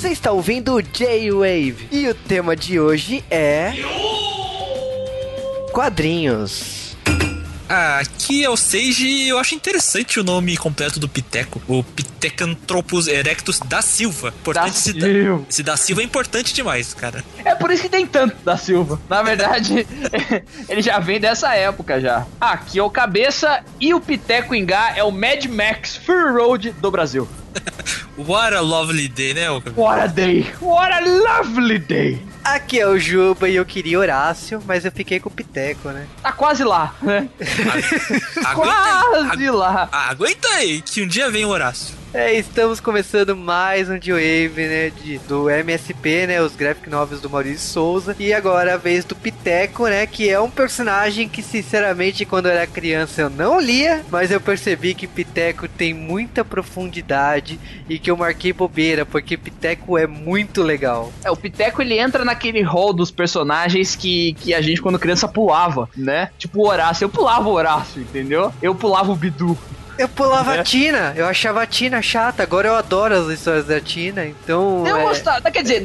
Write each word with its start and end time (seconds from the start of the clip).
Você 0.00 0.08
está 0.08 0.32
ouvindo 0.32 0.80
J-Wave 0.80 1.88
e 1.92 2.08
o 2.08 2.14
tema 2.14 2.56
de 2.56 2.80
hoje 2.80 3.22
é. 3.30 3.74
Quadrinhos. 5.74 6.96
Ah, 7.68 7.98
aqui 7.98 8.42
é 8.42 8.48
o 8.48 8.56
Sage 8.56 9.06
e 9.06 9.28
eu 9.28 9.38
acho 9.38 9.54
interessante 9.54 10.18
o 10.18 10.24
nome 10.24 10.56
completo 10.56 10.98
do 10.98 11.06
Piteco. 11.06 11.60
O 11.68 11.84
Pithecanthropus 11.84 13.08
erectus 13.08 13.60
da 13.60 13.82
Silva. 13.82 14.28
Importante 14.28 14.64
Da 14.64 14.68
esse, 14.70 14.92
Silva. 14.92 15.38
Da, 15.38 15.44
esse 15.50 15.62
da 15.62 15.76
Silva 15.76 16.00
é 16.00 16.04
importante 16.04 16.54
demais, 16.54 16.94
cara. 16.94 17.22
É 17.44 17.54
por 17.54 17.70
isso 17.70 17.82
que 17.82 17.90
tem 17.90 18.06
tanto 18.06 18.42
da 18.42 18.56
Silva. 18.56 18.98
Na 19.06 19.22
verdade, 19.22 19.86
ele 20.66 20.80
já 20.80 20.98
vem 20.98 21.20
dessa 21.20 21.54
época 21.54 22.00
já. 22.00 22.26
Aqui 22.40 22.78
é 22.78 22.82
o 22.82 22.88
Cabeça 22.88 23.62
e 23.78 23.92
o 23.92 24.00
Piteco 24.00 24.54
Ingá 24.54 24.94
é 24.96 25.04
o 25.04 25.10
Mad 25.10 25.44
Max 25.44 25.94
Fury 25.94 26.32
Road 26.32 26.70
do 26.70 26.90
Brasil. 26.90 27.28
What 28.26 28.54
a 28.54 28.60
lovely 28.60 29.08
day, 29.08 29.32
né? 29.34 29.50
ô- 29.50 29.62
What 29.76 30.00
a 30.00 30.06
day! 30.06 30.46
What 30.60 30.92
a 30.92 31.00
lovely 31.00 31.78
day! 31.78 32.22
Aqui 32.44 32.78
é 32.80 32.86
o 32.86 32.98
Juba 32.98 33.48
e 33.48 33.56
eu 33.56 33.64
queria 33.64 33.98
Horácio, 33.98 34.62
mas 34.66 34.84
eu 34.84 34.92
fiquei 34.92 35.20
com 35.20 35.28
o 35.28 35.32
Piteco, 35.32 35.88
né? 35.90 36.06
Tá 36.22 36.32
quase 36.32 36.64
lá, 36.64 36.94
né? 37.02 37.28
Aguenta 38.44 38.72
aí, 38.72 39.26
Quase 39.26 39.50
lá. 39.50 39.88
Aguenta 39.92 40.48
aí, 40.48 40.80
que 40.82 41.02
um 41.02 41.06
dia 41.06 41.30
vem 41.30 41.44
o 41.44 41.48
Horácio. 41.48 41.94
É, 42.12 42.34
estamos 42.34 42.80
começando 42.80 43.36
mais 43.36 43.88
um 43.88 43.96
J-Wave, 43.96 44.66
né, 44.66 44.90
de, 44.90 45.18
do 45.18 45.48
MSP, 45.48 46.26
né, 46.26 46.42
os 46.42 46.56
graphic 46.56 46.90
novels 46.90 47.20
do 47.20 47.30
Maurício 47.30 47.70
Souza. 47.70 48.16
E 48.18 48.32
agora 48.32 48.74
a 48.74 48.76
vez 48.76 49.04
do 49.04 49.14
Piteco, 49.14 49.86
né, 49.86 50.04
que 50.08 50.28
é 50.28 50.40
um 50.40 50.50
personagem 50.50 51.28
que, 51.28 51.40
sinceramente, 51.40 52.24
quando 52.24 52.46
eu 52.46 52.52
era 52.52 52.66
criança 52.66 53.22
eu 53.22 53.30
não 53.30 53.60
lia, 53.60 54.04
mas 54.10 54.32
eu 54.32 54.40
percebi 54.40 54.92
que 54.92 55.06
Piteco 55.06 55.68
tem 55.68 55.94
muita 55.94 56.44
profundidade 56.44 57.60
e 57.88 57.96
que 57.96 58.10
eu 58.10 58.16
marquei 58.16 58.52
bobeira, 58.52 59.06
porque 59.06 59.36
Piteco 59.36 59.96
é 59.96 60.08
muito 60.08 60.64
legal. 60.64 61.12
É, 61.22 61.30
o 61.30 61.36
Piteco 61.36 61.80
ele 61.80 61.96
entra 61.96 62.24
naquele 62.24 62.60
hall 62.60 62.92
dos 62.92 63.12
personagens 63.12 63.94
que, 63.94 64.34
que 64.34 64.52
a 64.52 64.60
gente 64.60 64.82
quando 64.82 64.98
criança 64.98 65.28
pulava, 65.28 65.88
né? 65.96 66.30
Tipo 66.36 66.62
o 66.62 66.68
Horácio. 66.68 67.04
Eu 67.04 67.08
pulava 67.08 67.48
o 67.48 67.52
Horácio, 67.52 68.02
entendeu? 68.02 68.52
Eu 68.60 68.74
pulava 68.74 69.12
o 69.12 69.16
Bidu. 69.16 69.56
Eu 70.00 70.08
pulava 70.08 70.56
É. 70.56 70.60
a 70.60 70.64
Tina, 70.64 71.12
eu 71.14 71.26
achava 71.26 71.62
a 71.62 71.66
Tina 71.66 72.00
chata, 72.00 72.42
agora 72.42 72.68
eu 72.68 72.74
adoro 72.74 73.14
as 73.14 73.28
histórias 73.28 73.66
da 73.66 73.80
Tina, 73.80 74.24
então... 74.24 74.86
Eu 74.86 74.96
é... 74.96 75.02
gostava, 75.02 75.50
quer 75.50 75.62
dizer, 75.62 75.84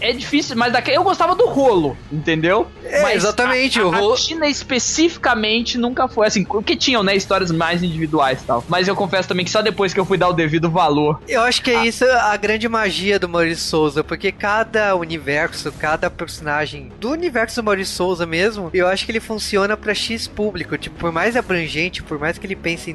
é 0.00 0.12
difícil, 0.12 0.56
mas 0.56 0.72
daqui, 0.72 0.90
eu 0.90 1.02
gostava 1.04 1.34
do 1.34 1.46
rolo, 1.46 1.96
entendeu? 2.10 2.66
É, 2.84 3.02
Mas 3.02 3.16
exatamente, 3.16 3.78
a, 3.78 3.84
o 3.86 3.92
a, 3.92 3.96
rolo- 3.98 4.14
A 4.14 4.16
Tina 4.16 4.46
especificamente 4.48 5.76
nunca 5.78 6.08
foi 6.08 6.26
assim, 6.26 6.42
porque 6.44 6.74
tinham, 6.74 7.02
né, 7.02 7.14
histórias 7.14 7.50
mais 7.50 7.82
individuais 7.82 8.40
e 8.42 8.44
tal. 8.44 8.64
Mas 8.68 8.88
eu 8.88 8.96
confesso 8.96 9.28
também 9.28 9.44
que 9.44 9.50
só 9.50 9.60
depois 9.62 9.92
que 9.92 10.00
eu 10.00 10.04
fui 10.04 10.16
dar 10.16 10.28
o 10.28 10.32
devido 10.32 10.70
valor. 10.70 11.20
Eu 11.28 11.42
acho 11.42 11.62
que 11.62 11.70
é 11.70 11.86
isso 11.86 12.04
a 12.04 12.36
grande 12.36 12.68
magia 12.68 13.18
do 13.18 13.28
Maurício 13.28 13.64
Souza, 13.64 14.02
porque 14.02 14.32
cada 14.32 14.94
universo, 14.96 15.70
cada 15.72 16.10
personagem 16.10 16.90
do 16.98 17.10
universo 17.10 17.60
do 17.60 17.64
Maurício 17.64 17.94
Souza 17.94 18.24
mesmo, 18.26 18.70
eu 18.72 18.86
acho 18.86 19.04
que 19.04 19.12
ele 19.12 19.20
funciona 19.20 19.76
pra 19.76 19.94
X 19.94 20.26
público. 20.26 20.78
Tipo, 20.78 20.96
por 20.98 21.12
mais 21.12 21.36
abrangente, 21.36 22.02
por 22.02 22.18
mais 22.18 22.38
que 22.38 22.46
ele 22.46 22.56
pense 22.56 22.90
em 22.90 22.94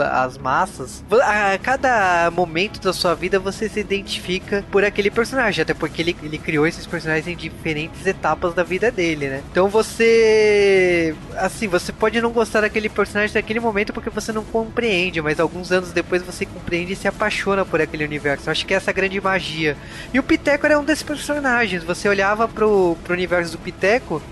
as 0.00 0.38
massas, 0.38 1.04
a 1.22 1.58
cada 1.58 2.30
momento 2.30 2.80
da 2.80 2.92
sua 2.92 3.14
vida 3.14 3.38
você 3.38 3.68
se 3.68 3.80
identifica 3.80 4.64
por 4.70 4.84
aquele 4.84 5.10
personagem, 5.10 5.62
até 5.62 5.74
porque 5.74 6.02
ele, 6.02 6.16
ele 6.22 6.38
criou 6.38 6.66
esses 6.66 6.86
personagens 6.86 7.26
em 7.26 7.36
diferentes 7.36 8.06
etapas 8.06 8.54
da 8.54 8.62
vida 8.62 8.90
dele, 8.90 9.28
né? 9.28 9.42
Então 9.50 9.68
você. 9.68 11.14
Assim, 11.36 11.68
você 11.68 11.92
pode 11.92 12.20
não 12.20 12.30
gostar 12.30 12.62
daquele 12.62 12.88
personagem 12.88 13.34
naquele 13.34 13.60
momento 13.60 13.92
porque 13.92 14.10
você 14.10 14.32
não 14.32 14.44
compreende, 14.44 15.20
mas 15.20 15.40
alguns 15.40 15.72
anos 15.72 15.92
depois 15.92 16.22
você 16.22 16.46
compreende 16.46 16.92
e 16.92 16.96
se 16.96 17.08
apaixona 17.08 17.64
por 17.64 17.80
aquele 17.80 18.04
universo. 18.04 18.48
Eu 18.48 18.52
acho 18.52 18.66
que 18.66 18.74
essa 18.74 18.90
é 18.90 18.92
a 18.92 18.94
grande 18.94 19.20
magia. 19.20 19.76
E 20.12 20.18
o 20.18 20.22
Piteco 20.22 20.66
era 20.66 20.78
um 20.78 20.84
desses 20.84 21.02
personagens. 21.02 21.84
Você 21.84 22.08
olhava 22.08 22.48
pro, 22.48 22.96
pro 23.04 23.12
universo 23.12 23.52
do 23.52 23.58
Piteco, 23.58 24.22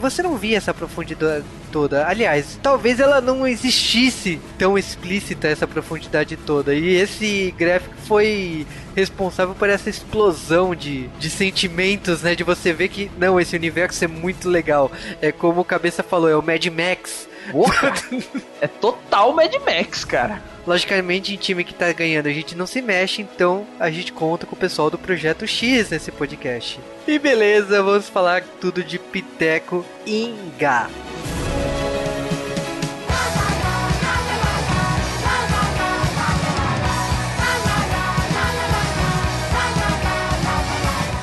você 0.00 0.22
não 0.22 0.36
via 0.36 0.56
essa 0.56 0.72
profundidade 0.72 1.44
toda. 1.70 2.06
Aliás, 2.06 2.58
talvez 2.62 3.00
ela 3.00 3.20
não 3.20 3.46
existisse 3.46 4.40
tão 4.58 4.76
explícita 4.76 5.48
essa 5.48 5.66
profundidade 5.66 6.36
toda. 6.36 6.74
E 6.74 6.94
esse 6.94 7.54
gráfico 7.56 7.94
foi 8.06 8.66
responsável 8.94 9.54
por 9.54 9.68
essa 9.68 9.88
explosão 9.88 10.74
de, 10.74 11.08
de 11.18 11.30
sentimentos, 11.30 12.22
né? 12.22 12.34
De 12.34 12.42
você 12.42 12.72
ver 12.72 12.88
que, 12.88 13.10
não, 13.18 13.40
esse 13.40 13.54
universo 13.56 14.04
é 14.04 14.08
muito 14.08 14.48
legal. 14.48 14.90
É 15.20 15.30
como 15.30 15.60
o 15.60 15.64
Cabeça 15.64 16.02
falou, 16.02 16.28
é 16.28 16.36
o 16.36 16.42
Mad 16.42 16.64
Max. 16.66 17.28
Porra, 17.50 17.92
é 18.60 18.66
total 18.66 19.32
Mad 19.32 19.52
Max, 19.64 20.04
cara. 20.04 20.42
Logicamente, 20.66 21.34
em 21.34 21.36
time 21.36 21.64
que 21.64 21.74
tá 21.74 21.92
ganhando, 21.92 22.26
a 22.28 22.32
gente 22.32 22.54
não 22.54 22.66
se 22.66 22.80
mexe, 22.82 23.22
então 23.22 23.66
a 23.78 23.90
gente 23.90 24.12
conta 24.12 24.46
com 24.46 24.54
o 24.54 24.58
pessoal 24.58 24.90
do 24.90 24.98
Projeto 24.98 25.46
X 25.46 25.90
nesse 25.90 26.12
podcast. 26.12 26.80
E 27.06 27.18
beleza, 27.18 27.82
vamos 27.82 28.08
falar 28.08 28.42
tudo 28.60 28.84
de 28.84 28.98
Piteco 28.98 29.84
Inga. 30.06 30.88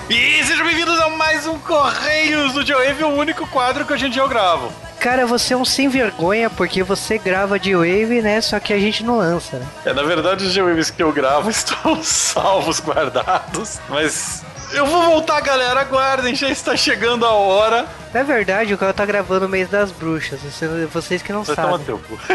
E 0.10 0.44
sejam 0.46 0.66
bem-vindos 0.66 0.98
a 1.00 1.10
mais 1.10 1.46
um 1.46 1.60
Correios 1.60 2.54
do 2.54 2.66
Joe 2.66 3.04
o 3.04 3.08
único 3.08 3.46
quadro 3.48 3.86
que 3.86 3.94
hoje 3.94 4.08
em 4.08 4.10
dia 4.10 4.22
eu 4.22 4.30
gravo. 4.30 4.87
Cara, 5.00 5.26
você 5.26 5.54
é 5.54 5.58
um 5.58 5.64
sem 5.66 5.88
vergonha 5.88 6.50
porque 6.50 6.84
você 6.84 7.18
grava 7.18 7.60
de 7.60 7.74
Wave, 7.76 8.22
né? 8.22 8.42
Só 8.42 8.60
que 8.60 8.74
a 8.74 8.80
gente 8.80 9.04
não 9.04 9.18
lança, 9.20 9.58
né? 9.58 9.66
É, 9.86 9.94
na 9.94 10.04
verdade, 10.04 10.46
os 10.46 10.52
Geowaves 10.52 10.90
que 10.90 11.02
eu 11.04 11.12
gravo 11.14 11.50
estão 11.52 12.02
salvos, 12.04 12.80
guardados, 12.80 13.80
mas 13.90 14.44
eu 14.74 14.86
vou 14.86 15.02
voltar, 15.04 15.40
galera, 15.42 15.80
aguardem, 15.82 16.36
já 16.36 16.50
está 16.50 16.76
chegando 16.76 17.26
a 17.26 17.32
hora. 17.32 17.86
É 18.14 18.24
verdade, 18.24 18.74
o 18.74 18.78
cara 18.78 18.94
tá 18.94 19.06
gravando 19.06 19.46
o 19.46 19.50
mês 19.50 19.70
das 19.70 19.92
bruxas. 19.92 20.40
você- 20.42 20.86
vocês 20.88 21.22
que 21.22 21.32
não 21.32 21.44
Vai 21.44 21.56
sabem. 21.56 21.80
teu 21.86 22.00
cu. 22.00 22.18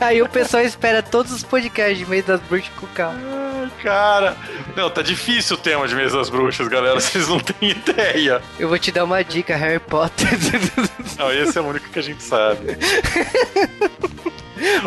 Aí 0.00 0.20
o 0.22 0.28
pessoal 0.28 0.62
espera 0.62 1.02
todos 1.02 1.32
os 1.32 1.42
podcasts 1.42 1.98
de 1.98 2.06
mês 2.06 2.24
das 2.24 2.40
bruxas 2.40 2.70
com 2.78 2.86
calma. 2.88 3.18
Ai, 3.58 3.70
Cara, 3.82 4.36
não, 4.76 4.88
tá 4.90 5.02
difícil 5.02 5.56
o 5.56 5.58
tema 5.60 5.86
de 5.88 5.94
Mês 5.94 6.12
das 6.12 6.28
Bruxas, 6.30 6.68
galera, 6.68 6.98
vocês 7.00 7.28
não 7.28 7.38
têm 7.40 7.70
ideia. 7.70 8.40
Eu 8.58 8.68
vou 8.68 8.78
te 8.78 8.90
dar 8.92 9.04
uma 9.04 9.22
dica, 9.22 9.56
Harry 9.56 9.78
Potter. 9.80 10.28
Não, 11.18 11.32
esse 11.32 11.58
é 11.58 11.60
o 11.60 11.64
único 11.66 11.88
que 11.88 11.98
a 11.98 12.02
gente 12.02 12.22
sabe. 12.22 12.78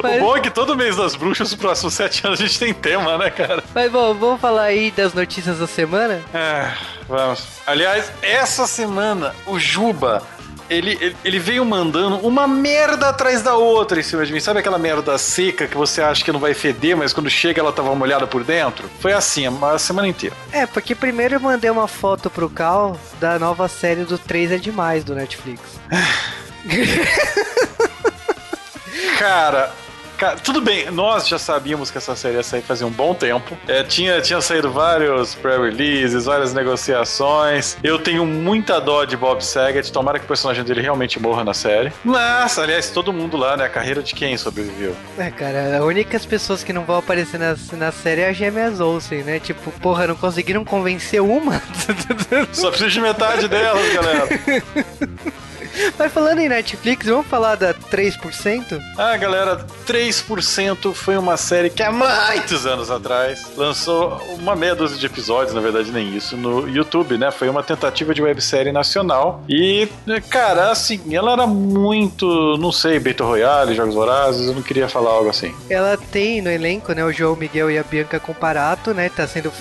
Mas- 0.01 0.17
O 0.17 0.19
bom 0.19 0.37
é 0.37 0.39
que 0.39 0.49
todo 0.49 0.75
mês 0.77 0.95
das 0.95 1.15
bruxas, 1.15 1.49
os 1.49 1.55
próximos 1.55 1.93
sete 1.93 2.25
anos, 2.25 2.39
a 2.39 2.43
gente 2.45 2.57
tem 2.59 2.73
tema, 2.73 3.17
né, 3.17 3.29
cara? 3.29 3.61
Mas 3.73 3.91
bom, 3.91 4.13
vamos 4.13 4.39
falar 4.39 4.63
aí 4.63 4.91
das 4.91 5.13
notícias 5.13 5.59
da 5.59 5.67
semana? 5.67 6.21
É, 6.33 6.71
vamos. 7.07 7.45
Aliás, 7.67 8.11
essa 8.21 8.65
semana, 8.67 9.35
o 9.45 9.59
Juba, 9.59 10.23
ele, 10.71 10.97
ele, 11.01 11.15
ele 11.25 11.37
veio 11.37 11.65
mandando 11.65 12.15
uma 12.25 12.47
merda 12.47 13.09
atrás 13.09 13.41
da 13.41 13.55
outra 13.55 13.99
em 13.99 14.03
cima 14.03 14.25
de 14.25 14.31
mim. 14.31 14.39
Sabe 14.39 14.61
aquela 14.61 14.79
merda 14.79 15.17
seca 15.17 15.67
que 15.67 15.75
você 15.75 16.01
acha 16.01 16.23
que 16.23 16.31
não 16.31 16.39
vai 16.39 16.53
feder, 16.53 16.95
mas 16.95 17.11
quando 17.11 17.29
chega 17.29 17.59
ela 17.59 17.73
tava 17.73 17.93
molhada 17.93 18.25
por 18.25 18.41
dentro? 18.41 18.89
Foi 19.01 19.11
assim, 19.11 19.43
a 19.45 19.77
semana 19.77 20.07
inteira. 20.07 20.33
É, 20.53 20.65
porque 20.65 20.95
primeiro 20.95 21.35
eu 21.35 21.41
mandei 21.41 21.69
uma 21.69 21.89
foto 21.89 22.29
pro 22.29 22.49
Cal 22.49 22.97
da 23.19 23.37
nova 23.37 23.67
série 23.67 24.05
do 24.05 24.17
3 24.17 24.53
é 24.53 24.57
Demais 24.57 25.03
do 25.03 25.13
Netflix. 25.13 25.61
Cara. 29.19 29.73
Cara, 30.21 30.35
tudo 30.35 30.61
bem, 30.61 30.91
nós 30.91 31.27
já 31.27 31.39
sabíamos 31.39 31.89
que 31.89 31.97
essa 31.97 32.15
série 32.15 32.35
ia 32.35 32.43
sair 32.43 32.61
fazia 32.61 32.85
um 32.85 32.91
bom 32.91 33.11
tempo. 33.11 33.57
É, 33.67 33.81
tinha, 33.83 34.21
tinha 34.21 34.39
saído 34.39 34.71
vários 34.71 35.33
pré-releases, 35.33 36.25
várias 36.25 36.53
negociações. 36.53 37.75
Eu 37.83 37.97
tenho 37.97 38.23
muita 38.23 38.79
dó 38.79 39.03
de 39.03 39.17
Bob 39.17 39.43
Saget, 39.43 39.91
tomara 39.91 40.19
que 40.19 40.25
o 40.25 40.27
personagem 40.27 40.63
dele 40.63 40.79
realmente 40.79 41.19
morra 41.19 41.43
na 41.43 41.55
série. 41.55 41.91
Mas, 42.03 42.59
aliás, 42.59 42.91
todo 42.91 43.11
mundo 43.11 43.35
lá, 43.35 43.57
né? 43.57 43.65
A 43.65 43.69
carreira 43.69 44.03
de 44.03 44.13
quem 44.13 44.37
sobreviveu? 44.37 44.95
É, 45.17 45.31
cara, 45.31 45.77
as 45.77 45.83
únicas 45.83 46.23
pessoas 46.23 46.63
que 46.63 46.71
não 46.71 46.85
vão 46.85 46.99
aparecer 46.99 47.39
na, 47.39 47.55
na 47.75 47.91
série 47.91 48.21
é 48.21 48.29
a 48.29 48.31
Gêmeas 48.31 48.79
Olsen, 48.79 49.23
né? 49.23 49.39
Tipo, 49.39 49.71
porra, 49.79 50.05
não 50.05 50.15
conseguiram 50.15 50.63
convencer 50.63 51.19
uma? 51.19 51.59
Só 52.53 52.69
preciso 52.69 52.91
de 52.91 53.01
metade 53.01 53.47
delas, 53.47 53.91
galera. 53.91 54.27
Mas 55.97 56.11
falando 56.11 56.39
em 56.39 56.49
Netflix, 56.49 57.05
vamos 57.05 57.27
falar 57.27 57.55
da 57.55 57.73
3%? 57.73 58.81
Ah, 58.97 59.15
galera, 59.17 59.65
3% 59.87 60.93
foi 60.93 61.17
uma 61.17 61.37
série 61.37 61.69
que 61.69 61.83
há 61.83 61.91
muitos 61.91 62.65
anos 62.65 62.89
atrás 62.91 63.51
lançou 63.55 64.21
uma 64.39 64.55
meia 64.55 64.75
dúzia 64.75 64.97
de 64.97 65.05
episódios, 65.05 65.53
na 65.53 65.61
verdade 65.61 65.91
nem 65.91 66.15
isso, 66.15 66.37
no 66.37 66.67
YouTube, 66.67 67.17
né? 67.17 67.31
Foi 67.31 67.49
uma 67.49 67.63
tentativa 67.63 68.13
de 68.13 68.21
websérie 68.21 68.71
nacional. 68.71 69.43
E, 69.47 69.87
cara, 70.29 70.71
assim, 70.71 71.01
ela 71.15 71.33
era 71.33 71.47
muito, 71.47 72.57
não 72.57 72.71
sei, 72.71 72.99
Beto 72.99 73.23
Royale, 73.23 73.75
Jogos 73.75 73.95
Vorazes, 73.95 74.47
eu 74.47 74.53
não 74.53 74.61
queria 74.61 74.87
falar 74.87 75.11
algo 75.11 75.29
assim. 75.29 75.53
Ela 75.69 75.97
tem 75.97 76.41
no 76.41 76.49
elenco, 76.49 76.93
né, 76.93 77.03
o 77.03 77.11
João 77.11 77.35
Miguel 77.35 77.71
e 77.71 77.77
a 77.77 77.83
Bianca 77.83 78.19
Comparato, 78.19 78.93
né? 78.93 79.09
Tá 79.09 79.27
sendo 79.27 79.51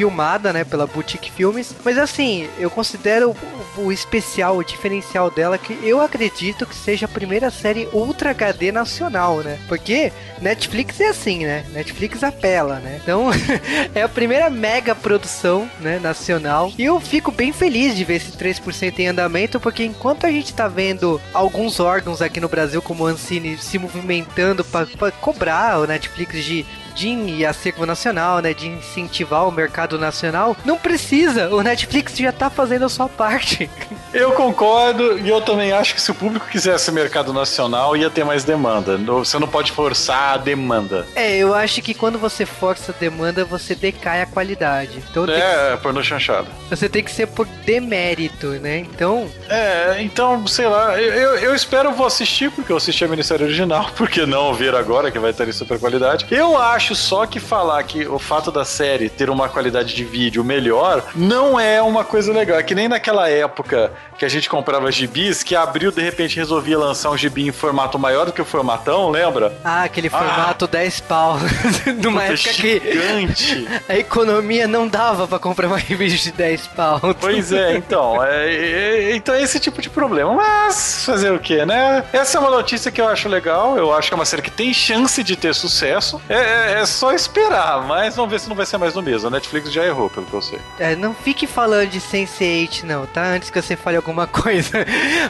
filmada, 0.00 0.50
né, 0.50 0.64
pela 0.64 0.86
Boutique 0.86 1.30
Filmes. 1.30 1.74
Mas 1.84 1.98
assim, 1.98 2.48
eu 2.58 2.70
considero 2.70 3.36
o, 3.76 3.92
especial, 3.92 4.56
o 4.56 4.64
diferencial 4.64 5.30
dela, 5.30 5.58
que 5.58 5.78
eu 5.82 6.00
acredito 6.00 6.64
que 6.64 6.74
seja 6.74 7.04
a 7.04 7.08
primeira 7.08 7.50
série 7.50 7.86
Ultra 7.92 8.30
HD 8.30 8.72
nacional, 8.72 9.40
né? 9.40 9.58
Porque 9.68 10.10
Netflix 10.40 10.98
é 11.00 11.08
assim, 11.08 11.44
né? 11.44 11.66
Netflix 11.70 12.24
apela, 12.24 12.76
né? 12.76 12.98
Então, 13.02 13.28
é 13.94 14.02
a 14.02 14.08
primeira 14.08 14.48
mega 14.48 14.94
produção, 14.94 15.70
né, 15.80 15.98
nacional. 15.98 16.72
E 16.78 16.84
eu 16.84 16.98
fico 16.98 17.30
bem 17.30 17.52
feliz 17.52 17.94
de 17.94 18.02
ver 18.02 18.14
esse 18.14 18.32
3% 18.32 18.98
em 19.00 19.08
andamento, 19.08 19.60
porque 19.60 19.84
enquanto 19.84 20.26
a 20.26 20.30
gente 20.30 20.54
tá 20.54 20.66
vendo 20.66 21.20
alguns 21.34 21.78
órgãos 21.78 22.22
aqui 22.22 22.40
no 22.40 22.48
Brasil, 22.48 22.80
como 22.80 23.04
o 23.04 23.06
Ancine, 23.06 23.58
se 23.58 23.78
movimentando 23.78 24.64
para 24.64 25.12
cobrar 25.20 25.78
o 25.78 25.86
Netflix 25.86 26.42
de 26.42 26.64
DIN 26.94 27.36
e 27.36 27.46
acervo 27.46 27.86
nacional, 27.86 28.40
né? 28.40 28.52
De 28.52 28.68
incentivar 28.68 29.46
o 29.46 29.52
mercado 29.52 29.89
nacional. 29.98 30.56
Não 30.64 30.76
precisa, 30.76 31.48
o 31.54 31.62
Netflix 31.62 32.16
já 32.16 32.32
tá 32.32 32.50
fazendo 32.50 32.84
a 32.84 32.88
sua 32.88 33.08
parte. 33.08 33.70
Eu 34.12 34.32
concordo 34.32 35.18
e 35.18 35.28
eu 35.28 35.40
também 35.40 35.72
acho 35.72 35.94
que 35.94 36.00
se 36.00 36.10
o 36.10 36.14
público 36.14 36.46
quisesse 36.48 36.90
mercado 36.90 37.32
nacional, 37.32 37.96
ia 37.96 38.10
ter 38.10 38.24
mais 38.24 38.42
demanda. 38.42 38.96
Você 38.96 39.38
não 39.38 39.46
pode 39.46 39.72
forçar 39.72 40.34
a 40.34 40.36
demanda. 40.36 41.06
É, 41.14 41.36
eu 41.36 41.54
acho 41.54 41.80
que 41.80 41.94
quando 41.94 42.18
você 42.18 42.44
força 42.44 42.92
a 42.92 42.94
demanda, 42.98 43.44
você 43.44 43.74
decai 43.74 44.22
a 44.22 44.26
qualidade. 44.26 45.02
Então 45.10 45.24
é, 45.26 45.76
que... 45.76 45.82
pornô 45.82 46.02
chanchado. 46.02 46.48
Você 46.68 46.88
tem 46.88 47.04
que 47.04 47.10
ser 47.10 47.26
por 47.26 47.46
demérito, 47.64 48.48
né? 48.48 48.78
Então. 48.78 49.28
É, 49.48 50.02
então, 50.02 50.46
sei 50.46 50.66
lá, 50.66 51.00
eu, 51.00 51.36
eu 51.36 51.54
espero 51.54 51.92
vou 51.92 52.06
assistir, 52.06 52.50
porque 52.50 52.72
eu 52.72 52.76
assisti 52.76 53.04
a 53.04 53.08
minissérie 53.08 53.44
original, 53.44 53.90
porque 53.96 54.26
não 54.26 54.52
ver 54.54 54.74
agora, 54.74 55.10
que 55.10 55.18
vai 55.18 55.32
ter 55.32 55.48
em 55.48 55.52
super 55.52 55.78
qualidade. 55.78 56.26
Eu 56.30 56.56
acho 56.58 56.94
só 56.94 57.26
que 57.26 57.38
falar 57.38 57.82
que 57.84 58.06
o 58.06 58.18
fato 58.18 58.50
da 58.50 58.64
série 58.64 59.08
ter 59.08 59.30
uma 59.30 59.48
qualidade 59.48 59.79
de 59.84 60.04
vídeo 60.04 60.44
melhor 60.44 61.04
não 61.14 61.58
é 61.58 61.80
uma 61.82 62.04
coisa 62.04 62.32
legal. 62.32 62.58
É 62.58 62.62
que 62.62 62.74
nem 62.74 62.88
naquela 62.88 63.28
época 63.28 63.92
que 64.18 64.24
a 64.24 64.28
gente 64.28 64.48
comprava 64.48 64.90
gibis, 64.90 65.42
que 65.42 65.56
abriu 65.56 65.90
de 65.90 66.02
repente 66.02 66.36
resolvia 66.36 66.78
lançar 66.78 67.10
um 67.10 67.16
gibi 67.16 67.46
em 67.48 67.52
formato 67.52 67.98
maior 67.98 68.26
do 68.26 68.32
que 68.32 68.42
o 68.42 68.44
formatão, 68.44 69.10
lembra? 69.10 69.52
Ah, 69.64 69.84
aquele 69.84 70.08
formato 70.08 70.64
ah, 70.64 70.68
10 70.68 71.00
pau. 71.00 71.38
Numa 72.02 72.24
época 72.24 72.52
gigante. 72.52 73.66
que 73.66 73.68
a 73.92 73.96
economia 73.96 74.66
não 74.66 74.86
dava 74.86 75.26
para 75.26 75.38
comprar 75.38 75.66
uma 75.66 75.78
revista 75.78 76.30
de 76.30 76.36
10 76.36 76.66
pau. 76.68 77.00
Pois 77.20 77.52
é, 77.52 77.76
então. 77.76 78.20
É, 78.30 78.54
é, 78.54 79.16
então 79.16 79.34
é 79.34 79.42
esse 79.42 79.58
tipo 79.58 79.80
de 79.80 79.88
problema. 79.88 80.34
Mas 80.34 81.04
fazer 81.04 81.32
o 81.32 81.38
que, 81.38 81.64
né? 81.64 82.04
Essa 82.12 82.38
é 82.38 82.40
uma 82.40 82.50
notícia 82.50 82.90
que 82.90 83.00
eu 83.00 83.08
acho 83.08 83.28
legal. 83.28 83.76
Eu 83.76 83.92
acho 83.92 84.08
que 84.08 84.14
é 84.14 84.16
uma 84.16 84.24
série 84.24 84.42
que 84.42 84.50
tem 84.50 84.72
chance 84.72 85.22
de 85.22 85.36
ter 85.36 85.54
sucesso. 85.54 86.20
É, 86.28 86.34
é, 86.34 86.80
é 86.80 86.86
só 86.86 87.12
esperar, 87.12 87.86
mas 87.86 88.16
vamos 88.16 88.30
ver 88.30 88.40
se 88.40 88.48
não 88.48 88.56
vai 88.56 88.66
ser 88.66 88.78
mais 88.78 88.94
no 88.94 89.02
mesmo. 89.02 89.28
A 89.28 89.30
Netflix 89.30 89.59
já 89.68 89.84
errou, 89.84 90.08
pelo 90.08 90.26
que 90.26 90.34
eu 90.34 90.42
sei. 90.42 90.58
É, 90.78 90.94
não 90.94 91.12
fique 91.12 91.46
falando 91.46 91.88
de 91.88 92.00
Sense8, 92.00 92.84
não, 92.84 93.06
tá? 93.06 93.24
Antes 93.24 93.50
que 93.50 93.60
você 93.60 93.76
fale 93.76 93.96
alguma 93.96 94.20
alguma 94.20 94.26
coisa. 94.28 94.84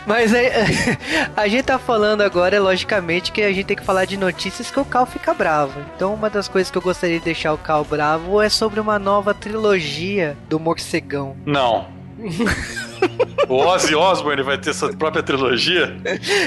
Mas 0.06 0.32
é, 0.32 0.96
a 1.36 1.46
gente 1.46 1.64
tá 1.64 1.78
falando 1.78 2.22
agora, 2.22 2.60
logicamente, 2.60 3.30
que 3.30 3.42
a 3.42 3.52
gente 3.52 3.66
tem 3.66 3.76
que 3.76 3.84
falar 3.84 4.04
de 4.04 4.16
notícias 4.16 4.70
que 4.70 4.80
o 4.80 4.84
Cal 4.84 5.06
fica 5.06 5.32
bravo. 5.32 5.80
Então, 5.94 6.14
uma 6.14 6.30
das 6.30 6.48
coisas 6.48 6.70
que 6.70 6.78
eu 6.78 6.82
gostaria 6.82 7.18
de 7.18 7.24
deixar 7.24 7.52
o 7.52 7.58
Cal 7.58 7.84
bravo 7.84 8.40
é 8.40 8.48
sobre 8.48 8.80
uma 8.80 8.98
nova 8.98 9.34
trilogia 9.34 10.36
do 10.48 10.58
Morcegão. 10.58 11.36
Não. 11.44 11.88
o 13.48 13.56
Ozzy 13.56 13.94
Osbourne 13.94 14.42
vai 14.42 14.58
ter 14.58 14.72
sua 14.74 14.92
própria 14.92 15.22
trilogia? 15.22 15.96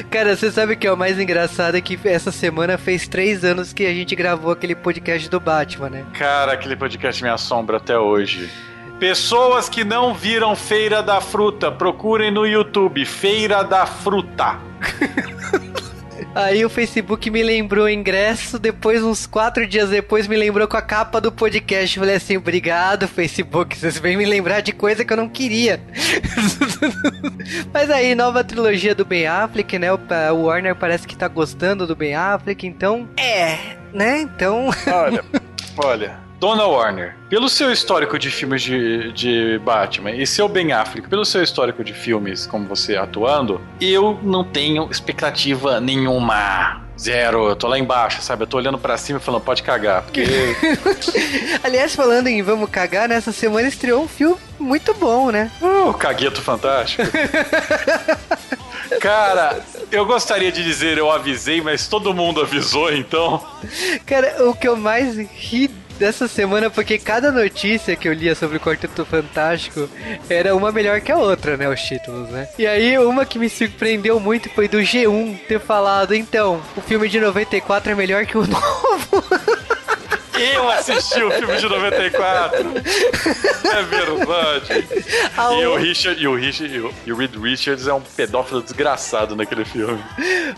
Cara, 0.10 0.36
você 0.36 0.52
sabe 0.52 0.74
o 0.74 0.78
que 0.78 0.88
é 0.88 0.92
o 0.92 0.98
mais 0.98 1.20
engraçado? 1.20 1.76
É 1.76 1.82
que 1.82 2.00
essa 2.06 2.32
semana 2.32 2.78
fez 2.78 3.08
três 3.08 3.44
anos 3.44 3.74
que 3.74 3.86
a 3.86 3.94
gente 3.94 4.16
gravou 4.16 4.52
aquele 4.52 4.76
podcast 4.76 5.30
do 5.30 5.40
Batman, 5.40 5.90
né? 5.90 6.06
Cara, 6.14 6.54
aquele 6.54 6.76
podcast 6.76 7.24
me 7.24 7.30
assombra 7.30 7.78
até 7.78 7.98
hoje. 7.98 8.50
Pessoas 9.00 9.68
que 9.68 9.84
não 9.84 10.14
viram 10.14 10.56
Feira 10.56 11.04
da 11.04 11.20
Fruta, 11.20 11.72
procurem 11.72 12.32
no 12.32 12.46
YouTube 12.46 13.06
Feira 13.06 13.64
da 13.64 13.86
Fruta. 13.86 14.58
Aí 16.36 16.66
o 16.66 16.70
Facebook 16.70 17.30
me 17.30 17.44
lembrou 17.44 17.86
o 17.86 17.90
ingresso, 17.90 18.58
depois, 18.58 19.04
uns 19.04 19.28
quatro 19.28 19.68
dias 19.68 19.90
depois, 19.90 20.28
me 20.28 20.36
lembrou 20.36 20.68
com 20.68 20.76
a 20.76 20.82
capa 20.82 21.22
do 21.22 21.32
podcast. 21.32 22.00
Falei 22.00 22.16
assim, 22.16 22.38
obrigado, 22.38 23.08
Facebook, 23.08 23.78
vocês 23.78 24.00
vêm 24.00 24.18
me 24.18 24.26
lembrar 24.26 24.62
de 24.62 24.72
coisa 24.72 25.06
que 25.06 25.14
eu 25.14 25.18
não 25.18 25.30
queria. 25.30 25.80
Mas 27.72 27.92
aí, 27.92 28.16
nova 28.16 28.44
trilogia 28.44 28.96
do 28.96 29.06
Ben 29.06 29.28
Affleck, 29.28 29.78
né? 29.78 29.94
O 29.94 30.00
Warner 30.46 30.76
parece 30.76 31.08
que 31.08 31.16
tá 31.16 31.28
gostando 31.28 31.86
do 31.86 31.96
Ben 31.96 32.16
Affleck, 32.16 32.66
então... 32.66 33.08
É, 33.16 33.58
né? 33.94 34.22
Então... 34.22 34.70
Olha, 34.92 35.24
olha... 35.78 36.33
Dona 36.44 36.68
Warner, 36.68 37.16
pelo 37.30 37.48
seu 37.48 37.72
histórico 37.72 38.20
de 38.20 38.30
filmes 38.30 38.62
de, 38.62 39.14
de 39.14 39.58
Batman 39.60 40.12
e 40.12 40.28
seu 40.28 40.50
Ben 40.50 40.74
Affleck, 40.74 41.08
pelo 41.08 41.24
seu 41.24 41.42
histórico 41.42 41.86
de 41.86 41.94
filmes 41.94 42.46
como 42.46 42.68
você 42.68 42.98
atuando, 42.98 43.62
eu 43.80 44.20
não 44.22 44.44
tenho 44.44 44.92
expectativa 44.92 45.80
nenhuma. 45.80 46.84
Zero, 47.00 47.48
eu 47.48 47.56
tô 47.56 47.70
lá 47.70 47.80
embaixo, 47.80 48.22
sabe? 48.22 48.44
Eu 48.44 48.48
tô 48.48 48.58
olhando 48.58 48.78
para 48.78 48.98
cima 48.98 49.20
e 49.20 49.22
falando, 49.22 49.42
pode 49.42 49.64
cagar, 49.64 50.02
porque. 50.02 50.26
Aliás, 51.64 51.96
falando 51.96 52.28
em 52.28 52.44
Vamos 52.44 52.70
Cagar, 52.70 53.08
nessa 53.08 53.32
semana 53.32 53.68
estreou 53.70 54.04
um 54.04 54.08
filme 54.08 54.36
muito 54.60 54.94
bom, 54.94 55.32
né? 55.32 55.50
Uh, 55.64 55.90
o 55.90 55.94
Cagueto 55.94 56.42
Fantástico. 56.42 57.04
Cara, 59.00 59.62
eu 59.92 60.06
gostaria 60.06 60.52
de 60.52 60.64
dizer 60.64 60.98
eu 60.98 61.10
avisei, 61.10 61.62
mas 61.62 61.88
todo 61.88 62.14
mundo 62.14 62.42
avisou, 62.42 62.94
então. 62.94 63.44
Cara, 64.06 64.46
o 64.50 64.54
que 64.54 64.68
eu 64.68 64.76
mais 64.76 65.18
ri 65.18 65.70
dessa 66.04 66.28
semana, 66.28 66.70
porque 66.70 66.98
cada 66.98 67.32
notícia 67.32 67.96
que 67.96 68.10
eu 68.10 68.14
lia 68.14 68.36
sobre 68.36 68.58
o 68.58 68.60
Quarteto 68.60 69.06
Fantástico 69.06 69.90
era 70.30 70.54
uma 70.54 70.70
melhor 70.70 71.00
que 71.00 71.10
a 71.10 71.18
outra, 71.18 71.56
né? 71.56 71.70
Os 71.70 71.80
títulos, 71.80 72.30
né? 72.30 72.50
E 72.60 72.68
aí, 72.68 72.98
uma 72.98 73.26
que 73.26 73.40
me 73.40 73.50
surpreendeu 73.50 74.20
muito 74.20 74.50
foi 74.50 74.68
do 74.68 74.80
G1 74.80 75.40
ter 75.48 75.62
falado: 75.62 76.14
então, 76.14 76.62
o 76.76 76.82
filme 76.82 77.08
de 77.08 77.22
94 77.22 77.94
é 77.94 77.96
melhor 77.96 78.26
que 78.26 78.38
o 78.38 78.44
novo. 78.46 79.24
Eu 80.40 80.70
assisti 80.70 81.22
o 81.24 81.32
filme 81.32 81.58
de 81.58 81.68
94. 81.68 82.74
É 83.66 83.82
verdade. 83.84 84.88
E 85.60 85.66
o 85.66 85.76
Richard, 85.76 86.22
e 86.22 86.28
o 86.28 86.36
Richard, 86.36 86.92
e 87.06 87.12
o, 87.12 87.16
Reed 87.16 87.36
Richards 87.36 87.88
é 87.88 87.94
um 87.94 88.02
pedófilo 88.02 88.62
desgraçado 88.62 89.36
naquele 89.36 89.66
filme. 89.66 90.04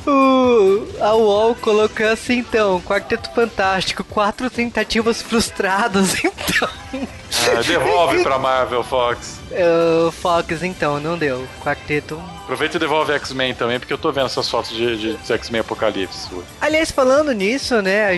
O, 0.06 0.88
a 1.02 1.14
UOL 1.16 1.56
colocou 1.56 2.08
assim, 2.08 2.40
então, 2.40 2.82
Quarteto 2.82 3.30
Fantástico, 3.34 4.04
quatro 4.04 4.50
tentativas 4.50 5.22
frustradas, 5.22 6.16
então. 6.24 6.70
Ah, 6.94 7.62
devolve 7.62 8.24
pra 8.24 8.40
Marvel, 8.40 8.84
Fox. 8.84 9.40
Uh, 9.52 10.12
Fox, 10.12 10.64
então, 10.64 11.00
não 11.00 11.18
deu. 11.18 11.48
Quarteto 11.62 12.22
Aproveita 12.46 12.78
e 12.78 12.80
devolve 12.80 13.12
X-Men 13.12 13.56
também, 13.56 13.80
porque 13.80 13.92
eu 13.92 13.98
tô 13.98 14.12
vendo 14.12 14.28
essas 14.28 14.48
fotos 14.48 14.70
de, 14.70 15.16
de 15.16 15.34
X-Men 15.34 15.62
Apocalipse. 15.62 16.30
Aliás, 16.62 16.92
falando 16.92 17.32
nisso, 17.32 17.82
né, 17.82 18.12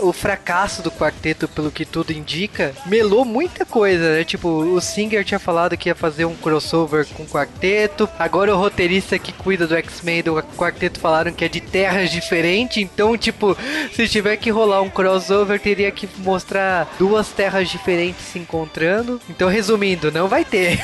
o 0.00 0.12
fracasso 0.12 0.45
do 0.82 0.92
quarteto, 0.92 1.48
pelo 1.48 1.72
que 1.72 1.84
tudo 1.84 2.12
indica, 2.12 2.72
melou 2.86 3.24
muita 3.24 3.64
coisa, 3.64 4.14
né? 4.14 4.24
Tipo, 4.24 4.48
o 4.48 4.80
Singer 4.80 5.24
tinha 5.24 5.40
falado 5.40 5.76
que 5.76 5.88
ia 5.88 5.94
fazer 5.94 6.24
um 6.24 6.36
crossover 6.36 7.04
com 7.14 7.24
o 7.24 7.26
quarteto, 7.26 8.08
agora 8.16 8.54
o 8.54 8.58
roteirista 8.58 9.18
que 9.18 9.32
cuida 9.32 9.66
do 9.66 9.74
X-Men 9.74 10.22
do 10.22 10.40
quarteto 10.56 11.00
falaram 11.00 11.32
que 11.32 11.44
é 11.44 11.48
de 11.48 11.60
terras 11.60 12.12
diferentes, 12.12 12.76
então, 12.76 13.18
tipo, 13.18 13.56
se 13.92 14.06
tiver 14.06 14.36
que 14.36 14.50
rolar 14.50 14.82
um 14.82 14.88
crossover, 14.88 15.58
teria 15.58 15.90
que 15.90 16.08
mostrar 16.18 16.94
duas 16.96 17.28
terras 17.30 17.68
diferentes 17.68 18.24
se 18.26 18.38
encontrando. 18.38 19.20
Então, 19.28 19.48
resumindo, 19.48 20.12
não 20.12 20.28
vai 20.28 20.44
ter. 20.44 20.78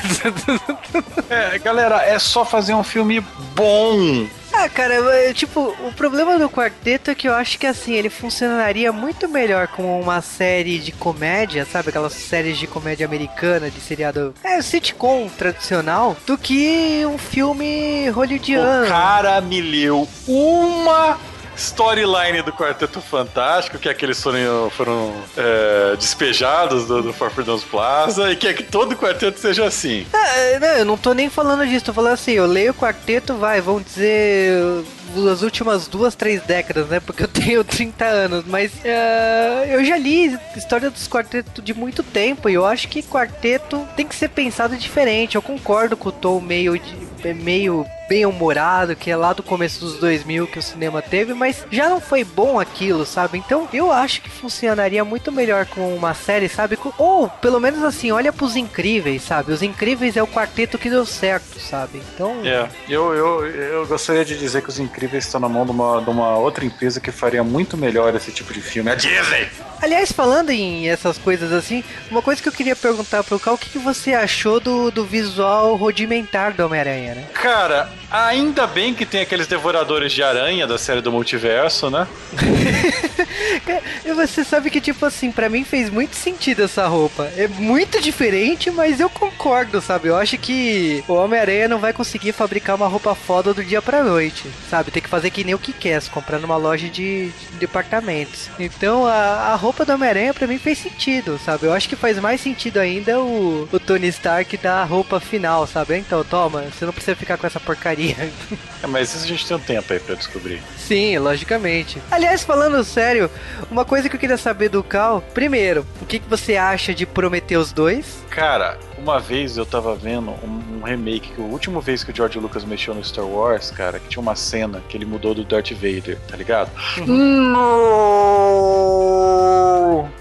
é, 1.29 1.57
galera, 1.59 2.03
é 2.03 2.19
só 2.19 2.43
fazer 2.43 2.73
um 2.73 2.83
filme 2.83 3.21
bom. 3.55 4.27
Ah, 4.53 4.69
cara, 4.69 5.33
tipo, 5.33 5.75
o 5.85 5.91
problema 5.93 6.37
do 6.37 6.49
quarteto 6.49 7.09
é 7.09 7.15
que 7.15 7.27
eu 7.27 7.33
acho 7.33 7.57
que 7.57 7.65
assim, 7.65 7.93
ele 7.93 8.09
funcionaria 8.09 8.91
muito 8.91 9.27
melhor 9.27 9.67
como 9.67 9.99
uma 9.99 10.21
série 10.21 10.77
de 10.77 10.91
comédia, 10.91 11.65
sabe? 11.65 11.89
Aquelas 11.89 12.13
séries 12.13 12.57
de 12.57 12.67
comédia 12.67 13.05
americana, 13.05 13.69
de 13.69 13.79
seriado. 13.79 14.33
É, 14.43 14.61
sitcom 14.61 15.27
tradicional, 15.27 16.15
do 16.25 16.37
que 16.37 17.03
um 17.05 17.17
filme 17.17 18.09
hollywoodiano. 18.09 18.85
O 18.85 18.87
cara 18.87 19.41
me 19.41 19.59
leu 19.59 20.07
uma 20.27 21.17
storyline 21.55 22.41
do 22.41 22.51
Quarteto 22.51 23.01
Fantástico, 23.01 23.77
que 23.77 23.89
é 23.89 23.93
que 23.93 24.05
eles 24.05 24.21
foram, 24.21 24.69
foram 24.69 25.13
é, 25.37 25.95
despejados 25.95 26.85
do, 26.85 27.01
do 27.01 27.13
Freedoms 27.13 27.63
Plaza 27.63 28.31
e 28.31 28.35
quer 28.35 28.49
é 28.49 28.53
que 28.53 28.63
todo 28.63 28.95
quarteto 28.95 29.39
seja 29.39 29.65
assim. 29.65 30.05
É, 30.13 30.59
não, 30.59 30.67
eu 30.67 30.85
não 30.85 30.97
tô 30.97 31.13
nem 31.13 31.29
falando 31.29 31.65
disso, 31.65 31.85
tô 31.85 31.93
falando 31.93 32.13
assim, 32.13 32.31
eu 32.31 32.45
leio 32.45 32.71
o 32.71 32.75
quarteto, 32.75 33.35
vai, 33.35 33.61
vamos 33.61 33.85
dizer 33.85 34.83
as 35.31 35.41
últimas 35.41 35.87
duas, 35.87 36.15
três 36.15 36.41
décadas, 36.41 36.87
né? 36.87 36.99
Porque 36.99 37.23
eu 37.23 37.27
tenho 37.27 37.63
30 37.65 38.05
anos, 38.05 38.45
mas 38.47 38.71
uh, 38.73 39.65
eu 39.67 39.83
já 39.85 39.97
li 39.97 40.37
história 40.55 40.89
dos 40.89 41.07
quartetos 41.07 41.63
de 41.63 41.73
muito 41.73 42.03
tempo 42.03 42.49
e 42.49 42.53
eu 42.53 42.65
acho 42.65 42.87
que 42.87 43.03
quarteto 43.03 43.87
tem 43.95 44.07
que 44.07 44.15
ser 44.15 44.29
pensado 44.29 44.75
diferente. 44.75 45.35
Eu 45.35 45.41
concordo 45.41 45.95
com 45.95 46.09
o 46.09 46.11
tom 46.11 46.39
meio 46.39 46.77
de, 46.77 47.33
meio 47.33 47.85
bem-humorado, 48.13 48.95
que 48.95 49.09
é 49.09 49.17
lá 49.17 49.33
do 49.33 49.41
começo 49.41 49.79
dos 49.79 49.97
2000 49.97 50.45
que 50.45 50.59
o 50.59 50.61
cinema 50.61 51.01
teve, 51.01 51.33
mas 51.33 51.65
já 51.71 51.89
não 51.89 51.99
foi 51.99 52.23
bom 52.23 52.59
aquilo, 52.59 53.07
sabe? 53.07 53.39
Então 53.39 53.67
eu 53.73 53.91
acho 53.91 54.21
que 54.21 54.29
funcionaria 54.29 55.03
muito 55.03 55.31
melhor 55.31 55.65
com 55.65 55.95
uma 55.95 56.13
série, 56.13 56.47
sabe? 56.47 56.77
Ou 56.99 57.27
pelo 57.27 57.59
menos 57.59 57.83
assim, 57.83 58.11
olha 58.11 58.31
pros 58.31 58.55
incríveis, 58.55 59.23
sabe? 59.23 59.51
Os 59.51 59.63
incríveis 59.63 60.15
é 60.15 60.21
o 60.21 60.27
quarteto 60.27 60.77
que 60.77 60.91
deu 60.91 61.07
certo, 61.07 61.59
sabe? 61.59 62.03
Então. 62.13 62.41
É, 62.43 62.69
eu, 62.87 63.15
eu, 63.15 63.47
eu 63.47 63.87
gostaria 63.87 64.23
de 64.23 64.37
dizer 64.37 64.61
que 64.61 64.69
os 64.69 64.77
incríveis 64.77 65.25
estão 65.25 65.41
na 65.41 65.49
mão 65.49 65.65
de 65.65 65.71
uma, 65.71 65.99
de 65.99 66.09
uma 66.11 66.37
outra 66.37 66.63
empresa 66.63 66.99
que 66.99 67.11
faria 67.11 67.43
muito 67.43 67.75
melhor 67.75 68.13
esse 68.13 68.31
tipo 68.31 68.53
de 68.53 68.61
filme, 68.61 68.91
a 68.91 68.95
Disney! 68.95 69.49
Aliás, 69.81 70.13
falando 70.13 70.49
em 70.51 70.87
essas 70.87 71.17
coisas 71.17 71.51
assim, 71.51 71.83
uma 72.09 72.21
coisa 72.21 72.41
que 72.41 72.47
eu 72.47 72.53
queria 72.53 72.75
perguntar 72.75 73.21
pro 73.21 73.37
Cal, 73.37 73.55
o 73.55 73.57
que, 73.57 73.69
que 73.69 73.79
você 73.79 74.13
achou 74.13 74.59
do, 74.59 74.89
do 74.89 75.03
visual 75.03 75.75
rudimentar 75.75 76.53
do 76.53 76.65
Homem-Aranha, 76.65 77.15
né? 77.15 77.27
Cara, 77.33 77.89
ainda 78.13 78.67
bem 78.67 78.93
que 78.93 79.07
tem 79.07 79.21
aqueles 79.21 79.47
devoradores 79.47 80.11
de 80.13 80.21
aranha 80.21 80.67
da 80.67 80.77
série 80.77 81.01
do 81.01 81.11
multiverso, 81.11 81.89
né? 81.89 82.07
e 84.05 84.13
você 84.13 84.43
sabe 84.43 84.69
que, 84.69 84.81
tipo 84.81 85.05
assim, 85.05 85.31
para 85.31 85.49
mim 85.49 85.63
fez 85.63 85.89
muito 85.89 86.15
sentido 86.15 86.63
essa 86.63 86.87
roupa. 86.87 87.31
É 87.37 87.47
muito 87.47 88.01
diferente, 88.01 88.71
mas 88.71 88.99
eu 88.99 89.09
concordo, 89.09 89.81
sabe? 89.81 90.07
Eu 90.07 90.17
acho 90.17 90.37
que 90.37 91.03
o 91.07 91.13
Homem-Aranha 91.13 91.67
não 91.67 91.79
vai 91.79 91.93
conseguir 91.93 92.31
fabricar 92.31 92.75
uma 92.75 92.87
roupa 92.87 93.15
foda 93.15 93.53
do 93.53 93.63
dia 93.63 93.81
pra 93.81 94.03
noite, 94.03 94.45
sabe? 94.69 94.91
Tem 94.91 95.01
que 95.01 95.09
fazer 95.09 95.29
que 95.29 95.43
nem 95.43 95.55
o 95.55 95.59
que 95.59 95.73
quer, 95.73 96.01
comprar 96.09 96.39
numa 96.39 96.57
loja 96.57 96.89
de, 96.89 97.29
de 97.29 97.57
departamentos. 97.59 98.49
Então 98.59 99.05
a, 99.05 99.51
a 99.51 99.55
roupa 99.55 99.85
do 99.85 99.93
Homem-Aranha 99.93 100.33
pra 100.33 100.47
mim 100.47 100.57
fez 100.57 100.77
sentido, 100.77 101.39
sabe? 101.43 101.65
Eu 101.65 101.73
acho 101.73 101.87
que 101.87 101.95
faz 101.95 102.17
mais 102.19 102.41
sentido 102.41 102.79
ainda 102.79 103.19
o, 103.19 103.67
o 103.71 103.79
Tony 103.79 104.07
Stark 104.07 104.57
da 104.57 104.83
roupa 104.83 105.19
final, 105.19 105.65
sabe? 105.67 105.97
Então, 105.97 106.23
toma, 106.23 106.63
você 106.63 106.85
não 106.85 106.93
precisa 106.93 107.15
ficar 107.15 107.37
com 107.37 107.47
essa 107.47 107.59
porcaria. 107.59 108.15
É, 108.83 108.87
mas 108.87 109.15
isso 109.15 109.23
a 109.23 109.27
gente 109.27 109.47
tem 109.47 109.55
um 109.55 109.59
tempo 109.61 109.93
aí 109.93 109.99
pra 109.99 110.13
descobrir. 110.13 110.61
Sim, 110.77 111.17
logicamente. 111.17 112.01
Aliás, 112.11 112.43
falando 112.43 112.83
sério, 112.83 113.31
uma 113.69 113.85
coisa 113.85 114.09
que 114.09 114.15
eu 114.15 114.19
queria 114.19 114.37
saber 114.37 114.69
do 114.69 114.83
Cal, 114.83 115.21
primeiro, 115.33 115.85
o 116.01 116.05
que, 116.05 116.19
que 116.19 116.29
você 116.29 116.55
acha 116.55 116.93
de 116.93 117.05
Prometheus 117.05 117.71
2? 117.71 118.25
Cara, 118.29 118.77
uma 118.97 119.19
vez 119.19 119.57
eu 119.57 119.65
tava 119.65 119.95
vendo 119.95 120.31
um, 120.31 120.79
um, 120.79 120.83
remake, 120.83 121.33
que 121.33 121.41
a 121.41 121.45
última 121.45 121.81
vez 121.81 122.03
que 122.03 122.11
o 122.11 122.15
George 122.15 122.39
Lucas 122.39 122.63
mexeu 122.63 122.93
no 122.93 123.03
Star 123.03 123.25
Wars, 123.25 123.69
cara, 123.69 123.99
que 123.99 124.07
tinha 124.07 124.21
uma 124.21 124.35
cena 124.35 124.81
que 124.87 124.97
ele 124.97 125.05
mudou 125.05 125.33
do 125.33 125.43
Darth 125.43 125.71
Vader, 125.71 126.17
tá 126.27 126.37
ligado? 126.37 126.71
Não! 127.05 127.73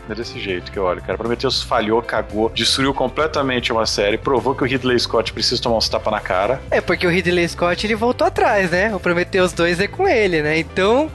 É 0.09 0.15
desse 0.15 0.39
jeito 0.39 0.71
que 0.71 0.79
eu 0.79 0.85
olho, 0.85 1.01
cara. 1.01 1.17
Prometheus 1.17 1.63
falhou, 1.63 2.03
cagou, 2.03 2.51
destruiu 2.51 2.93
completamente 2.93 3.73
uma 3.73 3.87
série, 3.87 4.19
provou 4.19 4.55
que 4.55 4.63
o 4.63 4.67
Ridley 4.67 4.99
Scott 4.99 5.33
precisa 5.33 5.63
tomar 5.63 5.77
uns 5.77 5.89
tapas 5.89 6.13
na 6.13 6.21
cara. 6.21 6.61
É, 6.71 6.81
porque 6.81 7.07
o 7.07 7.11
Ridley 7.11 7.49
Scott 7.49 7.87
ele 7.87 7.95
voltou 7.95 8.27
atrás, 8.27 8.71
né? 8.71 8.95
O 8.95 9.01
Prometheus 9.01 9.53
2 9.53 9.81
é 9.81 9.87
com 9.87 10.07
ele, 10.09 10.43
né? 10.43 10.59
Então. 10.59 11.11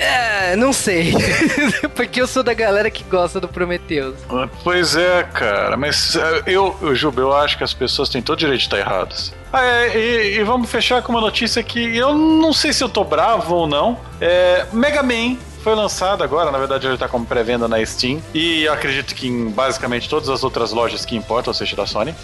É, 0.00 0.56
não 0.56 0.72
sei. 0.72 1.12
Porque 1.94 2.22
eu 2.22 2.26
sou 2.26 2.42
da 2.42 2.54
galera 2.54 2.90
que 2.90 3.04
gosta 3.04 3.38
do 3.38 3.46
Prometheus. 3.46 4.16
Pois 4.64 4.96
é, 4.96 5.22
cara. 5.24 5.76
Mas 5.76 6.16
é, 6.16 6.42
eu, 6.46 6.74
eu 6.80 6.94
Juba, 6.94 7.20
eu 7.20 7.36
acho 7.36 7.58
que 7.58 7.64
as 7.64 7.74
pessoas 7.74 8.08
têm 8.08 8.22
todo 8.22 8.38
direito 8.38 8.60
de 8.60 8.64
estar 8.64 8.78
erradas. 8.78 9.34
Ah, 9.52 9.62
é, 9.62 9.98
e, 9.98 10.38
e, 10.38 10.42
vamos 10.42 10.70
fechar 10.70 11.02
com 11.02 11.12
uma 11.12 11.20
notícia 11.20 11.62
que 11.62 11.96
eu 11.96 12.14
não 12.14 12.52
sei 12.52 12.72
se 12.72 12.82
eu 12.82 12.88
tô 12.88 13.04
bravo 13.04 13.54
ou 13.54 13.66
não. 13.66 13.98
É, 14.20 14.64
Mega 14.72 15.02
Man 15.02 15.36
foi 15.62 15.74
lançado 15.74 16.24
agora, 16.24 16.50
na 16.50 16.58
verdade 16.58 16.86
ele 16.86 16.94
está 16.94 17.08
como 17.08 17.26
pré-venda 17.26 17.68
na 17.68 17.84
Steam 17.84 18.20
e 18.32 18.64
eu 18.64 18.72
acredito 18.72 19.14
que 19.14 19.28
em 19.28 19.50
basicamente 19.50 20.08
todas 20.08 20.28
as 20.28 20.42
outras 20.42 20.72
lojas 20.72 21.04
que 21.04 21.16
importam, 21.16 21.50
ou 21.50 21.54
seja, 21.54 21.76
da 21.76 21.86
Sony. 21.86 22.14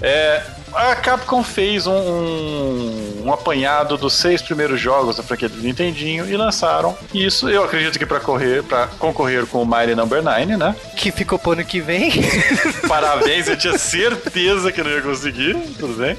É, 0.00 0.42
a 0.74 0.94
Capcom 0.96 1.42
fez 1.42 1.86
um, 1.86 1.94
um, 1.94 3.22
um, 3.26 3.32
apanhado 3.32 3.96
dos 3.96 4.14
seis 4.14 4.42
primeiros 4.42 4.80
jogos 4.80 5.16
da 5.16 5.22
franquia 5.22 5.48
do 5.48 5.56
Nintendinho 5.58 6.28
e 6.28 6.36
lançaram 6.36 6.96
isso. 7.14 7.48
Eu 7.48 7.64
acredito 7.64 7.98
que 7.98 8.06
para 8.06 8.20
correr, 8.20 8.62
para 8.62 8.86
concorrer 8.98 9.46
com 9.46 9.62
o 9.62 9.66
Mighty 9.66 9.94
Number 9.94 10.22
9, 10.22 10.56
né? 10.56 10.76
Que 10.96 11.10
ficou 11.10 11.38
pro 11.38 11.52
ano 11.52 11.64
que 11.64 11.80
vem. 11.80 12.12
Parabéns, 12.86 13.48
eu 13.48 13.56
tinha 13.56 13.78
certeza 13.78 14.70
que 14.72 14.82
não 14.82 14.90
ia 14.90 15.02
conseguir, 15.02 15.54
tudo 15.78 15.94
bem. 15.94 16.16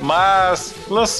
Mas 0.00 0.74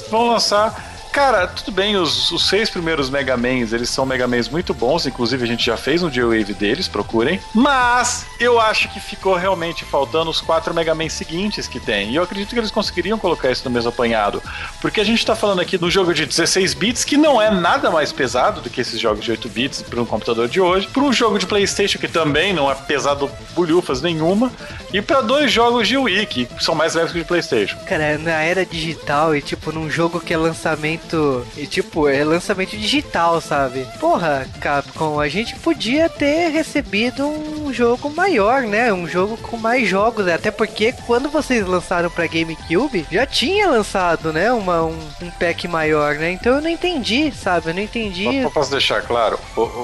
vão 0.08 0.28
lançar 0.28 0.95
Cara, 1.16 1.46
tudo 1.46 1.72
bem, 1.72 1.96
os, 1.96 2.30
os 2.30 2.46
seis 2.46 2.68
primeiros 2.68 3.08
Mega 3.08 3.38
Mans, 3.38 3.72
eles 3.72 3.88
são 3.88 4.04
Mega 4.04 4.28
Mans 4.28 4.50
muito 4.50 4.74
bons, 4.74 5.06
inclusive 5.06 5.44
a 5.44 5.46
gente 5.46 5.64
já 5.64 5.74
fez 5.74 6.02
um 6.02 6.10
J-Wave 6.10 6.52
deles, 6.52 6.88
procurem. 6.88 7.40
Mas 7.54 8.26
eu 8.38 8.60
acho 8.60 8.92
que 8.92 9.00
ficou 9.00 9.34
realmente 9.34 9.82
faltando 9.82 10.30
os 10.30 10.42
quatro 10.42 10.74
Mega 10.74 10.94
seguintes 11.08 11.66
que 11.66 11.80
tem. 11.80 12.10
E 12.10 12.16
eu 12.16 12.22
acredito 12.22 12.50
que 12.50 12.58
eles 12.58 12.70
conseguiriam 12.70 13.18
colocar 13.18 13.50
isso 13.50 13.62
no 13.64 13.70
mesmo 13.70 13.88
apanhado. 13.88 14.42
Porque 14.78 15.00
a 15.00 15.04
gente 15.04 15.24
tá 15.24 15.34
falando 15.34 15.60
aqui 15.62 15.78
de 15.78 15.84
um 15.86 15.90
jogo 15.90 16.12
de 16.12 16.26
16 16.26 16.74
bits 16.74 17.02
que 17.02 17.16
não 17.16 17.40
é 17.40 17.50
nada 17.50 17.90
mais 17.90 18.12
pesado 18.12 18.60
do 18.60 18.68
que 18.68 18.82
esses 18.82 19.00
jogos 19.00 19.24
de 19.24 19.30
8 19.30 19.48
bits 19.48 19.80
para 19.80 19.98
um 20.02 20.04
computador 20.04 20.46
de 20.48 20.60
hoje. 20.60 20.86
Para 20.86 21.02
um 21.02 21.14
jogo 21.14 21.38
de 21.38 21.46
PlayStation 21.46 21.98
que 21.98 22.08
também 22.08 22.52
não 22.52 22.70
é 22.70 22.74
pesado 22.74 23.30
bolhufas 23.54 24.02
nenhuma. 24.02 24.52
E 24.96 25.02
para 25.02 25.20
dois 25.20 25.52
jogos 25.52 25.86
de 25.86 25.94
Wii 25.94 26.24
que 26.24 26.48
são 26.58 26.74
mais 26.74 26.94
leves 26.94 27.12
que 27.12 27.18
o 27.18 27.20
de 27.20 27.28
PlayStation. 27.28 27.76
Cara, 27.84 28.16
na 28.16 28.40
era 28.40 28.64
digital 28.64 29.36
e 29.36 29.42
tipo 29.42 29.70
num 29.70 29.90
jogo 29.90 30.18
que 30.18 30.32
é 30.32 30.38
lançamento. 30.38 31.46
E 31.54 31.66
tipo, 31.66 32.08
é 32.08 32.24
lançamento 32.24 32.74
digital, 32.78 33.38
sabe? 33.42 33.86
Porra, 34.00 34.48
Capcom, 34.58 35.20
a 35.20 35.28
gente 35.28 35.54
podia 35.56 36.08
ter 36.08 36.48
recebido 36.48 37.28
um 37.28 37.70
jogo 37.74 38.08
maior, 38.08 38.62
né? 38.62 38.90
Um 38.90 39.06
jogo 39.06 39.36
com 39.36 39.58
mais 39.58 39.86
jogos. 39.86 40.28
Até 40.28 40.50
porque 40.50 40.94
quando 41.06 41.28
vocês 41.28 41.66
lançaram 41.66 42.08
pra 42.08 42.26
GameCube, 42.26 43.06
já 43.12 43.26
tinha 43.26 43.68
lançado, 43.68 44.32
né? 44.32 44.50
Uma, 44.50 44.82
um, 44.82 44.98
um 45.20 45.30
pack 45.32 45.68
maior, 45.68 46.14
né? 46.14 46.30
Então 46.30 46.54
eu 46.54 46.62
não 46.62 46.70
entendi, 46.70 47.30
sabe? 47.32 47.68
Eu 47.68 47.74
não 47.74 47.82
entendi. 47.82 48.34
Eu 48.36 48.50
posso 48.50 48.70
deixar 48.70 49.02
claro? 49.02 49.38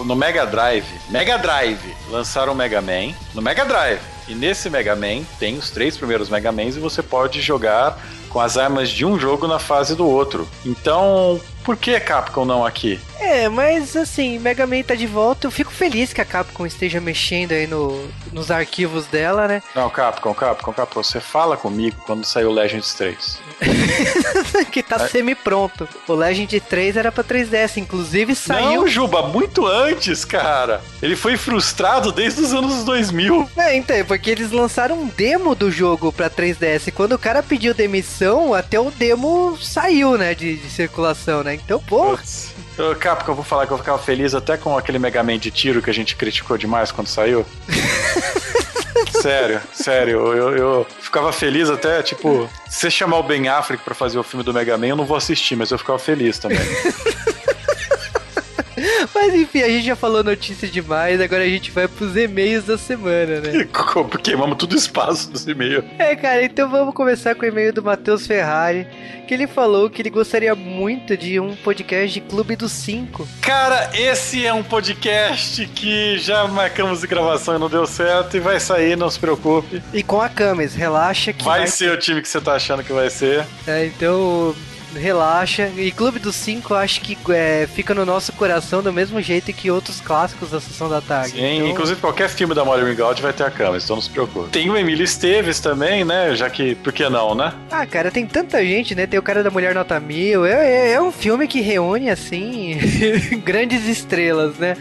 No 0.07 0.17
Mega 0.17 0.47
Drive, 0.47 0.87
Mega 1.11 1.37
Drive, 1.37 1.95
lançaram 2.09 2.55
o 2.55 2.57
Mega 2.57 2.81
Man. 2.81 3.13
No 3.35 3.43
Mega 3.43 3.67
Drive. 3.67 4.01
E 4.29 4.35
nesse 4.35 4.71
Mega 4.71 4.95
Man 4.95 5.25
tem 5.39 5.57
os 5.57 5.71
três 5.71 5.97
primeiros 5.97 6.29
Mega 6.29 6.53
Mans 6.53 6.77
e 6.77 6.81
você 6.81 7.03
pode 7.03 7.41
jogar 7.41 7.99
com 8.29 8.41
as 8.41 8.57
armas 8.57 8.89
de 8.89 9.05
um 9.05 9.19
jogo 9.19 9.47
na 9.47 9.59
fase 9.59 9.95
do 9.95 10.07
outro. 10.07 10.49
Então, 10.65 11.41
por 11.63 11.77
que 11.77 11.99
Capcom 12.01 12.45
não 12.45 12.65
aqui? 12.65 13.01
É, 13.19 13.49
mas 13.49 13.97
assim, 13.97 14.39
Mega 14.39 14.67
Man 14.67 14.83
tá 14.83 14.95
de 14.95 15.07
volta. 15.07 15.47
Eu 15.47 15.51
fico 15.51 15.71
feliz 15.71 16.13
que 16.13 16.21
a 16.21 16.25
Capcom 16.25 16.67
esteja 16.67 17.01
mexendo 17.01 17.53
aí 17.53 17.67
no, 17.67 18.09
nos 18.33 18.51
arquivos 18.51 19.07
dela, 19.07 19.47
né? 19.47 19.63
Não, 19.75 19.89
Capcom, 19.89 20.35
Capcom, 20.35 20.73
Capcom, 20.73 21.03
você 21.03 21.21
fala 21.21 21.57
comigo 21.57 21.97
quando 22.05 22.25
saiu 22.25 22.51
Legends 22.51 22.93
3. 22.95 23.41
que 24.73 24.83
tá 24.83 24.97
é. 24.97 25.09
semi-pronto. 25.09 25.89
O 26.09 26.15
Legend 26.15 26.61
3 26.61 26.97
era 26.97 27.13
pra 27.13 27.23
3DS, 27.23 27.77
inclusive 27.77 28.35
saiu. 28.35 28.83
Não, 28.83 28.89
Juba, 28.89 29.23
muito 29.23 29.67
antes, 29.67 30.25
cara. 30.25 30.81
Ele 31.01 31.15
foi 31.15 31.37
frustrado 31.37 32.11
desde 32.11 32.41
os 32.41 32.53
anos 32.53 32.85
2000. 32.85 33.49
É, 33.57 33.77
então, 33.77 33.97
é 33.97 34.05
porque 34.05 34.31
eles 34.31 34.51
lançaram 34.51 35.01
um 35.01 35.07
demo 35.07 35.55
do 35.55 35.71
jogo 35.71 36.13
pra 36.13 36.29
3DS. 36.29 36.89
E 36.89 36.91
quando 36.91 37.13
o 37.13 37.19
cara 37.19 37.43
pediu 37.43 37.73
demissão, 37.73 38.53
até 38.53 38.81
o 38.81 38.91
demo 38.91 39.57
saiu, 39.61 40.19
né, 40.19 40.35
de, 40.35 40.57
de 40.57 40.71
circulação, 40.71 41.45
né? 41.45 41.52
Então, 41.55 41.79
pô. 41.81 42.19
Eu, 42.79 42.97
Capcom, 42.97 43.33
eu 43.33 43.37
vou 43.37 43.45
falar 43.45 43.67
que 43.67 43.73
eu 43.73 43.79
ficava 43.79 43.99
feliz 43.99 44.35
até 44.35 44.57
com 44.57 44.77
aquele 44.77 44.99
Mega 44.99 45.23
Man 45.23 45.39
de 45.39 45.51
tiro 45.51 45.83
que 45.83 45.91
a 45.91 45.95
gente 45.95 46.17
criticou 46.17 46.57
demais 46.57 46.91
quando 46.91 47.07
saiu. 47.07 47.45
sério, 49.21 49.61
sério. 49.73 50.33
Eu, 50.33 50.57
eu 50.57 50.87
ficava 51.01 51.33
feliz 51.33 51.69
até, 51.69 52.03
tipo, 52.03 52.49
se 52.69 52.81
você 52.81 52.91
chamar 52.91 53.19
o 53.19 53.23
Ben 53.23 53.49
Affleck 53.49 53.83
pra 53.83 53.95
fazer 53.95 54.19
o 54.19 54.23
filme 54.23 54.45
do 54.45 54.55
Mega 54.55 54.77
Man, 54.79 54.87
eu 54.87 54.97
não 54.97 55.05
vou 55.05 55.17
assistir, 55.17 55.55
mas 55.55 55.71
eu 55.71 55.79
ficava 55.79 55.99
feliz 55.99 56.39
também. 56.39 56.59
Mas 59.15 59.35
enfim, 59.35 59.63
a 59.63 59.69
gente 59.69 59.87
já 59.87 59.97
falou 59.97 60.23
notícia 60.23 60.69
demais, 60.69 61.21
agora 61.21 61.43
a 61.43 61.49
gente 61.49 61.71
vai 61.71 61.89
pros 61.89 62.17
e-mails 62.17 62.65
da 62.65 62.79
semana, 62.79 63.41
né? 63.41 63.69
Queimamos 64.23 64.57
tudo 64.57 64.77
espaço 64.77 65.31
dos 65.31 65.47
e-mails. 65.47 65.85
É, 65.99 66.15
cara, 66.17 66.45
então 66.45 66.69
vamos 66.69 66.95
começar 66.95 67.35
com 67.35 67.45
o 67.45 67.49
e-mail 67.49 67.73
do 67.73 67.83
Matheus 67.83 68.27
Ferrari, 68.27 68.87
que 69.27 69.35
ele 69.35 69.47
falou 69.47 69.91
que 69.91 70.03
ele 70.03 70.11
gostaria 70.11 70.55
muito 70.55 71.17
de 71.17 71.41
um 71.41 71.55
podcast 71.57 72.13
de 72.13 72.21
Clube 72.21 72.57
dos 72.57 72.73
Cinco. 72.73 73.27
Cara, 73.41 73.91
esse 73.95 74.47
é 74.47 74.53
um 74.53 74.63
podcast 74.63 75.67
que 75.67 76.19
já 76.19 76.47
marcamos 76.47 77.01
de 77.01 77.07
gravação 77.07 77.57
e 77.57 77.59
não 77.59 77.69
deu 77.69 77.87
certo, 77.87 78.37
e 78.37 78.41
vai 78.41 78.61
sair, 78.61 78.97
não 78.97 79.11
se 79.11 79.19
preocupe. 79.19 79.83
E 79.93 80.03
com 80.03 80.21
a 80.21 80.29
Camis, 80.29 80.75
relaxa 80.75 81.33
que. 81.33 81.45
Vai, 81.45 81.61
vai 81.61 81.69
ser 81.69 81.93
o 81.93 81.99
time 81.99 82.21
que 82.21 82.29
você 82.29 82.41
tá 82.41 82.55
achando 82.55 82.83
que 82.83 82.93
vai 82.93 83.11
ser. 83.11 83.45
É, 83.67 83.87
então 83.87 84.55
relaxa. 84.99 85.71
E 85.77 85.91
Clube 85.91 86.19
dos 86.19 86.37
Cinco 86.37 86.75
acho 86.75 87.01
que 87.01 87.17
é, 87.31 87.69
fica 87.73 87.95
no 87.95 88.05
nosso 88.05 88.33
coração 88.33 88.83
do 88.83 88.93
mesmo 88.93 89.21
jeito 89.21 89.53
que 89.53 89.71
outros 89.71 90.01
clássicos 90.01 90.51
da 90.51 90.61
Sessão 90.61 90.89
da 90.89 91.01
Tarde. 91.01 91.33
Sim, 91.33 91.57
então... 91.57 91.69
inclusive 91.69 92.01
qualquer 92.01 92.29
filme 92.29 92.55
da 92.55 92.65
Molly 92.65 92.85
Ringwald 92.85 93.21
vai 93.21 93.33
ter 93.33 93.45
a 93.45 93.51
câmera, 93.51 93.83
então 93.83 93.97
não 93.97 94.03
se 94.03 94.11
preocupe. 94.11 94.51
Tem 94.51 94.69
o 94.71 94.77
Emílio 94.77 95.05
Esteves 95.05 95.61
também, 95.61 96.05
né? 96.05 96.35
Já 96.35 96.49
que, 96.51 96.75
por 96.77 96.93
que 96.93 97.09
não, 97.09 97.35
né? 97.35 97.53
Ah, 97.71 97.87
cara, 97.87 98.11
tem 98.11 98.27
tanta 98.27 98.65
gente, 98.65 98.95
né? 98.95 99.07
Tem 99.07 99.19
o 99.19 99.23
cara 99.23 99.43
da 99.43 99.51
Mulher 99.51 99.75
Nota 99.75 99.99
Mil. 99.99 100.45
É, 100.45 100.53
é, 100.53 100.93
é 100.93 101.03
um 101.03 101.13
filme 101.13 101.47
que 101.47 101.61
reúne, 101.61 102.11
assim, 102.11 102.79
grandes 103.45 103.87
estrelas, 103.87 104.57
né? 104.57 104.77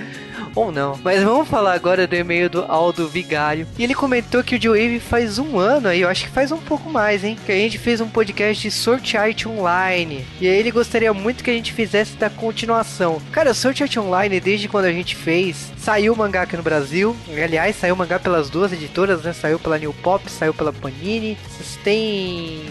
Ou 0.56 0.72
não. 0.72 1.00
Mas 1.04 1.24
vamos 1.24 1.48
falar 1.48 1.74
agora 1.74 2.06
do 2.06 2.16
e-mail 2.16 2.50
do 2.50 2.64
Aldo 2.68 3.08
Vigário. 3.08 3.68
E 3.78 3.84
ele 3.84 3.94
comentou 3.94 4.44
que 4.44 4.56
o 4.56 4.62
Joe 4.62 5.00
faz 5.00 5.40
um 5.40 5.58
ano 5.58 5.88
aí, 5.88 6.02
eu 6.02 6.10
acho 6.10 6.26
que 6.26 6.32
faz 6.32 6.52
um 6.52 6.58
pouco 6.58 6.90
mais, 6.90 7.24
hein? 7.24 7.38
Que 7.46 7.52
a 7.52 7.56
gente 7.56 7.78
fez 7.78 8.02
um 8.02 8.10
podcast 8.10 8.62
de 8.62 8.72
Sword 8.72 9.18
Art 9.18 9.46
Online. 9.46 10.26
E 10.40 10.48
aí 10.48 10.56
ele 10.56 10.72
gostaria 10.72 11.14
muito 11.14 11.44
que 11.44 11.50
a 11.50 11.54
gente 11.54 11.74
fizesse 11.74 12.16
da 12.16 12.30
continuação. 12.30 13.22
Cara, 13.32 13.54
Sword 13.54 13.84
Art 13.84 13.98
Online, 13.98 14.40
desde 14.40 14.68
quando 14.68 14.86
a 14.86 14.92
gente 14.92 15.16
fez, 15.16 15.72
saiu 15.78 16.14
o 16.14 16.18
mangá 16.18 16.42
aqui 16.42 16.58
no 16.58 16.64
Brasil. 16.64 17.16
Aliás, 17.44 17.76
saiu 17.76 17.96
o 17.96 17.98
mangá 17.98 18.20
pelas 18.20 18.50
duas 18.50 18.74
editoras, 18.74 19.24
né? 19.24 19.34
Saiu 19.34 19.60
pela 19.60 19.78
New 19.78 19.94
Pop, 19.94 20.30
saiu 20.30 20.54
pela 20.54 20.74
Panini. 20.74 21.38
Tem 21.84 22.66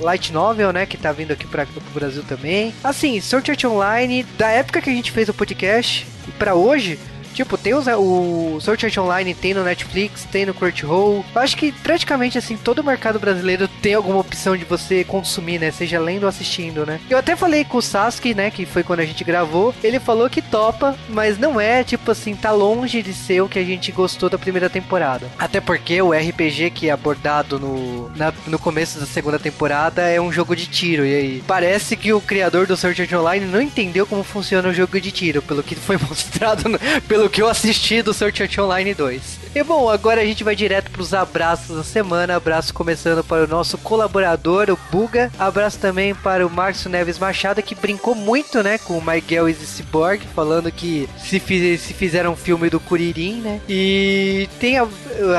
Light 0.00 0.32
Novel, 0.32 0.72
né? 0.72 0.84
Que 0.86 0.96
tá 0.96 1.12
vindo 1.12 1.32
aqui 1.32 1.46
pra, 1.46 1.64
pro 1.64 1.80
Brasil 1.94 2.22
também. 2.24 2.74
Assim, 2.82 3.20
Sword 3.20 3.50
Art 3.50 3.64
Online, 3.64 4.24
da 4.36 4.48
época 4.48 4.80
que 4.80 4.90
a 4.90 4.92
gente 4.92 5.10
fez 5.12 5.28
o 5.28 5.34
podcast 5.34 6.06
pra 6.38 6.54
hoje, 6.54 6.98
Tipo, 7.32 7.56
tem 7.56 7.74
os, 7.74 7.86
o 7.86 8.58
Sword 8.60 8.86
Art 8.86 8.98
Online, 8.98 9.34
tem 9.34 9.54
no 9.54 9.64
Netflix, 9.64 10.24
tem 10.30 10.46
no 10.46 10.54
Crunchyroll. 10.54 11.24
Eu 11.34 11.40
acho 11.40 11.56
que 11.56 11.72
praticamente 11.72 12.38
assim, 12.38 12.56
todo 12.56 12.80
o 12.80 12.84
mercado 12.84 13.18
brasileiro 13.18 13.68
tem 13.80 13.94
alguma 13.94 14.18
opção 14.18 14.56
de 14.56 14.64
você 14.64 15.04
consumir, 15.04 15.58
né? 15.58 15.70
Seja 15.70 16.00
lendo 16.00 16.24
ou 16.24 16.28
assistindo, 16.28 16.86
né? 16.86 17.00
Eu 17.08 17.18
até 17.18 17.34
falei 17.36 17.64
com 17.64 17.78
o 17.78 17.82
Sasuke, 17.82 18.34
né? 18.34 18.50
Que 18.50 18.66
foi 18.66 18.82
quando 18.82 19.00
a 19.00 19.06
gente 19.06 19.24
gravou. 19.24 19.74
Ele 19.82 19.98
falou 19.98 20.28
que 20.28 20.42
topa, 20.42 20.96
mas 21.08 21.38
não 21.38 21.60
é, 21.60 21.84
tipo 21.84 22.10
assim, 22.10 22.34
tá 22.34 22.50
longe 22.50 23.02
de 23.02 23.14
ser 23.14 23.40
o 23.42 23.48
que 23.48 23.58
a 23.58 23.64
gente 23.64 23.92
gostou 23.92 24.28
da 24.28 24.38
primeira 24.38 24.68
temporada. 24.68 25.28
Até 25.38 25.60
porque 25.60 26.00
o 26.00 26.12
RPG 26.12 26.70
que 26.70 26.88
é 26.88 26.92
abordado 26.92 27.58
no, 27.58 28.10
na, 28.16 28.32
no 28.46 28.58
começo 28.58 28.98
da 28.98 29.06
segunda 29.06 29.38
temporada 29.38 30.02
é 30.02 30.20
um 30.20 30.32
jogo 30.32 30.54
de 30.54 30.66
tiro. 30.66 31.04
E 31.06 31.14
aí, 31.14 31.44
parece 31.46 31.96
que 31.96 32.12
o 32.12 32.20
criador 32.20 32.66
do 32.66 32.76
Sword 32.76 33.02
Art 33.02 33.12
Online 33.12 33.46
não 33.46 33.60
entendeu 33.60 34.06
como 34.06 34.22
funciona 34.22 34.68
o 34.68 34.74
jogo 34.74 35.00
de 35.00 35.10
tiro, 35.10 35.42
pelo 35.42 35.62
que 35.62 35.74
foi 35.74 35.96
mostrado 36.08 36.68
no, 36.68 36.78
pelo 37.08 37.21
pelo 37.22 37.30
que 37.30 37.42
eu 37.42 37.48
assisti 37.48 38.02
do 38.02 38.12
Sword 38.12 38.42
Art 38.42 38.58
Online 38.58 38.94
2. 38.94 39.42
E 39.54 39.62
bom, 39.62 39.88
agora 39.88 40.22
a 40.22 40.24
gente 40.24 40.42
vai 40.42 40.56
direto 40.56 40.90
para 40.90 41.02
os 41.02 41.12
abraços 41.12 41.76
da 41.76 41.84
semana. 41.84 42.34
Abraço 42.34 42.72
começando 42.72 43.22
para 43.22 43.44
o 43.44 43.46
nosso 43.46 43.76
colaborador, 43.76 44.70
o 44.70 44.78
Buga. 44.90 45.30
Abraço 45.38 45.78
também 45.78 46.14
para 46.14 46.46
o 46.46 46.50
Márcio 46.50 46.88
Neves 46.88 47.18
Machado, 47.18 47.62
que 47.62 47.74
brincou 47.74 48.14
muito, 48.14 48.62
né, 48.62 48.78
com 48.78 48.96
o 48.96 49.04
Miguel 49.04 49.50
e 49.50 49.54
Cyborg, 49.54 50.22
falando 50.34 50.72
que 50.72 51.06
se, 51.18 51.38
fiz, 51.38 51.82
se 51.82 51.92
fizeram 51.92 52.32
um 52.32 52.36
filme 52.36 52.70
do 52.70 52.80
Kuririn, 52.80 53.42
né? 53.42 53.60
E 53.68 54.48
tem 54.58 54.78
a, 54.78 54.88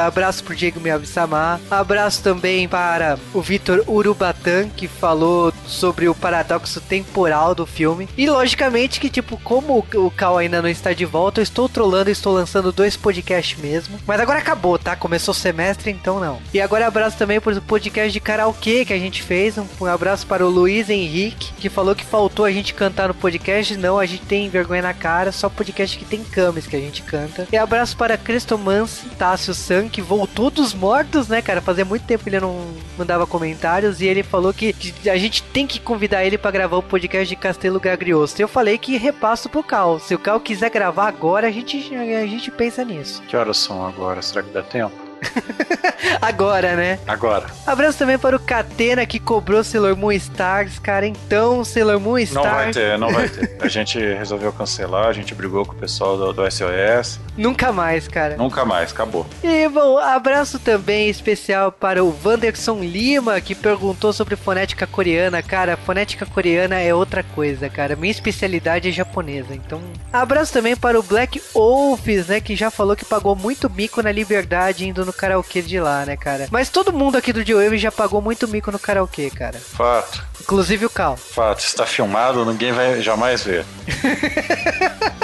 abraço 0.06 0.44
para 0.44 0.54
o 0.54 0.56
Diego 0.56 0.80
Miyabi-sama. 0.80 1.60
Abraço 1.72 2.22
também 2.22 2.68
para 2.70 3.18
o 3.34 3.42
Vitor 3.42 3.84
Urubatan, 3.88 4.70
que 4.70 4.88
falou 4.88 5.52
sobre 5.66 6.08
o 6.08 6.14
paradoxo 6.14 6.80
temporal 6.80 7.56
do 7.56 7.66
filme. 7.66 8.08
E 8.16 8.30
logicamente 8.30 9.00
que, 9.00 9.10
tipo, 9.10 9.38
como 9.44 9.84
o 9.96 10.12
Cal 10.12 10.38
ainda 10.38 10.62
não 10.62 10.70
está 10.70 10.94
de 10.94 11.04
volta, 11.04 11.42
eu 11.42 11.44
estou 11.44 11.68
trolando 11.74 12.10
estou 12.10 12.34
lançando 12.34 12.72
dois 12.72 12.96
podcasts 12.96 13.60
mesmo. 13.60 14.00
Mas 14.08 14.22
agora 14.22 14.40
acabou, 14.40 14.78
tá? 14.78 14.96
Começou 14.96 15.34
o 15.34 15.36
semestre, 15.36 15.92
então 15.92 16.20
não. 16.20 16.40
E 16.54 16.62
agora 16.62 16.88
abraço 16.88 17.18
também 17.18 17.42
para 17.42 17.58
o 17.58 17.62
podcast 17.62 18.12
de 18.12 18.20
karaokê 18.20 18.86
que 18.86 18.94
a 18.94 19.00
gente 19.00 19.22
fez. 19.22 19.58
Um, 19.58 19.86
abraço 19.86 20.26
para 20.28 20.46
o 20.46 20.50
Luiz 20.50 20.90
Henrique, 20.90 21.52
que 21.54 21.70
falou 21.70 21.96
que 21.96 22.06
faltou 22.06 22.46
a 22.46 22.52
gente 22.52 22.74
cantar 22.74 23.08
no 23.08 23.14
podcast. 23.14 23.76
Não, 23.76 24.00
a 24.00 24.06
gente 24.06 24.24
tem 24.24 24.50
vergonha 24.50 24.82
na 24.82 24.94
cara, 24.94 25.32
só 25.32 25.50
podcast 25.50 25.98
que 25.98 26.06
tem 26.06 26.24
camis 26.24 26.68
que 26.68 26.76
a 26.76 26.80
gente 26.80 27.02
canta. 27.02 27.48
E 27.52 27.58
abraço 27.58 27.98
para 27.98 28.18
Crestomance, 28.18 29.08
Tássio 29.18 29.54
San, 29.54 29.90
que 29.90 30.02
voltou 30.02 30.50
dos 30.50 30.74
mortos, 30.74 31.28
né, 31.28 31.42
cara? 31.42 31.62
Fazia 31.62 31.86
muito 31.86 32.06
tempo 32.06 32.24
que 32.24 32.30
ele 32.30 32.40
não 32.40 32.74
mandava 32.98 33.26
comentários 33.26 34.02
e 34.02 34.06
ele 34.06 34.24
falou 34.24 34.54
que 34.54 34.76
a 35.10 35.18
gente 35.18 35.42
tem 35.44 35.66
que 35.66 35.80
convidar 35.80 36.24
ele 36.24 36.38
para 36.38 36.52
gravar 36.52 36.78
o 36.78 36.84
podcast 36.84 37.28
de 37.28 37.36
Castelo 37.36 37.80
Gagriosto. 37.80 38.42
Eu 38.42 38.48
falei 38.48 38.78
que 38.78 38.98
repasso 38.98 39.50
pro 39.50 39.64
Cal. 39.64 40.00
Se 40.00 40.14
o 40.14 40.20
Cal 40.20 40.40
quiser 40.40 40.70
gravar 40.70 41.08
agora, 41.08 41.48
a 41.48 41.52
gente, 41.52 41.63
a 41.64 42.26
gente 42.26 42.52
pensa 42.52 42.84
nisso. 42.84 43.22
Que 43.24 43.36
horas 43.36 43.58
são 43.58 43.86
agora? 43.86 44.22
Será 44.22 44.44
que 44.44 44.52
dá 44.52 44.62
tempo? 44.64 45.03
Agora, 46.22 46.76
né? 46.76 47.00
Agora. 47.08 47.46
Abraço 47.66 47.98
também 47.98 48.18
para 48.18 48.36
o 48.36 48.40
Catena 48.40 49.06
que 49.06 49.20
cobrou 49.20 49.64
Sailor 49.64 49.96
Moon 49.96 50.12
Stars, 50.14 50.80
cara. 50.80 51.06
Então, 51.06 51.64
Sailor 51.64 52.00
Moon 52.00 52.18
Stars. 52.20 52.46
Não 52.46 52.54
vai 52.54 52.72
ter, 52.72 52.98
não 52.98 53.12
vai 53.12 53.30
ter. 53.30 53.58
A 53.64 53.68
gente 53.68 54.00
resolveu 54.00 54.52
cancelar, 54.52 55.08
a 55.08 55.14
gente 55.14 55.34
brigou 55.34 55.66
com 55.66 55.72
o 55.72 55.76
pessoal 55.76 56.18
do, 56.18 56.34
do 56.34 56.52
SOS. 56.52 57.20
Nunca 57.38 57.72
mais, 57.72 58.08
cara. 58.08 58.36
Nunca 58.36 58.66
mais, 58.66 58.92
acabou. 58.92 59.26
E, 59.42 59.68
bom, 59.70 59.98
abraço 59.98 60.60
também 60.60 61.10
especial 61.10 61.72
para 61.72 62.04
o 62.04 62.14
Wanderson 62.24 62.80
Lima, 62.82 63.40
que 63.40 63.56
perguntou 63.56 64.12
sobre 64.12 64.36
fonética 64.36 64.86
coreana. 64.86 65.42
Cara, 65.42 65.78
fonética 65.78 66.26
coreana 66.26 66.80
é 66.80 66.94
outra 66.94 67.24
coisa, 67.24 67.70
cara. 67.70 67.96
Minha 67.96 68.12
especialidade 68.12 68.90
é 68.90 68.92
japonesa. 68.92 69.56
Então, 69.56 69.82
abraço 70.12 70.52
também 70.52 70.76
para 70.76 71.00
o 71.00 71.04
Black 71.04 71.42
Wolves, 71.54 72.28
né, 72.28 72.42
que 72.42 72.56
já 72.56 72.70
falou 72.70 72.96
que 72.96 73.06
pagou 73.06 73.36
muito 73.36 73.70
mico 73.70 74.02
na 74.02 74.12
liberdade 74.12 74.88
indo 74.88 75.06
no 75.06 75.13
no 75.14 75.20
karaokê 75.20 75.62
de 75.62 75.80
lá, 75.80 76.06
né, 76.06 76.18
cara? 76.18 76.48
Mas 76.52 76.70
todo 76.70 76.92
mundo 76.92 77.16
aqui 77.16 77.32
do 77.32 77.46
Joe 77.46 77.78
já 77.78 77.92
pagou 77.92 78.22
muito 78.22 78.48
mico 78.48 78.72
no 78.72 78.80
karaokê, 78.80 79.30
cara. 79.30 79.60
Fato. 79.60 80.33
Inclusive 80.44 80.86
o 80.86 80.90
Cal. 80.90 81.16
Fato, 81.16 81.60
está 81.60 81.86
filmado, 81.86 82.46
ninguém 82.46 82.74
vai 82.74 83.02
jamais 83.02 83.44
ver. 83.44 83.66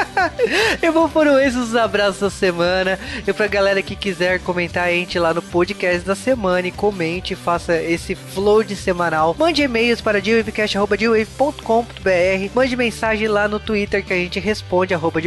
Eu 0.81 0.91
vou 0.91 1.09
por 1.09 1.27
esses 1.41 1.55
os 1.55 1.75
abraços 1.75 2.21
da 2.21 2.29
semana. 2.29 2.99
E 3.27 3.33
pra 3.33 3.47
galera 3.47 3.81
que 3.81 3.95
quiser 3.95 4.39
comentar, 4.39 4.91
entre 4.91 5.19
lá 5.19 5.33
no 5.33 5.41
podcast 5.41 6.05
da 6.05 6.15
semana 6.15 6.67
e 6.67 6.71
comente, 6.71 7.35
faça 7.35 7.81
esse 7.81 8.15
flow 8.15 8.63
de 8.63 8.75
semanal. 8.75 9.35
Mande 9.37 9.61
e-mails 9.61 10.01
para 10.01 10.21
dwavecast.com.br. 10.21 12.51
Mande 12.53 12.75
mensagem 12.75 13.27
lá 13.27 13.47
no 13.47 13.59
Twitter 13.59 14.03
que 14.03 14.13
a 14.13 14.17
gente 14.17 14.39
responde, 14.39 14.93
arroba 14.93 15.19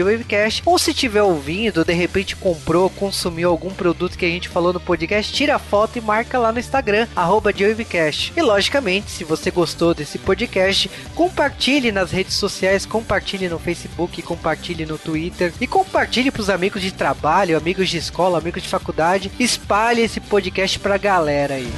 Ou 0.65 0.79
se 0.79 0.95
tiver 0.95 1.23
ouvindo, 1.23 1.85
de 1.85 1.93
repente 1.93 2.37
comprou, 2.37 2.89
consumiu 2.91 3.51
algum 3.51 3.71
produto 3.71 4.17
que 4.17 4.25
a 4.25 4.29
gente 4.29 4.49
falou 4.49 4.73
no 4.73 4.81
podcast, 4.81 5.33
tira 5.33 5.57
a 5.57 5.59
foto 5.59 5.99
e 5.99 6.01
marca 6.01 6.39
lá 6.39 6.51
no 6.51 6.59
Instagram, 6.59 7.07
arroba 7.15 7.53
E 7.53 8.43
logicamente, 8.43 9.11
se 9.11 9.25
você 9.25 9.51
gostou 9.51 9.82
desse 9.91 10.19
podcast, 10.19 10.89
compartilhe 11.17 11.91
nas 11.91 12.13
redes 12.13 12.35
sociais, 12.35 12.87
compartilhe 12.87 13.49
no 13.49 13.59
Facebook, 13.59 14.23
compartilhe 14.23 14.87
no 14.87 14.97
Twitter 14.97 15.53
e 15.61 15.67
compartilhe 15.67 16.31
para 16.31 16.43
os 16.43 16.49
amigos 16.49 16.81
de 16.81 16.93
trabalho, 16.93 17.57
amigos 17.57 17.89
de 17.89 17.97
escola, 17.97 18.39
amigos 18.39 18.63
de 18.63 18.69
faculdade. 18.69 19.33
Espalhe 19.41 20.03
esse 20.03 20.21
podcast 20.21 20.79
pra 20.79 20.97
galera 20.97 21.55
aí. 21.55 21.69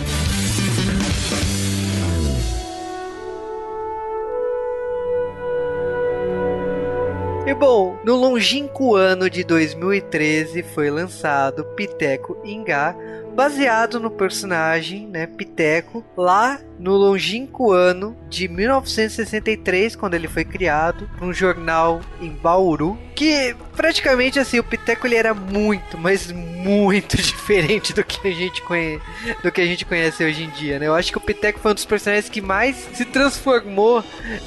E 7.47 7.53
bom, 7.53 7.99
no 8.03 8.17
longínquo 8.17 8.97
ano 8.97 9.29
de 9.29 9.45
2013 9.45 10.63
foi 10.63 10.91
lançado 10.91 11.63
Piteco 11.77 12.39
Ingá, 12.43 12.97
baseado 13.35 13.99
no 13.99 14.11
personagem, 14.11 15.07
né, 15.07 15.27
Piteco, 15.27 16.05
lá 16.17 16.61
no 16.79 16.93
longínquo 16.93 17.73
ano 17.73 18.17
de 18.29 18.49
1963, 18.49 19.97
quando 19.97 20.15
ele 20.15 20.29
foi 20.29 20.45
criado, 20.45 21.09
um 21.21 21.33
jornal 21.33 22.01
em 22.21 22.31
Bauru, 22.31 22.99
que 23.15 23.55
praticamente 23.75 24.39
assim, 24.39 24.59
o 24.59 24.65
Piteco 24.65 25.07
ele 25.07 25.17
era 25.17 25.35
muito, 25.35 25.99
mas 25.99 26.31
muito 26.33 27.17
diferente 27.21 27.93
do 27.93 28.03
que 28.03 28.27
a 28.27 28.33
gente 28.33 28.63
conhece, 28.63 29.03
do 29.43 29.53
que 29.53 29.61
a 29.61 29.67
gente 29.67 29.85
conhece 29.85 30.25
hoje 30.25 30.45
em 30.45 30.51
dia, 30.51 30.79
né? 30.79 30.87
Eu 30.87 30.95
acho 30.95 31.11
que 31.13 31.19
o 31.19 31.21
Piteco 31.21 31.61
foi 31.61 31.73
um 31.73 31.75
dos 31.75 31.85
personagens 31.85 32.29
que 32.29 32.41
mais 32.41 32.77
se 32.95 33.05
transformou 33.05 34.03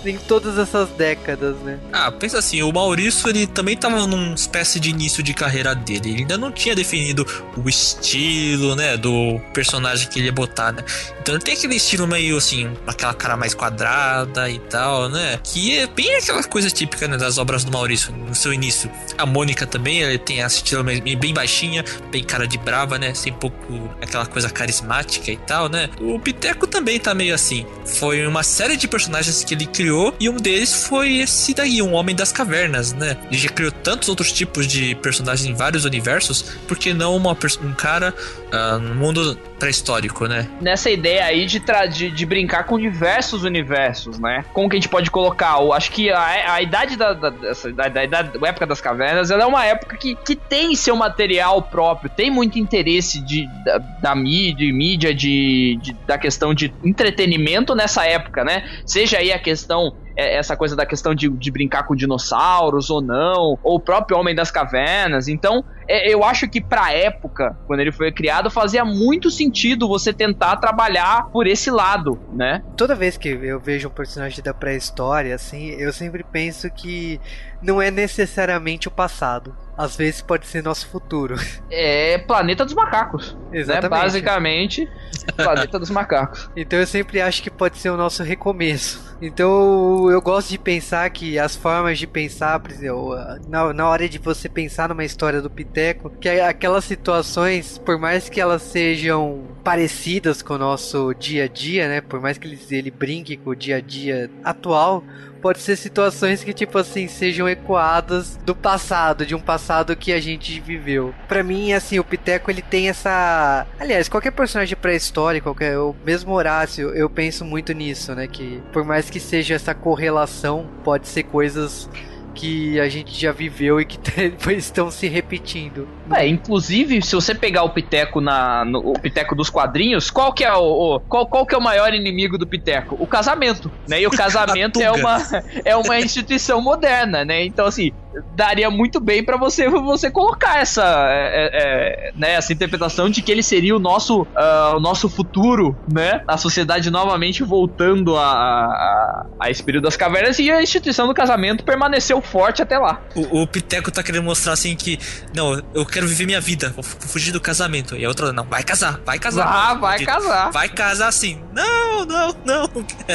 em 0.05 0.17
todas 0.17 0.57
essas 0.57 0.89
décadas, 0.89 1.57
né? 1.57 1.79
Ah, 1.93 2.11
pensa 2.11 2.39
assim, 2.39 2.61
o 2.63 2.71
Maurício 2.71 3.29
ele 3.29 3.45
também 3.45 3.75
estava 3.75 4.07
numa 4.07 4.33
espécie 4.33 4.79
de 4.79 4.89
início 4.89 5.21
de 5.21 5.33
carreira 5.33 5.75
dele. 5.75 6.09
Ele 6.09 6.19
ainda 6.21 6.37
não 6.37 6.51
tinha 6.51 6.75
definido 6.75 7.25
o 7.55 7.69
estilo, 7.69 8.75
né, 8.75 8.97
do 8.97 9.39
personagem 9.53 10.07
que 10.07 10.19
ele 10.19 10.27
ia 10.27 10.33
botar, 10.33 10.71
né? 10.71 10.83
Então 11.21 11.35
ele 11.35 11.43
tem 11.43 11.53
aquele 11.53 11.75
estilo 11.75 12.07
meio 12.07 12.37
assim, 12.37 12.71
aquela 12.87 13.13
cara 13.13 13.35
mais 13.35 13.53
quadrada 13.53 14.49
e 14.49 14.59
tal, 14.59 15.09
né? 15.09 15.39
Que 15.43 15.79
é 15.79 15.87
bem 15.87 16.15
aquela 16.15 16.43
coisa 16.43 16.69
típica 16.69 17.07
né, 17.07 17.17
das 17.17 17.37
obras 17.37 17.63
do 17.63 17.71
Maurício 17.71 18.11
no 18.11 18.33
seu 18.33 18.53
início. 18.53 18.89
A 19.17 19.25
Mônica 19.25 19.65
também, 19.65 20.03
ela 20.03 20.17
tem 20.17 20.39
esse 20.39 20.57
estilo 20.57 20.83
bem 20.83 21.33
baixinha, 21.33 21.83
bem 22.11 22.23
cara 22.23 22.47
de 22.47 22.57
brava, 22.57 22.97
né? 22.97 23.13
Sem 23.13 23.33
pouco 23.33 23.89
aquela 24.01 24.25
coisa 24.25 24.49
carismática 24.49 25.31
e 25.31 25.37
tal, 25.37 25.69
né? 25.69 25.89
O 25.99 26.19
Piteco 26.19 26.67
também 26.67 26.99
tá 26.99 27.13
meio 27.13 27.33
assim. 27.33 27.65
Foi 27.85 28.25
uma 28.25 28.43
série 28.43 28.77
de 28.77 28.87
personagens 28.87 29.43
que 29.43 29.53
ele 29.53 29.65
criou 29.65 30.15
e 30.19 30.29
um 30.29 30.37
deles 30.37 30.85
foi 30.87 31.17
esse 31.17 31.53
daí, 31.53 31.81
um 31.81 31.93
Homem 31.93 32.15
das 32.15 32.31
Cavernas, 32.31 32.93
né? 32.93 33.17
Ele 33.29 33.37
já 33.37 33.49
criou 33.49 33.71
tantos 33.71 34.09
outros 34.09 34.31
tipos 34.31 34.67
de 34.67 34.95
personagens 34.95 35.47
em 35.47 35.53
vários 35.53 35.85
universos, 35.85 36.45
porque 36.67 36.93
não 36.93 37.15
uma, 37.15 37.31
um 37.31 37.73
cara 37.73 38.13
uh, 38.53 38.79
no 38.79 38.95
mundo 38.95 39.37
pré-histórico, 39.57 40.27
né? 40.27 40.47
Nessa 40.61 40.89
ideia 40.89 41.25
aí 41.25 41.45
de, 41.45 41.61
de, 41.91 42.11
de, 42.11 42.25
brincar 42.25 42.63
com 42.65 42.79
diversos 42.79 43.43
universos, 43.43 44.19
né? 44.19 44.45
Como 44.53 44.69
que 44.69 44.75
a 44.75 44.79
gente 44.79 44.89
pode 44.89 45.09
colocar? 45.09 45.59
Eu 45.59 45.73
acho 45.73 45.91
que 45.91 46.09
a, 46.09 46.53
a 46.53 46.61
idade 46.61 46.95
da, 46.95 47.13
da, 47.13 47.29
da, 47.29 47.87
da, 47.89 48.21
da, 48.21 48.47
época 48.47 48.65
das 48.65 48.79
cavernas 48.79 49.31
ela 49.31 49.43
é 49.43 49.45
uma 49.45 49.65
época 49.65 49.97
que, 49.97 50.15
que 50.15 50.35
tem 50.35 50.75
seu 50.75 50.95
material 50.95 51.61
próprio, 51.61 52.09
tem 52.09 52.29
muito 52.29 52.59
interesse 52.59 53.19
de, 53.19 53.47
da, 53.63 53.77
da 53.77 54.15
mídia, 54.15 54.71
mídia 54.71 55.13
de, 55.13 55.77
de, 55.81 55.93
da 56.05 56.17
questão 56.17 56.53
de 56.53 56.73
entretenimento 56.83 57.73
nessa 57.75 58.05
época, 58.05 58.43
né? 58.43 58.63
Seja 58.85 59.17
aí 59.17 59.31
a 59.31 59.39
questão 59.39 59.95
essa 60.17 60.57
coisa 60.57 60.75
da 60.75 60.85
questão 60.85 61.13
de, 61.13 61.29
de 61.29 61.51
brincar 61.51 61.83
com 61.83 61.95
dinossauros 61.95 62.89
ou 62.89 63.01
não, 63.01 63.57
ou 63.63 63.75
o 63.75 63.79
próprio 63.79 64.17
Homem 64.17 64.33
das 64.33 64.49
Cavernas. 64.49 65.27
Então, 65.27 65.63
é, 65.87 66.11
eu 66.11 66.23
acho 66.23 66.49
que 66.49 66.59
pra 66.59 66.91
época, 66.91 67.55
quando 67.67 67.79
ele 67.79 67.91
foi 67.91 68.11
criado, 68.11 68.49
fazia 68.49 68.83
muito 68.83 69.29
sentido 69.29 69.87
você 69.87 70.11
tentar 70.11 70.57
trabalhar 70.57 71.29
por 71.31 71.45
esse 71.45 71.69
lado, 71.69 72.19
né? 72.33 72.63
Toda 72.75 72.95
vez 72.95 73.15
que 73.15 73.29
eu 73.29 73.59
vejo 73.59 73.87
um 73.87 73.91
personagem 73.91 74.43
da 74.43 74.53
pré-história, 74.53 75.35
assim, 75.35 75.69
eu 75.69 75.93
sempre 75.93 76.23
penso 76.23 76.69
que 76.71 77.21
não 77.61 77.81
é 77.81 77.89
necessariamente 77.89 78.87
o 78.87 78.91
passado. 78.91 79.55
Às 79.77 79.95
vezes 79.95 80.21
pode 80.21 80.47
ser 80.47 80.63
nosso 80.63 80.87
futuro. 80.87 81.35
É 81.69 82.17
Planeta 82.19 82.63
dos 82.63 82.73
Macacos. 82.73 83.35
Né? 83.51 83.59
Exatamente. 83.59 83.91
Né? 83.91 84.01
Basicamente, 84.01 84.89
Planeta 85.35 85.77
dos 85.77 85.89
Macacos. 85.89 86.49
Então 86.55 86.79
eu 86.79 86.87
sempre 86.87 87.21
acho 87.21 87.43
que 87.43 87.49
pode 87.51 87.77
ser 87.77 87.89
o 87.89 87.97
nosso 87.97 88.23
recomeço. 88.23 89.15
Então 89.21 90.09
eu 90.09 90.21
gosto 90.21 90.49
de 90.49 90.57
pensar 90.57 91.09
que 91.09 91.37
as 91.37 91.55
formas 91.55 91.99
de 91.99 92.07
pensar, 92.07 92.59
por 92.59 92.71
exemplo, 92.71 93.15
na, 93.47 93.73
na 93.73 93.89
hora 93.89 94.07
de 94.07 94.17
você 94.17 94.47
pensar 94.47 94.89
numa 94.89 95.03
história 95.03 95.41
do 95.41 95.49
Piteco, 95.49 96.09
que 96.09 96.29
aquelas 96.29 96.85
situações, 96.85 97.77
por 97.77 97.99
mais 97.99 98.29
que 98.29 98.39
elas 98.39 98.61
sejam 98.61 99.43
parecidas 99.63 100.41
com 100.41 100.53
o 100.53 100.57
nosso 100.57 101.13
dia 101.13 101.45
a 101.45 101.47
dia, 101.47 101.87
né? 101.87 102.01
Por 102.01 102.21
mais 102.21 102.37
que 102.37 102.47
ele, 102.47 102.59
ele 102.71 102.91
brinque 102.91 103.37
com 103.37 103.51
o 103.51 103.55
dia 103.55 103.77
a 103.77 103.81
dia 103.81 104.29
atual, 104.43 105.03
pode 105.37 105.59
ser 105.59 105.75
situações 105.75 106.43
que, 106.43 106.53
tipo 106.53 106.77
assim, 106.77 107.07
sejam 107.07 107.47
ecoadas 107.47 108.37
do 108.45 108.55
passado, 108.55 109.25
de 109.25 109.35
um 109.35 109.39
passado 109.39 109.95
que 109.95 110.11
a 110.11 110.19
gente 110.19 110.59
viveu. 110.59 111.13
Para 111.27 111.43
mim, 111.43 111.73
assim, 111.73 111.99
o 111.99 112.03
Piteco 112.03 112.51
ele 112.51 112.61
tem 112.61 112.89
essa. 112.89 113.65
Aliás, 113.79 114.09
qualquer 114.09 114.31
personagem 114.31 114.75
pré-histórico, 114.75 115.45
qualquer... 115.45 115.77
o 115.77 115.95
mesmo 116.05 116.33
Horácio, 116.33 116.89
eu 116.89 117.09
penso 117.09 117.45
muito 117.45 117.73
nisso, 117.73 118.13
né? 118.13 118.27
Que 118.27 118.61
por 118.71 118.83
mais 118.83 119.09
que 119.09 119.19
seja 119.19 119.55
essa 119.55 119.73
correlação, 119.73 120.67
pode 120.83 121.07
ser 121.07 121.23
coisas 121.23 121.89
que 122.37 122.79
a 122.79 122.87
gente 122.87 123.19
já 123.19 123.31
viveu 123.31 123.81
e 123.81 123.85
que 123.85 123.97
estão 124.53 124.91
se 124.91 125.07
repetindo. 125.07 125.87
É, 126.13 126.27
inclusive, 126.27 127.01
se 127.01 127.15
você 127.15 127.33
pegar 127.33 127.63
o 127.63 127.71
Piteco 127.71 128.21
na 128.21 128.63
no, 128.63 128.91
o 128.91 128.93
Piteco 128.93 129.35
dos 129.35 129.49
quadrinhos, 129.49 130.11
qual 130.11 130.31
que 130.31 130.45
é 130.45 130.53
o, 130.53 130.95
o, 130.95 130.99
qual, 130.99 131.25
qual 131.25 131.45
que 131.47 131.55
é 131.55 131.57
o 131.57 131.61
maior 131.61 131.93
inimigo 131.95 132.37
do 132.37 132.45
Piteco? 132.45 132.95
O 132.99 133.07
casamento, 133.07 133.71
né? 133.87 133.99
E 134.01 134.05
o 134.05 134.11
casamento 134.15 134.79
é 134.79 134.91
uma 134.91 135.17
é 135.65 135.75
uma 135.75 135.99
instituição 135.99 136.61
moderna, 136.61 137.25
né? 137.25 137.43
Então 137.43 137.65
assim, 137.65 137.91
daria 138.35 138.69
muito 138.69 138.99
bem 138.99 139.23
para 139.23 139.37
você 139.37 139.69
você 139.69 140.09
colocar 140.09 140.59
essa 140.59 140.83
é, 141.09 141.49
é, 141.53 142.11
né, 142.15 142.33
essa 142.33 142.53
interpretação 142.53 143.09
de 143.09 143.21
que 143.21 143.31
ele 143.31 143.43
seria 143.43 143.75
o 143.75 143.79
nosso 143.79 144.21
uh, 144.21 144.75
o 144.75 144.79
nosso 144.79 145.09
futuro, 145.09 145.75
né? 145.91 146.23
A 146.27 146.37
sociedade 146.37 146.89
novamente 146.89 147.43
voltando 147.43 148.17
a, 148.17 148.31
a, 148.31 149.25
a 149.39 149.49
esse 149.49 149.63
período 149.63 149.83
das 149.83 149.97
cavernas 149.97 150.39
e 150.39 150.51
a 150.51 150.61
instituição 150.61 151.07
do 151.07 151.13
casamento 151.13 151.63
permaneceu 151.63 152.21
forte 152.21 152.61
até 152.61 152.77
lá. 152.77 153.01
O, 153.15 153.41
o 153.41 153.47
Piteco 153.47 153.91
tá 153.91 154.03
querendo 154.03 154.23
mostrar 154.23 154.53
assim 154.53 154.75
que 154.75 154.99
não, 155.33 155.61
eu 155.73 155.85
quero 155.85 156.07
viver 156.07 156.25
minha 156.25 156.41
vida, 156.41 156.69
vou 156.69 156.83
fugir 156.83 157.31
do 157.31 157.41
casamento. 157.41 157.95
E 157.95 158.05
a 158.05 158.07
outra 158.07 158.31
não, 158.33 158.43
vai 158.43 158.63
casar, 158.63 158.99
vai 159.05 159.19
casar. 159.19 159.47
Ah, 159.47 159.73
vai 159.73 159.99
casar. 159.99 160.51
Vai 160.51 160.69
casar 160.69 161.11
sim. 161.11 161.41
Não, 161.53 162.05
não, 162.05 162.35
não. 162.45 162.69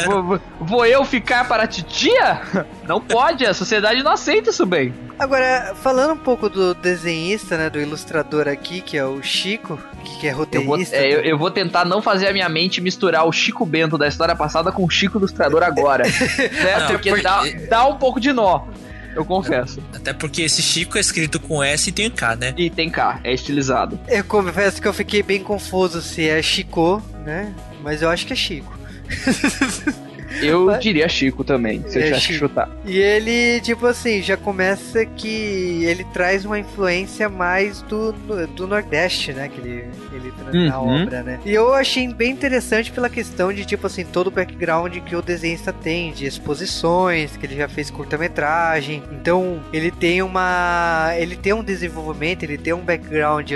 Vou, 0.07 0.41
vou 0.61 0.87
eu 0.87 1.05
ficar 1.05 1.47
para 1.47 1.65
a 1.65 1.67
titia? 1.67 2.41
Não 2.87 3.01
pode, 3.01 3.47
a 3.47 3.55
sociedade 3.55 4.03
não 4.03 4.12
aceita 4.12 4.51
isso 4.51 4.67
bem. 4.67 4.91
Agora, 5.18 5.74
falando 5.81 6.14
um 6.14 6.16
pouco 6.16 6.48
do 6.48 6.74
desenhista, 6.74 7.57
né, 7.57 7.70
do 7.70 7.81
ilustrador 7.81 8.48
aqui, 8.48 8.81
que 8.81 8.96
é 8.96 9.05
o 9.05 9.22
Chico, 9.22 9.78
que 10.18 10.26
é 10.26 10.31
roteirista. 10.31 10.96
Eu 10.96 11.00
vou, 11.00 11.09
é, 11.09 11.14
eu, 11.14 11.20
eu 11.20 11.38
vou, 11.38 11.50
tentar 11.50 11.85
não 11.85 12.02
fazer 12.02 12.26
a 12.26 12.33
minha 12.33 12.48
mente 12.48 12.81
misturar 12.81 13.24
o 13.24 13.33
Chico 13.33 13.64
Bento 13.64 13.96
da 13.96 14.09
história 14.09 14.35
passada 14.35 14.72
com 14.72 14.85
o 14.85 14.90
Chico 14.90 15.18
ilustrador 15.18 15.62
agora. 15.62 16.05
certo? 16.11 16.92
Porque, 16.92 17.11
porque... 17.11 17.22
Dá, 17.22 17.42
dá 17.68 17.87
um 17.87 17.96
pouco 17.98 18.18
de 18.18 18.33
nó. 18.33 18.66
Eu 19.14 19.24
confesso. 19.24 19.83
Até 19.94 20.12
porque 20.12 20.42
esse 20.42 20.62
Chico 20.62 20.96
é 20.96 21.00
escrito 21.00 21.38
com 21.38 21.62
S 21.62 21.88
e 21.88 21.92
tem 21.92 22.11
K, 22.11 22.35
né? 22.35 22.55
E 22.57 22.70
tem 22.70 22.90
K, 22.90 23.20
é 23.22 23.33
estilizado. 23.33 24.00
Eu 24.09 24.24
confesso 24.24 24.81
que 24.81 24.88
eu 24.88 24.92
fiquei 24.92 25.22
bem 25.22 25.42
confuso 25.42 26.00
se 26.00 26.28
é 26.28 26.40
Chico, 26.42 27.02
né? 27.24 27.55
Mas 27.83 28.02
eu 28.02 28.09
acho 28.09 28.26
que 28.26 28.33
é 28.33 28.37
Chico. 28.37 28.76
Eu 30.40 30.66
Mas... 30.66 30.81
diria 30.81 31.09
Chico 31.09 31.45
também, 31.45 31.83
se 31.88 31.99
eu 31.99 32.03
é 32.03 32.05
tivesse 32.07 32.29
que 32.29 32.35
chutar. 32.35 32.71
E 32.85 32.99
ele, 32.99 33.61
tipo 33.61 33.87
assim, 33.87 34.23
já 34.23 34.37
começa 34.37 35.05
que 35.05 35.85
ele 35.85 36.05
traz 36.12 36.45
uma 36.45 36.59
influência 36.59 37.29
mais 37.29 37.83
do, 37.83 38.12
do 38.55 38.66
Nordeste, 38.66 39.33
né? 39.33 39.49
Que 39.49 39.61
ele, 39.61 39.85
ele 40.12 40.33
traz 40.33 40.55
uhum. 40.55 40.68
na 40.68 40.81
obra, 40.81 41.23
né? 41.23 41.40
E 41.45 41.53
eu 41.53 41.73
achei 41.75 42.07
bem 42.12 42.31
interessante 42.31 42.90
pela 42.90 43.09
questão 43.09 43.53
de, 43.53 43.64
tipo 43.64 43.87
assim, 43.87 44.05
todo 44.05 44.29
o 44.29 44.31
background 44.31 44.97
que 44.99 45.16
o 45.16 45.23
desenhista 45.23 45.73
tem, 45.73 46.12
de 46.12 46.27
exposições, 46.27 47.37
que 47.37 47.47
ele 47.47 47.57
já 47.57 47.68
fez 47.68 47.90
curta-metragem. 47.90 49.03
Então, 49.12 49.61
ele 49.73 49.90
tem 49.90 50.23
uma. 50.23 51.12
Ele 51.16 51.37
tem 51.37 51.53
um 51.53 51.62
desenvolvimento, 51.62 52.42
ele 52.42 52.59
tem 52.59 52.73
um 52.73 52.81
background 52.81 53.51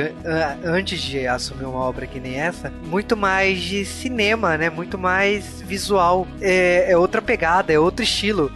antes 0.65 1.01
de 1.01 1.27
assumir 1.27 1.65
uma 1.65 1.81
obra 1.81 2.07
que 2.07 2.21
nem 2.21 2.37
essa, 2.37 2.73
muito 2.85 3.17
mais 3.17 3.61
de 3.61 3.85
cinema, 3.85 4.57
né? 4.57 4.71
Muito 4.71 4.99
mais 4.99 5.63
visual. 5.63 6.27
É, 6.41 6.66
é, 6.67 6.93
é, 6.93 6.97
outra 6.97 7.23
pegada, 7.23 7.73
é 7.73 7.79
outro 7.79 8.03
estilo. 8.03 8.51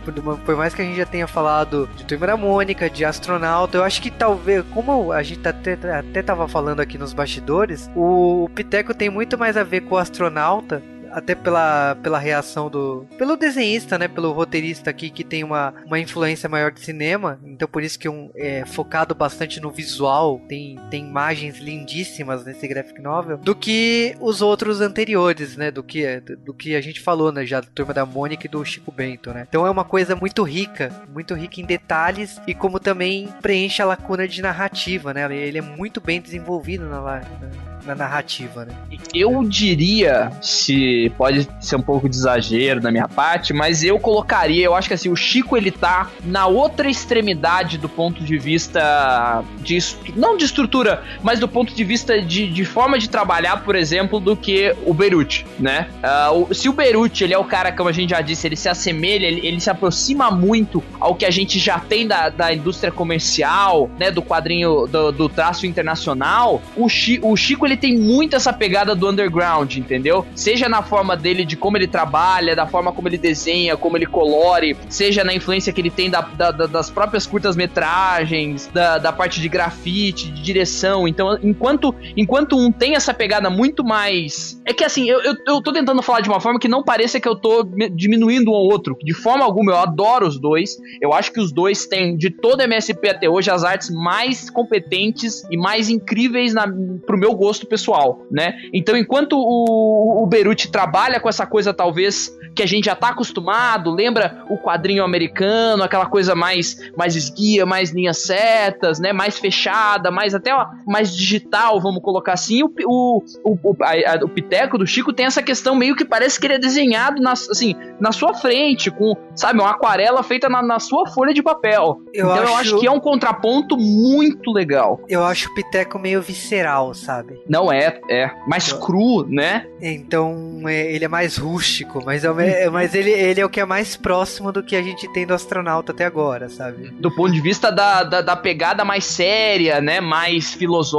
Por, 0.45 0.57
mais 0.57 0.75
que 0.75 0.83
a 0.83 0.85
gente 0.85 0.97
já 0.97 1.07
tenha 1.07 1.27
falado 1.27 1.89
de 1.97 2.05
Turma 2.05 2.37
Mônica, 2.37 2.91
de 2.91 3.05
Astronauta, 3.05 3.79
eu 3.79 3.85
acho 3.85 4.03
que 4.03 4.11
talvez, 4.11 4.65
como 4.73 5.13
a 5.13 5.23
gente 5.23 5.47
até, 5.47 5.79
até 5.99 6.23
tava 6.23 6.49
falando 6.49 6.81
aqui 6.81 6.99
nos 6.99 7.13
bastidores, 7.13 7.91
o, 7.95 8.45
o 8.45 8.49
Piteco 8.49 8.93
tem 8.95 9.09
muito 9.09 9.39
mais 9.39 9.57
a 9.57 9.63
ver 9.63 9.83
com 9.83 9.95
o 9.95 9.99
Astronauta 9.99 10.83
até 11.13 11.35
pela, 11.35 11.97
pela 12.03 12.19
reação 12.19 12.71
do. 12.71 13.07
pelo 13.19 13.37
desenhista, 13.37 13.99
né? 13.99 14.09
Pelo 14.09 14.33
roteirista 14.33 14.91
aqui 14.91 15.11
que 15.11 15.25
tem 15.25 15.45
uma, 15.45 15.75
uma 15.87 15.99
influência 15.99 16.49
maior 16.49 16.71
de 16.71 16.81
cinema. 16.81 17.39
Então 17.45 17.69
por 17.69 17.83
isso 17.83 17.99
que 17.99 18.09
um, 18.09 18.31
é 18.35 18.65
focado 18.67 19.15
bastante 19.15 19.61
no 19.61 19.71
visual. 19.71 20.41
Tem, 20.49 20.79
tem 20.91 21.07
imagens 21.07 21.59
lindíssimas 21.59 22.45
nesse 22.45 22.67
graphic 22.67 23.01
novel. 23.01 23.39
Do 23.39 23.55
que 23.55 24.17
os 24.21 24.43
outros 24.43 24.81
anteriores, 24.81 25.57
né? 25.57 25.71
Do 25.71 25.83
que, 25.83 26.21
do 26.21 26.55
que 26.55 26.75
a 26.75 26.81
gente 26.81 27.01
falou, 27.01 27.33
né? 27.33 27.45
Já 27.45 27.61
da 27.61 27.69
turma 27.75 27.95
da 27.95 28.07
Mônica 28.07 28.47
e 28.47 28.51
do 28.51 28.65
Chico 28.65 28.93
Bento, 28.93 29.31
né? 29.33 29.47
Então 29.49 29.67
é 29.67 29.71
uma 29.71 29.85
coisa 29.85 30.15
muito 30.15 30.43
rica, 30.43 30.93
muito 31.13 31.35
rica 31.35 31.61
em 31.61 31.65
detalhes 31.65 32.41
e 32.47 32.55
como 32.55 32.79
também 32.79 33.29
preenche 33.41 33.83
a 33.83 33.87
lacuna 33.87 34.27
de 34.27 34.43
narrativa, 34.43 35.13
né? 35.13 35.31
Ele 35.35 35.59
é 35.59 35.63
muito 35.63 36.01
bem 36.01 36.21
desenvolvido 36.21 36.87
na, 36.87 37.01
na 37.01 37.71
na 37.85 37.95
narrativa, 37.95 38.65
né? 38.65 38.75
Eu 39.15 39.43
diria, 39.45 40.31
se 40.41 41.00
pode 41.09 41.49
ser 41.61 41.77
um 41.77 41.83
pouco 41.83 42.09
de 42.09 42.17
exagero 42.17 42.81
da 42.81 42.91
minha 42.91 43.09
parte, 43.09 43.53
mas 43.53 43.83
eu 43.83 43.99
colocaria, 43.99 44.65
eu 44.65 44.75
acho 44.75 44.89
que 44.89 44.95
assim, 44.95 45.09
o 45.09 45.17
Chico 45.17 45.57
ele 45.57 45.71
tá 45.71 46.11
na 46.25 46.47
outra 46.47 46.91
extremidade 46.91 47.79
do 47.79 47.89
ponto 47.89 48.23
de 48.23 48.37
vista 48.39 49.43
de 49.63 49.79
não 50.17 50.37
de 50.37 50.45
estrutura, 50.45 51.03
mas 51.23 51.39
do 51.39 51.49
ponto 51.49 51.75
de 51.75 51.85
vista 51.85 52.21
de, 52.21 52.49
de 52.49 52.65
forma 52.65 52.99
de 52.99 53.09
trabalhar, 53.09 53.65
por 53.65 53.75
exemplo, 53.75 54.21
do 54.21 54.37
que 54.37 54.75
o 54.85 54.93
Beruti, 54.93 55.47
né? 55.59 55.89
Uh, 56.03 56.55
se 56.55 56.69
o 56.69 56.73
Beruti, 56.73 57.25
ele 57.25 57.35
é 57.35 57.39
o 57.39 57.45
cara, 57.45 57.73
como 57.73 57.89
a 57.89 57.93
gente 57.93 58.11
já 58.11 58.21
disse, 58.21 58.47
ele 58.47 58.57
se 58.57 58.69
assemelha, 58.69 59.27
ele, 59.27 59.47
ele 59.47 59.61
se 59.61 59.71
aproxima 59.71 60.31
muito 60.31 60.83
ao 60.99 61.15
que 61.15 61.25
a 61.25 61.31
gente 61.31 61.59
já 61.59 61.79
tem 61.79 62.07
da, 62.07 62.29
da 62.29 62.53
indústria 62.53 62.93
comercial, 62.93 63.91
né, 63.99 64.11
do 64.11 64.23
quadrinho, 64.23 64.87
do, 64.87 65.13
do 65.13 65.29
traço 65.29 65.67
internacional, 65.67 66.63
o, 66.77 66.89
Chi, 66.89 67.19
o 67.23 67.37
Chico, 67.37 67.67
ele 67.67 67.77
tem 67.77 67.99
muito 67.99 68.37
essa 68.37 68.53
pegada 68.53 68.95
do 68.95 69.09
underground, 69.09 69.77
entendeu? 69.77 70.27
Seja 70.35 70.69
na 70.69 70.83
forma 70.91 71.17
dele, 71.17 71.45
de 71.45 71.57
como 71.57 71.77
ele 71.77 71.87
trabalha, 71.87 72.57
da 72.57 72.67
forma 72.67 72.91
como 72.93 73.07
ele 73.07 73.17
desenha, 73.17 73.77
como 73.77 73.97
ele 73.97 74.07
colore, 74.07 74.77
seja 74.89 75.23
na 75.23 75.33
influência 75.33 75.73
que 75.73 75.81
ele 75.81 75.91
tem 75.91 76.11
da, 76.11 76.21
da, 76.21 76.51
das 76.51 76.91
próprias 76.91 77.29
curtas-metragens, 77.29 78.67
da, 78.75 78.99
da 78.99 79.13
parte 79.13 79.41
de 79.41 79.49
grafite, 79.49 80.29
de 80.33 80.43
direção. 80.43 81.07
Então, 81.07 81.39
enquanto, 81.45 81.95
enquanto 82.17 82.57
um 82.57 82.73
tem 82.73 82.97
essa 82.97 83.15
pegada 83.15 83.49
muito 83.49 83.85
mais. 83.85 84.61
É 84.67 84.75
que 84.75 84.83
assim, 84.83 85.09
eu, 85.09 85.23
eu, 85.23 85.35
eu 85.47 85.63
tô 85.63 85.73
tentando 85.73 86.03
falar 86.03 86.23
de 86.23 86.29
uma 86.29 86.41
forma 86.41 86.59
que 86.59 86.67
não 86.67 86.83
pareça 86.83 87.21
que 87.21 87.29
eu 87.29 87.37
tô 87.37 87.63
diminuindo 87.95 88.51
um 88.51 88.55
ao 88.55 88.65
outro. 88.65 88.97
De 89.01 89.15
forma 89.15 89.45
alguma, 89.45 89.71
eu 89.71 89.79
adoro 89.79 90.27
os 90.27 90.41
dois. 90.41 90.77
Eu 91.01 91.13
acho 91.13 91.33
que 91.33 91.39
os 91.39 91.53
dois 91.53 91.87
têm, 91.87 92.17
de 92.17 92.31
todo 92.31 92.63
MSP 92.63 93.09
até 93.09 93.29
hoje, 93.29 93.49
as 93.49 93.63
artes 93.63 93.91
mais 93.91 94.51
competentes 94.51 95.45
e 95.51 95.57
mais 95.57 95.89
incríveis 95.89 96.53
na, 96.53 96.67
pro 97.07 97.17
meu 97.17 97.33
gosto 97.35 97.67
pessoal, 97.67 98.27
né? 98.31 98.55
Então, 98.75 98.97
enquanto 98.97 99.35
o, 99.37 100.25
o 100.25 100.27
Beruti 100.27 100.69
trabalha 100.81 101.21
com 101.21 101.29
essa 101.29 101.47
coisa, 101.47 101.75
talvez, 101.75 102.35
que 102.55 102.63
a 102.63 102.67
gente 102.67 102.87
já 102.87 102.95
tá 102.95 103.11
acostumado, 103.11 103.91
lembra 103.91 104.45
o 104.49 104.57
quadrinho 104.57 105.05
americano, 105.05 105.83
aquela 105.83 106.07
coisa 106.07 106.35
mais, 106.35 106.91
mais 106.97 107.15
esguia, 107.15 107.67
mais 107.67 107.91
linhas 107.91 108.19
certas, 108.19 108.99
né? 108.99 109.13
Mais 109.13 109.39
fechada, 109.39 110.11
mais 110.11 110.35
até 110.35 110.55
ó, 110.55 110.67
mais 110.87 111.15
digital, 111.15 111.79
vamos 111.81 112.03
colocar 112.03 112.33
assim. 112.33 112.63
O, 112.63 112.71
o, 112.87 113.23
o, 113.45 113.77
a, 113.83 114.15
a, 114.15 114.25
o 114.25 114.29
Piteco 114.29 114.79
do 114.79 114.87
Chico 114.87 115.13
tem 115.13 115.27
essa 115.27 115.43
questão 115.43 115.75
meio 115.75 115.95
que 115.95 116.05
parece 116.05 116.41
que 116.41 116.47
ele 116.47 116.55
é 116.55 116.59
desenhado 116.59 117.21
na, 117.21 117.33
assim, 117.33 117.77
na 118.01 118.11
sua 118.11 118.33
frente, 118.33 118.91
com, 118.91 119.15
sabe, 119.35 119.61
uma 119.61 119.71
aquarela 119.71 120.23
feita 120.23 120.49
na, 120.49 120.63
na 120.63 120.79
sua 120.79 121.07
folha 121.09 121.35
de 121.35 121.43
papel. 121.43 122.01
Eu 122.15 122.27
então 122.27 122.33
acho... 122.33 122.43
eu 122.43 122.57
acho 122.57 122.81
que 122.81 122.87
é 122.87 122.91
um 122.91 123.01
contraponto 123.01 123.77
muito 123.77 124.51
legal. 124.51 124.99
Eu 125.09 125.25
acho 125.25 125.51
o 125.51 125.55
Piteco 125.55 125.99
meio 125.99 126.23
visceral, 126.23 126.95
sabe? 126.95 127.39
Não 127.47 127.71
é, 127.71 128.01
é. 128.09 128.31
Mais 128.47 128.73
cru, 128.73 129.27
né? 129.29 129.67
Então, 129.83 130.63
é, 130.71 130.91
ele 130.93 131.05
é 131.05 131.09
mais 131.09 131.37
rústico, 131.37 132.03
mas 132.05 132.25
ao 132.25 132.35
mas, 132.35 132.71
mas 132.73 132.95
ele, 132.95 133.11
ele 133.11 133.41
é 133.41 133.45
o 133.45 133.51
que 133.51 133.61
é 133.61 133.65
mais 133.65 133.97
próximo 133.97 134.51
do 134.53 134.63
que 134.63 134.75
a 134.77 134.83
gente 134.83 135.13
tem 135.13 135.27
do 135.27 135.35
astronauta 135.35 135.93
até 135.93 136.05
agora, 136.07 136.49
sabe? 136.49 136.91
Do 136.93 137.15
ponto 137.15 137.33
de 137.33 137.41
vista 137.41 137.71
da, 137.71 138.03
da, 138.03 138.21
da 138.23 138.37
pegada 138.37 138.85
mais 138.85 139.05
séria, 139.05 139.81
né? 139.81 140.01
Mais 140.01 140.55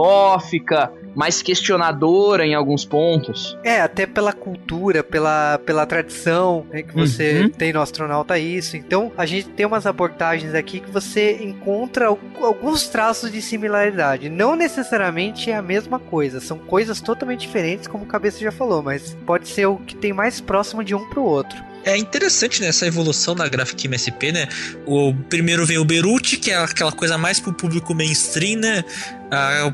filosófica, 0.05 0.91
mais 1.15 1.41
questionadora 1.41 2.45
em 2.45 2.53
alguns 2.55 2.85
pontos. 2.85 3.57
É, 3.63 3.81
até 3.81 4.05
pela 4.05 4.31
cultura, 4.33 5.03
pela, 5.03 5.57
pela 5.65 5.85
tradição 5.85 6.65
né, 6.69 6.81
que 6.83 6.93
você 6.93 7.41
Uhum. 7.41 7.49
tem 7.49 7.73
no 7.73 7.81
astronauta 7.81 8.37
isso. 8.37 8.75
Então, 8.77 9.11
a 9.17 9.25
gente 9.25 9.49
tem 9.49 9.65
umas 9.65 9.85
abordagens 9.85 10.53
aqui 10.53 10.79
que 10.79 10.89
você 10.91 11.37
encontra 11.43 12.07
al- 12.07 12.19
alguns 12.41 12.87
traços 12.87 13.31
de 13.31 13.41
similaridade. 13.41 14.29
Não 14.29 14.55
necessariamente 14.55 15.49
é 15.51 15.55
a 15.55 15.61
mesma 15.61 15.99
coisa, 15.99 16.39
são 16.39 16.57
coisas 16.57 16.99
totalmente 17.01 17.41
diferentes, 17.41 17.87
como 17.87 18.03
o 18.03 18.07
Cabeça 18.07 18.39
já 18.39 18.51
falou, 18.51 18.81
mas 18.81 19.15
pode 19.25 19.47
ser 19.47 19.60
o 19.65 19.77
que 19.77 19.95
tem 19.95 20.13
mais 20.13 20.41
próximo 20.41 20.83
de 20.83 20.95
um 20.95 21.09
pro 21.09 21.23
outro. 21.23 21.71
É 21.83 21.97
interessante 21.97 22.61
né, 22.61 22.67
essa 22.67 22.85
evolução 22.85 23.33
da 23.33 23.47
Graphic 23.47 23.87
MSP, 23.87 24.31
né? 24.31 24.47
O 24.85 25.15
primeiro 25.29 25.65
veio 25.65 25.81
o 25.81 25.85
Beruti, 25.85 26.37
que 26.37 26.51
é 26.51 26.57
aquela 26.57 26.91
coisa 26.91 27.17
mais 27.17 27.39
pro 27.39 27.51
público 27.53 27.95
mainstream, 27.95 28.59
né? 28.59 28.83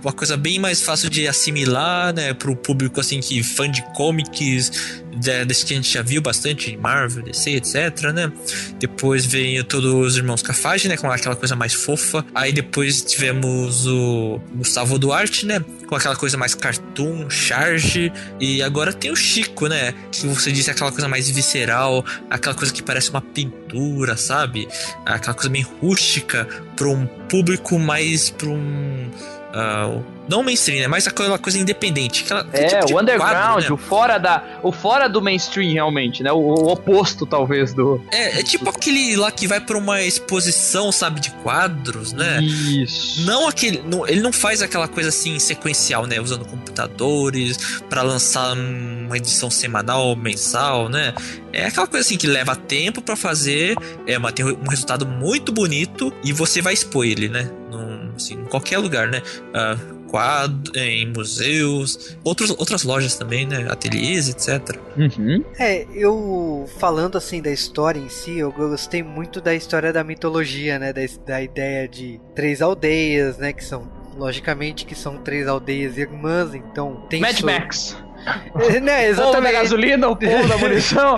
Uma 0.01 0.13
coisa 0.13 0.37
bem 0.37 0.57
mais 0.57 0.81
fácil 0.81 1.09
de 1.09 1.27
assimilar, 1.27 2.13
né? 2.13 2.33
Pro 2.33 2.55
público 2.55 3.01
assim 3.01 3.19
que 3.19 3.43
fã 3.43 3.69
de 3.69 3.81
comics, 3.93 5.03
desse 5.17 5.65
que 5.65 5.73
a 5.73 5.77
gente 5.77 5.91
já 5.91 6.01
viu 6.01 6.21
bastante, 6.21 6.75
Marvel, 6.77 7.23
DC, 7.23 7.51
etc, 7.51 8.11
né? 8.13 8.31
Depois 8.79 9.25
veio 9.25 9.63
todos 9.63 9.93
os 9.93 10.17
irmãos 10.17 10.41
Cafage, 10.41 10.87
né? 10.87 10.97
Com 10.97 11.09
aquela 11.11 11.35
coisa 11.35 11.55
mais 11.55 11.73
fofa. 11.73 12.25
Aí 12.33 12.51
depois 12.51 13.01
tivemos 13.01 13.87
o 13.87 14.39
Gustavo 14.55 14.97
Duarte, 14.97 15.45
né? 15.45 15.63
Com 15.87 15.95
aquela 15.95 16.15
coisa 16.15 16.37
mais 16.37 16.53
cartoon, 16.53 17.29
charge. 17.29 18.11
E 18.39 18.61
agora 18.61 18.93
tem 18.93 19.11
o 19.11 19.15
Chico, 19.15 19.67
né? 19.67 19.93
Que 20.11 20.27
você 20.27 20.51
disse 20.51 20.69
aquela 20.69 20.91
coisa 20.91 21.07
mais 21.07 21.29
visceral, 21.29 22.05
aquela 22.29 22.55
coisa 22.55 22.73
que 22.73 22.83
parece 22.83 23.09
uma 23.09 23.21
pintura, 23.21 24.15
sabe? 24.15 24.67
Aquela 25.05 25.33
coisa 25.33 25.49
bem 25.49 25.65
rústica 25.81 26.47
para 26.75 26.87
um 26.87 27.05
público 27.05 27.79
mais 27.79 28.29
para 28.29 28.49
um 28.49 29.09
ah, 29.53 30.01
não 30.29 30.43
mainstream, 30.43 30.81
né? 30.81 30.87
Mas 30.87 31.07
aquela 31.07 31.37
coisa 31.39 31.57
independente. 31.57 32.23
Aquela, 32.23 32.47
É, 32.53 32.79
tipo 32.79 32.93
o 32.97 33.01
underground, 33.01 33.33
quadro, 33.33 33.61
né? 33.63 33.71
o 33.71 33.77
fora 33.77 34.17
da, 34.17 34.43
o 34.63 34.71
fora 34.71 35.07
do 35.07 35.21
mainstream 35.21 35.71
realmente, 35.73 36.21
né? 36.23 36.31
O, 36.31 36.37
o 36.37 36.71
oposto 36.71 37.25
talvez 37.25 37.73
do 37.73 38.01
É, 38.11 38.39
é 38.39 38.43
tipo 38.43 38.69
aquele 38.69 39.15
lá 39.15 39.31
que 39.31 39.47
vai 39.47 39.59
pra 39.59 39.77
uma 39.77 40.01
exposição, 40.01 40.91
sabe, 40.91 41.19
de 41.19 41.31
quadros, 41.43 42.13
né? 42.13 42.41
Isso. 42.41 43.21
Não 43.25 43.47
aquele. 43.47 43.81
não- 43.83 44.07
ele 44.07 44.21
não 44.21 44.31
faz 44.33 44.61
aquela 44.61 44.87
coisa 44.87 45.09
assim 45.09 45.39
sequencial, 45.39 46.05
né? 46.05 46.19
Usando 46.19 46.45
computadores 46.45 47.81
pra 47.89 48.01
lançar 48.01 48.53
uma 48.55 49.17
edição 49.17 49.49
semanal, 49.49 50.15
mensal, 50.15 50.89
né? 50.89 51.13
É 51.53 51.65
aquela 51.67 51.87
coisa 51.87 52.05
assim 52.05 52.17
que 52.17 52.27
leva 52.27 52.55
tempo 52.55 53.01
pra 53.01 53.15
fazer, 53.15 53.75
é, 54.05 54.17
mas 54.17 54.33
tem 54.33 54.45
um 54.45 54.69
resultado 54.69 55.05
muito 55.05 55.51
bonito 55.51 56.13
e 56.23 56.31
você 56.31 56.61
vai 56.61 56.73
expor 56.73 57.05
ele, 57.05 57.29
né? 57.29 57.49
Num, 57.71 58.11
assim, 58.15 58.35
em 58.35 58.45
qualquer 58.45 58.77
lugar, 58.77 59.07
né? 59.07 59.21
Ah, 59.53 59.75
quadro, 60.07 60.71
em 60.79 61.07
museus, 61.11 62.17
outros, 62.23 62.49
outras 62.51 62.83
lojas 62.83 63.15
também, 63.15 63.45
né? 63.45 63.67
Ateliês, 63.69 64.29
etc. 64.29 64.77
Uhum. 64.97 65.43
É, 65.59 65.85
eu 65.93 66.67
falando 66.77 67.17
assim 67.17 67.41
da 67.41 67.51
história 67.51 67.99
em 67.99 68.09
si, 68.09 68.37
eu 68.37 68.51
gostei 68.51 69.03
muito 69.03 69.39
da 69.41 69.53
história 69.53 69.91
da 69.93 70.03
mitologia, 70.03 70.79
né? 70.79 70.91
Da, 70.93 71.01
da 71.25 71.41
ideia 71.41 71.87
de 71.87 72.19
três 72.35 72.61
aldeias, 72.61 73.37
né? 73.37 73.53
Que 73.53 73.63
são, 73.63 73.87
logicamente, 74.17 74.85
que 74.85 74.95
são 74.95 75.17
três 75.17 75.47
aldeias 75.47 75.97
irmãs, 75.97 76.53
então 76.55 77.05
tem 77.09 77.21
Mad 77.21 77.37
su- 77.37 77.45
Max. 77.45 77.97
Né, 78.81 79.11
O 79.11 79.15
povo 79.15 79.31
da 79.31 79.39
exatamente. 79.49 79.51
gasolina, 79.53 80.07
o 80.09 80.15
povo 80.15 80.47
da 80.47 80.57
munição. 80.59 81.15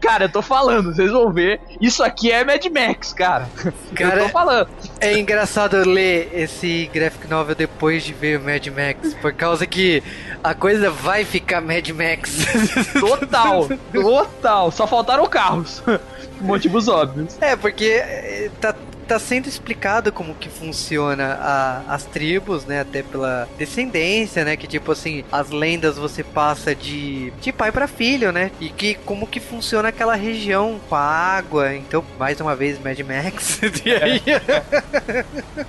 cara, 0.00 0.24
eu 0.24 0.28
tô 0.28 0.42
falando, 0.42 0.94
vocês 0.94 1.10
vão 1.10 1.32
ver. 1.32 1.60
Isso 1.80 2.02
aqui 2.02 2.30
é 2.30 2.44
Mad 2.44 2.64
Max, 2.66 3.12
cara. 3.12 3.48
eu 3.64 3.72
Cara, 3.94 4.22
tô 4.24 4.28
falando. 4.28 4.68
é 5.00 5.18
engraçado 5.18 5.76
ler 5.88 6.30
esse 6.34 6.90
graphic 6.92 7.28
novel 7.28 7.54
depois 7.54 8.04
de 8.04 8.12
ver 8.12 8.38
o 8.38 8.42
Mad 8.44 8.66
Max, 8.68 9.14
por 9.14 9.32
causa 9.32 9.66
que 9.66 10.02
a 10.44 10.54
coisa 10.54 10.90
vai 10.90 11.24
ficar 11.24 11.60
Mad 11.60 11.88
Max. 11.90 12.44
Total, 13.00 13.68
total. 13.92 14.70
Só 14.70 14.86
faltaram 14.86 15.26
carros. 15.26 15.82
Motivos 16.40 16.86
óbvios. 16.88 17.36
É, 17.40 17.56
porque 17.56 17.84
é, 17.86 18.50
tá, 18.60 18.74
tá 19.06 19.18
sendo 19.18 19.48
explicado 19.48 20.12
como 20.12 20.34
que 20.34 20.48
funciona 20.48 21.34
a- 21.40 21.82
as 21.94 22.04
tribos, 22.04 22.64
né? 22.64 22.80
Até 22.80 23.02
pela 23.02 23.48
descendência, 23.58 24.44
né? 24.44 24.56
Que 24.56 24.66
tipo 24.66 24.92
assim, 24.92 25.24
as 25.30 25.50
lendas 25.50 25.96
você 25.96 26.22
passa 26.24 26.74
de, 26.74 27.30
de 27.40 27.52
pai 27.52 27.70
pra 27.72 27.86
filho, 27.86 28.32
né? 28.32 28.50
E 28.60 28.68
que 28.68 28.94
como 28.94 29.26
que 29.26 29.40
funciona 29.40 29.88
aquela 29.88 30.14
região 30.14 30.80
com 30.88 30.94
a 30.94 31.00
água. 31.00 31.74
Então, 31.74 32.04
mais 32.18 32.40
uma 32.40 32.54
vez, 32.56 32.78
Mad 32.82 32.98
Max. 33.00 33.60
e 33.84 33.92
aí. 33.92 34.22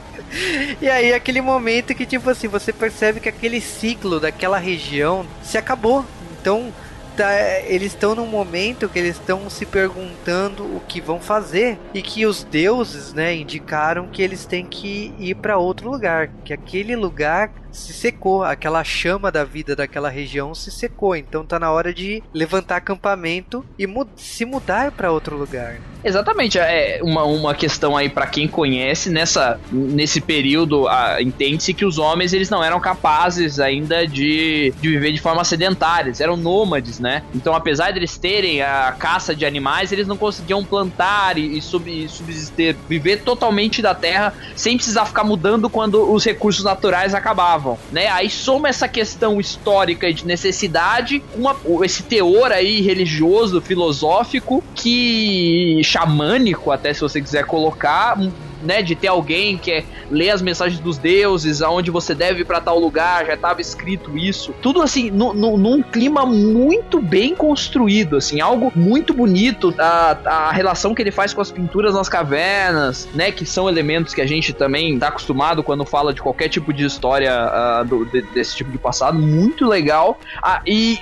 E 0.82 0.89
aí 0.89 1.13
aquele 1.13 1.39
momento 1.41 1.95
que 1.95 2.06
tipo 2.06 2.30
assim, 2.30 2.47
você 2.50 2.73
percebe 2.73 3.19
que 3.19 3.30
aquele 3.30 3.62
ciclo 3.62 4.19
daquela 4.19 4.58
região 4.58 5.26
se 5.41 5.58
acabou. 5.58 6.06
Então, 6.39 6.71
tá- 7.17 7.62
eles 7.65 7.93
estão 7.93 8.15
num 8.15 8.27
momento 8.27 8.88
que 8.88 8.99
eles 8.99 9.17
estão 9.17 9.49
se 9.49 9.65
perguntando 9.65 10.63
o 10.63 10.80
que 10.88 11.01
vão 11.01 11.19
fazer 11.19 11.77
e 11.93 12.01
que 12.01 12.25
os 12.25 12.43
deuses, 12.43 13.13
né, 13.13 13.36
indicaram 13.36 14.08
que 14.08 14.21
eles 14.21 14.45
têm 14.45 14.65
que 14.65 15.13
ir 15.17 15.36
para 15.36 15.58
outro 15.58 15.89
lugar, 15.89 16.30
que 16.45 16.53
aquele 16.53 16.95
lugar 16.95 17.51
se 17.71 17.93
secou, 17.93 18.43
aquela 18.43 18.84
chama 18.84 19.32
da 19.32 19.43
vida 19.43 19.75
daquela 19.75 20.10
região 20.10 20.56
se 20.56 20.71
secou, 20.71 21.15
então 21.15 21.45
tá 21.45 21.60
na 21.60 21.71
hora 21.71 21.93
de 21.93 22.23
levantar 22.34 22.77
acampamento 22.77 23.65
e 23.77 23.88
se 24.15 24.45
mudar 24.45 24.91
para 24.91 25.12
outro 25.12 25.36
lugar. 25.38 25.80
Exatamente, 26.08 26.58
é 26.58 27.00
uma, 27.04 27.26
uma 27.26 27.54
questão 27.54 27.98
aí 27.98 28.08
pra 28.08 28.26
quem 28.26 28.48
conhece, 28.48 29.10
nessa, 29.10 29.60
nesse 29.70 30.22
período, 30.22 30.86
entende-se 31.20 31.74
que 31.74 31.84
os 31.84 31.98
homens 31.98 32.32
eles 32.32 32.50
não 32.50 32.63
eram 32.63 32.80
capazes 32.80 33.60
ainda 33.60 34.08
de, 34.08 34.74
de 34.80 34.89
viver 34.89 35.12
de 35.12 35.20
forma 35.20 35.43
sedentária, 35.43 36.08
eles 36.08 36.22
eram 36.22 36.38
nômades, 36.38 36.98
né? 36.98 37.24
Então, 37.36 37.54
apesar 37.54 37.91
de 37.91 38.00
eles 38.00 38.17
terem 38.17 38.62
a 38.62 38.96
caça 38.98 39.36
de 39.36 39.46
animais, 39.46 39.91
eles 39.91 40.08
não 40.08 40.15
conseguiam 40.15 40.63
plantar 40.63 41.38
e, 41.38 41.58
e 41.58 41.62
sub- 41.62 42.08
subsistir, 42.08 42.78
viver 42.88 43.24
totalmente 43.24 43.82
da 43.82 43.93
terra 43.93 44.34
sem 44.56 44.78
precisar 44.78 45.06
ficar 45.06 45.26
mudando 45.26 45.70
quando 45.70 46.10
os 46.10 46.24
recursos 46.24 46.63
naturais 46.63 47.13
acabavam, 47.13 47.78
né? 47.91 48.08
Aí 48.08 48.30
soma 48.30 48.70
essa 48.70 48.88
questão 48.88 49.41
histórica 49.41 50.13
de 50.13 50.26
necessidade, 50.26 51.22
uma, 51.36 51.54
esse 51.84 52.04
teor 52.04 52.54
aí 52.54 52.80
religioso, 52.80 53.60
filosófico, 53.60 54.63
que 54.74 55.82
xamânico, 55.97 56.71
até 56.71 56.93
se 56.93 57.01
você 57.01 57.21
quiser 57.21 57.45
colocar, 57.45 58.17
né, 58.62 58.82
de 58.82 58.96
ter 58.96 59.08
alguém 59.08 59.58
que 59.58 59.72
é 59.72 59.84
ler 60.10 60.30
as 60.32 60.41
mensagens 60.41 60.80
dos 60.80 60.98
deuses, 60.98 61.62
aonde 61.62 61.91
você 61.91 62.13
deve 62.15 62.41
ir 62.41 62.46
pra 62.46 62.60
tal 62.62 62.80
lugar, 62.80 63.26
já 63.26 63.34
estava 63.34 63.60
escrito 63.62 64.17
isso. 64.17 64.54
Tudo 64.62 64.82
assim, 64.82 65.10
nu- 65.12 65.34
nu- 65.34 65.58
num 65.58 65.82
clima 65.82 66.26
muito 66.26 67.02
bem 67.02 67.36
construído, 67.36 68.17
assim, 68.17 68.39
algo 68.41 68.72
muito 68.76 69.13
bonito. 69.13 69.74
A, 69.78 70.17
a 70.26 70.52
relação 70.52 70.93
que 70.96 71.02
ele 71.02 71.12
faz 71.12 71.34
com 71.34 71.41
as 71.41 71.52
pinturas 71.52 71.93
nas 71.93 72.08
cavernas, 72.10 73.08
né, 73.13 73.32
que 73.32 73.46
são 73.46 73.67
elementos 73.70 74.13
que 74.13 74.22
a 74.22 74.26
gente 74.26 74.54
também 74.54 74.98
tá 74.98 75.08
acostumado 75.10 75.62
quando 75.63 75.86
fala 75.86 76.13
de 76.13 76.22
qualquer 76.22 76.50
tipo 76.50 76.72
de 76.74 76.86
história 76.86 77.32
ah, 77.34 77.84
do- 77.84 78.06
de- 78.06 78.22
desse 78.22 78.56
tipo 78.56 78.72
de 78.72 78.78
passado, 78.78 79.17
muito 79.20 79.65
legal. 79.67 80.20
Ah, 80.41 80.62
e 80.65 81.00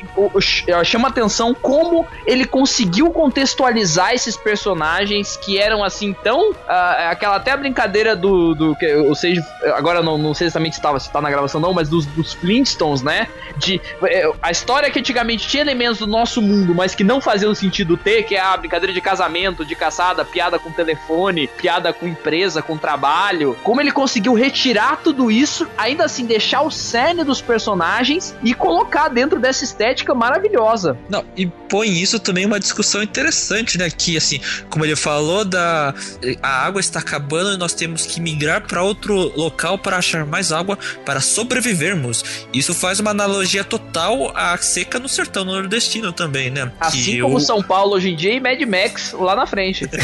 chama 0.84 1.08
atenção 1.10 1.54
como 1.54 2.06
ele 2.26 2.46
conseguiu 2.46 3.10
contextualizar 3.12 4.13
esses 4.13 4.36
personagens 4.38 5.38
que 5.38 5.58
eram 5.58 5.84
assim 5.84 6.13
tão. 6.24 6.54
ah, 6.68 7.10
aquela 7.12 7.39
até 7.45 7.51
a 7.51 7.58
brincadeira 7.58 8.15
do. 8.15 8.55
do 8.55 8.75
que, 8.75 8.91
ou 8.95 9.13
seja, 9.13 9.45
agora 9.75 10.01
não, 10.01 10.17
não 10.17 10.34
sei 10.34 10.47
exatamente 10.47 10.73
se 10.73 10.79
estava 10.79 10.99
se 10.99 11.12
tá 11.12 11.21
na 11.21 11.29
gravação 11.29 11.62
não, 11.62 11.73
mas 11.73 11.88
dos, 11.88 12.08
dos 12.08 12.34
Flintstones, 12.34 13.03
né? 13.03 13.27
De. 13.58 13.79
é, 14.03 14.31
a 14.41 14.49
história 14.49 14.89
que 14.89 14.97
antigamente 14.97 15.47
tinha 15.47 15.62
elementos 15.62 15.99
do 15.99 16.08
nosso 16.08 16.41
mundo, 16.41 16.73
mas 16.73 16.95
que 16.95 17.03
não 17.03 17.21
faziam 17.21 17.53
sentido 17.53 17.95
ter, 17.95 18.23
que 18.23 18.36
é 18.36 18.39
a 18.39 18.58
brincadeira 18.58 18.91
de 18.91 18.99
casamento, 18.99 19.63
de 19.63 19.75
caçada, 19.75 20.25
piada 20.25 20.58
com 20.58 20.71
telefone, 20.71 21.47
piada 21.47 21.93
com 21.93 22.08
empresa, 22.08 22.63
com 22.63 22.77
trabalho. 22.77 23.55
Como 23.63 23.79
ele 23.79 23.91
conseguiu 23.91 24.34
retirar 24.34 25.01
tudo 25.03 25.29
isso, 25.29 25.67
ainda 25.77 26.05
assim 26.05 26.25
deixar 26.25 26.63
o 26.63 26.71
cerne 26.71 27.23
dos 27.23 27.41
personagens 27.41 28.36
e 28.41 28.55
colocar 28.55 29.08
dentro 29.10 29.39
dessa 29.39 29.63
estética 29.63 30.15
maravilhosa. 30.15 30.97
Não, 31.08 31.23
e 31.38 31.45
põe 31.45 31.89
isso 31.89 32.19
também 32.19 32.45
uma 32.45 32.60
discussão 32.60 33.03
interessante, 33.03 33.77
né? 33.77 33.88
Que 33.89 34.17
assim, 34.17 34.39
como 34.67 34.84
ele 34.84 34.95
falou, 34.95 35.45
da 35.45 35.93
a 36.41 36.65
água 36.65 36.79
está 36.79 36.99
acabando 36.99 37.35
e 37.39 37.58
nós 37.58 37.74
temos 37.74 38.06
que 38.06 38.19
migrar 38.19 38.62
para 38.67 38.82
outro 38.84 39.32
local 39.38 39.78
para 39.78 39.98
achar 39.98 40.26
mais 40.26 40.52
água 40.52 40.78
para 41.06 41.19
sobrevivermos. 41.19 42.24
Isso 42.54 42.74
faz 42.74 43.00
uma 43.00 43.12
analogia 43.12 43.63
total 43.63 44.32
à 44.36 44.58
seca 44.58 45.00
no 45.00 45.10
sertão 45.10 45.45
nordestino 45.45 46.12
também, 46.12 46.50
né? 46.50 46.71
Assim 46.80 47.21
como 47.21 47.38
o... 47.38 47.39
São 47.39 47.62
Paulo 47.62 47.95
hoje 47.95 48.10
em 48.10 48.15
dia 48.15 48.34
e 48.34 48.39
Mad 48.39 48.62
Max 48.62 49.13
lá 49.13 49.36
na 49.36 49.45
frente. 49.45 49.88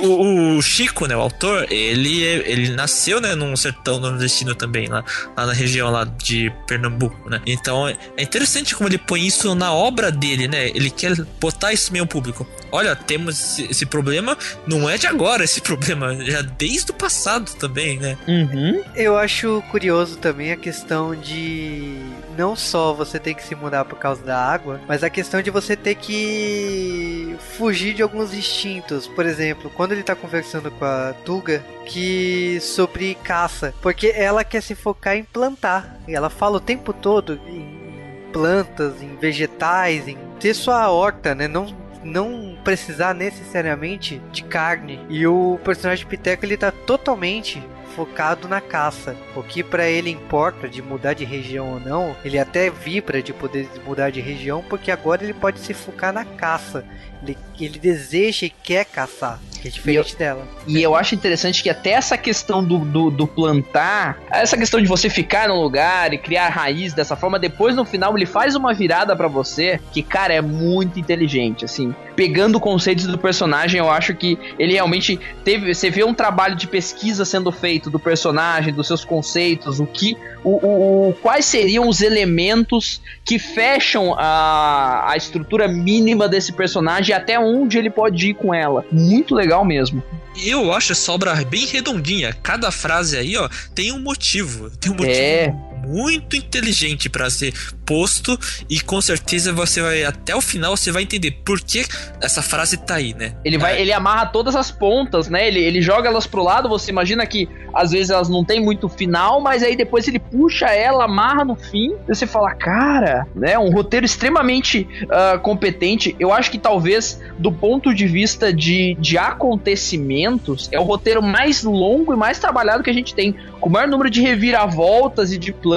Não, 0.00 0.08
o, 0.08 0.56
o, 0.56 0.62
Chico, 0.62 1.06
né, 1.06 1.16
o 1.16 1.20
autor, 1.20 1.66
ele, 1.70 2.22
ele 2.22 2.70
nasceu, 2.70 3.20
né, 3.20 3.34
num 3.34 3.56
sertão 3.56 3.98
nordestino 3.98 4.54
também, 4.54 4.88
lá, 4.88 5.04
lá 5.36 5.46
na 5.46 5.52
região 5.52 5.90
lá 5.90 6.04
de 6.04 6.52
Pernambuco, 6.66 7.28
né? 7.28 7.40
Então 7.46 7.88
é 7.88 8.22
interessante 8.22 8.74
como 8.74 8.88
ele 8.88 8.98
põe 8.98 9.26
isso 9.26 9.54
na 9.54 9.72
obra 9.72 10.10
dele, 10.10 10.48
né? 10.48 10.68
Ele 10.68 10.90
quer 10.90 11.14
botar 11.40 11.72
isso 11.72 11.92
meio 11.92 12.06
público. 12.06 12.46
Olha, 12.72 12.96
temos 12.96 13.58
esse 13.58 13.86
problema, 13.86 14.36
não 14.66 14.88
é 14.88 14.98
de 14.98 15.06
agora 15.06 15.44
esse 15.44 15.60
problema, 15.62 16.03
já 16.20 16.42
desde 16.42 16.90
o 16.90 16.94
passado 16.94 17.52
também, 17.54 17.98
né? 17.98 18.16
Uhum. 18.26 18.82
Eu 18.94 19.16
acho 19.16 19.62
curioso 19.70 20.16
também 20.18 20.52
a 20.52 20.56
questão 20.56 21.14
de 21.14 21.98
não 22.36 22.56
só 22.56 22.92
você 22.92 23.18
ter 23.18 23.34
que 23.34 23.42
se 23.42 23.54
mudar 23.54 23.84
por 23.84 23.98
causa 23.98 24.22
da 24.22 24.38
água, 24.38 24.80
mas 24.88 25.02
a 25.02 25.10
questão 25.10 25.40
de 25.40 25.50
você 25.50 25.76
ter 25.76 25.94
que 25.94 27.36
fugir 27.56 27.94
de 27.94 28.02
alguns 28.02 28.34
instintos. 28.34 29.06
Por 29.06 29.24
exemplo, 29.26 29.70
quando 29.70 29.92
ele 29.92 30.02
tá 30.02 30.14
conversando 30.14 30.70
com 30.70 30.84
a 30.84 31.14
Tuga, 31.24 31.64
que 31.86 32.58
sobre 32.60 33.14
caça, 33.16 33.74
porque 33.80 34.12
ela 34.14 34.44
quer 34.44 34.62
se 34.62 34.74
focar 34.74 35.16
em 35.16 35.24
plantar. 35.24 35.98
E 36.08 36.14
ela 36.14 36.30
fala 36.30 36.56
o 36.56 36.60
tempo 36.60 36.92
todo 36.92 37.40
em 37.46 37.84
plantas, 38.32 39.00
em 39.00 39.16
vegetais, 39.16 40.08
em 40.08 40.18
ter 40.40 40.54
sua 40.54 40.90
horta, 40.90 41.34
né? 41.34 41.46
Não 41.46 41.83
não 42.04 42.56
precisar 42.62 43.14
necessariamente 43.14 44.20
de 44.30 44.44
carne. 44.44 45.00
E 45.08 45.26
o 45.26 45.58
personagem 45.64 46.06
Piteco 46.06 46.44
ele 46.44 46.56
tá 46.56 46.70
totalmente 46.70 47.62
focado 47.94 48.48
na 48.48 48.60
caça. 48.60 49.16
O 49.36 49.42
que 49.42 49.62
para 49.62 49.88
ele 49.88 50.10
importa 50.10 50.68
de 50.68 50.82
mudar 50.82 51.14
de 51.14 51.24
região 51.24 51.74
ou 51.74 51.80
não, 51.80 52.16
ele 52.24 52.38
até 52.38 52.68
vibra 52.68 53.22
de 53.22 53.32
poder 53.32 53.68
mudar 53.86 54.10
de 54.10 54.20
região, 54.20 54.62
porque 54.68 54.90
agora 54.90 55.22
ele 55.22 55.34
pode 55.34 55.60
se 55.60 55.72
focar 55.72 56.12
na 56.12 56.24
caça. 56.24 56.84
Ele, 57.22 57.38
ele 57.58 57.78
deseja 57.78 58.46
e 58.46 58.50
quer 58.50 58.84
caçar, 58.84 59.40
que 59.64 59.68
é 59.68 59.70
diferente 59.70 60.10
e 60.10 60.12
eu, 60.12 60.18
dela. 60.18 60.48
E 60.66 60.82
eu 60.82 60.94
acho 60.94 61.14
interessante 61.14 61.62
que 61.62 61.70
até 61.70 61.90
essa 61.90 62.18
questão 62.18 62.62
do, 62.62 62.78
do, 62.78 63.10
do, 63.10 63.26
plantar, 63.26 64.18
essa 64.30 64.56
questão 64.56 64.80
de 64.80 64.86
você 64.86 65.08
ficar 65.08 65.48
no 65.48 65.60
lugar 65.60 66.12
e 66.12 66.18
criar 66.18 66.48
raiz 66.48 66.92
dessa 66.92 67.16
forma, 67.16 67.38
depois 67.38 67.74
no 67.74 67.84
final 67.84 68.16
ele 68.16 68.26
faz 68.26 68.54
uma 68.54 68.74
virada 68.74 69.16
para 69.16 69.26
você 69.26 69.80
que, 69.90 70.02
cara, 70.02 70.34
é 70.34 70.40
muito 70.42 71.00
inteligente, 71.00 71.64
assim. 71.64 71.94
Pegando 72.16 72.60
conceitos 72.60 73.06
do 73.06 73.18
personagem, 73.18 73.78
eu 73.78 73.90
acho 73.90 74.14
que 74.14 74.38
ele 74.58 74.74
realmente 74.74 75.18
teve. 75.44 75.74
Você 75.74 75.90
vê 75.90 76.04
um 76.04 76.14
trabalho 76.14 76.56
de 76.56 76.66
pesquisa 76.66 77.24
sendo 77.24 77.50
feito 77.50 77.90
do 77.90 77.98
personagem, 77.98 78.72
dos 78.72 78.86
seus 78.86 79.04
conceitos, 79.04 79.80
o 79.80 79.86
que. 79.86 80.16
O, 80.42 80.66
o, 80.66 81.08
o 81.08 81.12
quais 81.14 81.46
seriam 81.46 81.88
os 81.88 82.02
elementos 82.02 83.00
que 83.24 83.38
fecham 83.38 84.14
a, 84.18 85.10
a 85.10 85.16
estrutura 85.16 85.66
mínima 85.66 86.28
desse 86.28 86.52
personagem 86.52 87.14
até 87.14 87.38
onde 87.38 87.78
ele 87.78 87.88
pode 87.88 88.30
ir 88.30 88.34
com 88.34 88.52
ela. 88.52 88.84
Muito 88.92 89.34
legal 89.34 89.64
mesmo. 89.64 90.02
Eu 90.44 90.72
acho 90.72 90.92
essa 90.92 91.12
obra 91.12 91.34
bem 91.44 91.64
redondinha. 91.66 92.32
Cada 92.42 92.70
frase 92.70 93.16
aí, 93.16 93.36
ó, 93.36 93.48
tem 93.74 93.92
um 93.92 94.00
motivo. 94.00 94.68
Tem 94.70 94.90
um 94.90 94.96
motivo 94.96 95.14
é. 95.16 95.54
Muito 95.84 96.36
inteligente 96.36 97.08
para 97.08 97.28
ser 97.30 97.52
posto 97.84 98.38
e 98.68 98.80
com 98.80 99.00
certeza 99.00 99.52
você 99.52 99.80
vai 99.80 100.04
até 100.04 100.34
o 100.34 100.40
final 100.40 100.76
você 100.76 100.90
vai 100.90 101.02
entender 101.02 101.30
por 101.44 101.60
que 101.60 101.84
essa 102.20 102.42
frase 102.42 102.76
tá 102.76 102.94
aí, 102.94 103.14
né? 103.14 103.34
Ele 103.44 103.58
vai, 103.58 103.76
é. 103.76 103.80
ele 103.80 103.92
amarra 103.92 104.26
todas 104.26 104.56
as 104.56 104.70
pontas, 104.70 105.28
né? 105.28 105.46
Ele, 105.46 105.60
ele 105.60 105.82
joga 105.82 106.08
elas 106.08 106.26
pro 106.26 106.42
lado, 106.42 106.68
você 106.68 106.90
imagina 106.90 107.26
que 107.26 107.48
às 107.74 107.90
vezes 107.90 108.10
elas 108.10 108.28
não 108.28 108.44
tem 108.44 108.60
muito 108.60 108.88
final, 108.88 109.40
mas 109.40 109.62
aí 109.62 109.76
depois 109.76 110.06
ele 110.06 110.18
puxa 110.18 110.66
ela, 110.66 111.04
amarra 111.04 111.44
no 111.44 111.56
fim, 111.56 111.94
e 112.08 112.14
você 112.14 112.26
fala, 112.26 112.54
cara, 112.54 113.26
né? 113.34 113.58
Um 113.58 113.70
roteiro 113.70 114.06
extremamente 114.06 114.86
uh, 115.04 115.38
competente. 115.40 116.14
Eu 116.18 116.32
acho 116.32 116.50
que 116.50 116.58
talvez 116.58 117.20
do 117.38 117.50
ponto 117.50 117.92
de 117.92 118.06
vista 118.06 118.52
de, 118.52 118.96
de 119.00 119.18
acontecimentos 119.18 120.68
é 120.72 120.78
o 120.78 120.84
roteiro 120.84 121.22
mais 121.22 121.62
longo 121.62 122.12
e 122.12 122.16
mais 122.16 122.38
trabalhado 122.38 122.82
que 122.82 122.90
a 122.90 122.94
gente 122.94 123.14
tem, 123.14 123.34
com 123.60 123.68
o 123.68 123.72
maior 123.72 123.88
número 123.88 124.08
de 124.08 124.20
reviravoltas 124.20 125.32
e 125.32 125.38
de 125.38 125.52
planos 125.52 125.73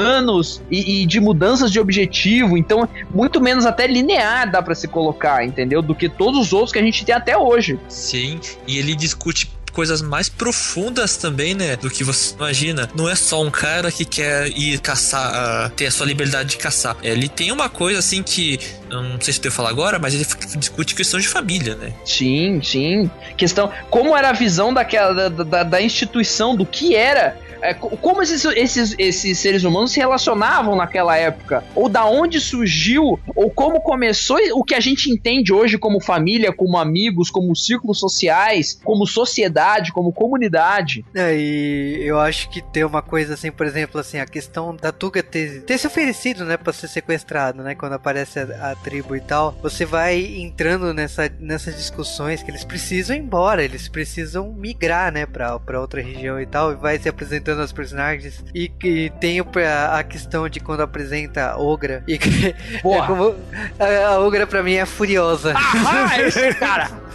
e, 0.70 1.04
e 1.04 1.06
de 1.06 1.20
mudanças 1.20 1.72
de 1.72 1.80
objetivo, 1.80 2.58
então 2.58 2.88
muito 3.14 3.42
menos 3.42 3.66
até 3.66 3.88
linear 3.88 4.52
dá 4.52 4.62
para 4.62 4.76
se 4.76 4.88
colocar, 4.88 5.46
entendeu? 5.46 5.82
Do 5.82 5.96
que 5.96 6.10
todos 6.10 6.40
os 6.40 6.54
outros 6.54 6.72
que 6.72 6.80
a 6.80 6.84
gente 6.84 7.06
tem 7.06 7.14
até 7.14 7.38
hoje. 7.38 7.80
Sim, 7.88 8.40
e 8.68 8.78
ele 8.78 8.96
discute 8.96 9.50
coisas 9.78 10.02
mais 10.02 10.28
profundas 10.28 11.18
também, 11.18 11.54
né? 11.54 11.76
Do 11.76 11.88
que 11.88 12.04
você 12.04 12.34
imagina. 12.34 12.90
Não 12.96 13.08
é 13.08 13.14
só 13.14 13.44
um 13.44 13.52
cara 13.52 13.92
que 13.92 14.04
quer 14.04 14.48
ir 14.58 14.80
caçar, 14.80 15.68
uh, 15.68 15.70
ter 15.70 15.86
a 15.86 15.92
sua 15.92 16.08
liberdade 16.08 16.50
de 16.50 16.58
caçar. 16.58 16.98
Ele 17.04 17.30
tem 17.30 17.52
uma 17.52 17.70
coisa 17.70 18.00
assim 18.00 18.24
que. 18.24 18.60
Eu 18.90 19.04
não 19.04 19.20
sei 19.22 19.34
se 19.34 19.42
eu 19.44 19.52
falar 19.52 19.70
agora, 19.70 20.00
mas 20.00 20.14
ele 20.14 20.26
discute 20.58 20.96
questão 20.96 21.20
de 21.20 21.28
família, 21.28 21.76
né? 21.76 21.94
Sim, 22.06 22.62
sim. 22.64 23.10
Questão. 23.36 23.72
Como 23.90 24.16
era 24.16 24.30
a 24.30 24.34
visão 24.34 24.74
daquela 24.74 25.30
da, 25.30 25.44
da, 25.44 25.64
da 25.64 25.82
instituição, 25.82 26.56
do 26.56 26.66
que 26.66 26.96
era 26.96 27.38
é, 27.62 27.74
como 27.74 28.22
esses, 28.22 28.44
esses, 28.46 28.96
esses 28.98 29.40
seres 29.40 29.64
humanos 29.64 29.92
se 29.92 30.00
relacionavam 30.00 30.76
naquela 30.76 31.18
época, 31.18 31.64
ou 31.76 31.90
da 31.90 32.06
onde 32.06 32.40
surgiu, 32.40 33.20
ou 33.36 33.50
como 33.50 33.82
começou 33.82 34.38
o 34.54 34.64
que 34.64 34.76
a 34.76 34.80
gente 34.80 35.10
entende 35.10 35.52
hoje 35.52 35.78
como 35.78 36.00
família, 36.00 36.54
como 36.54 36.78
amigos, 36.78 37.30
como 37.30 37.56
círculos 37.56 38.00
sociais, 38.00 38.80
como 38.84 39.06
sociedade, 39.06 39.92
como 39.92 40.12
comunidade. 40.12 41.04
É, 41.16 41.36
e 41.36 42.02
eu 42.02 42.20
acho 42.20 42.50
que 42.50 42.62
tem 42.62 42.84
uma 42.84 43.02
coisa 43.02 43.34
assim, 43.34 43.52
por 43.52 43.66
exemplo, 43.66 44.00
assim, 44.00 44.20
a 44.20 44.26
questão 44.26 44.76
da 44.76 44.92
Tuga 44.92 45.24
ter, 45.24 45.64
ter 45.64 45.78
se 45.78 45.88
oferecido, 45.88 46.46
né, 46.46 46.58
pra 46.58 46.74
ser 46.74 46.88
sequestrado, 46.88 47.64
né, 47.64 47.76
quando 47.76 47.94
aparece 47.94 48.40
a, 48.40 48.72
a 48.72 48.76
tribo 48.84 49.16
e 49.16 49.22
tal, 49.22 49.58
você 49.62 49.86
vai 49.86 50.20
entrando 50.38 50.94
nessa, 50.94 51.32
nessas 51.40 51.76
discussões 51.76 52.42
que 52.44 52.52
eles 52.52 52.64
precisam 52.64 53.16
ir 53.16 53.20
embora, 53.20 53.64
eles 53.64 53.88
precisam 53.88 54.54
migrar, 54.54 55.12
né, 55.12 55.26
pra, 55.26 55.60
pra 55.60 55.80
outra 55.80 56.02
região 56.02 56.40
e 56.40 56.46
tal, 56.46 56.72
e 56.72 56.76
vai 56.76 56.98
se 56.98 57.10
apresentando 57.10 57.62
os 57.62 57.72
personagens 57.72 58.44
e 58.54 58.68
que 58.68 59.12
tem 59.20 59.40
a, 59.40 60.00
a 60.00 60.04
questão 60.04 60.48
de 60.48 60.60
quando 60.60 60.82
apresenta 60.82 61.52
a 61.52 61.58
Ogra 61.58 62.04
e 62.08 62.18
que, 62.18 62.48
é 62.78 62.82
como, 62.82 63.36
a, 63.80 64.08
a 64.08 64.20
Ogra 64.20 64.48
pra 64.48 64.64
mim 64.64 64.76
é 64.76 64.86
furiosa. 64.86 65.54
Ah, 65.56 66.22
esse 66.22 66.54
cara! 66.56 67.07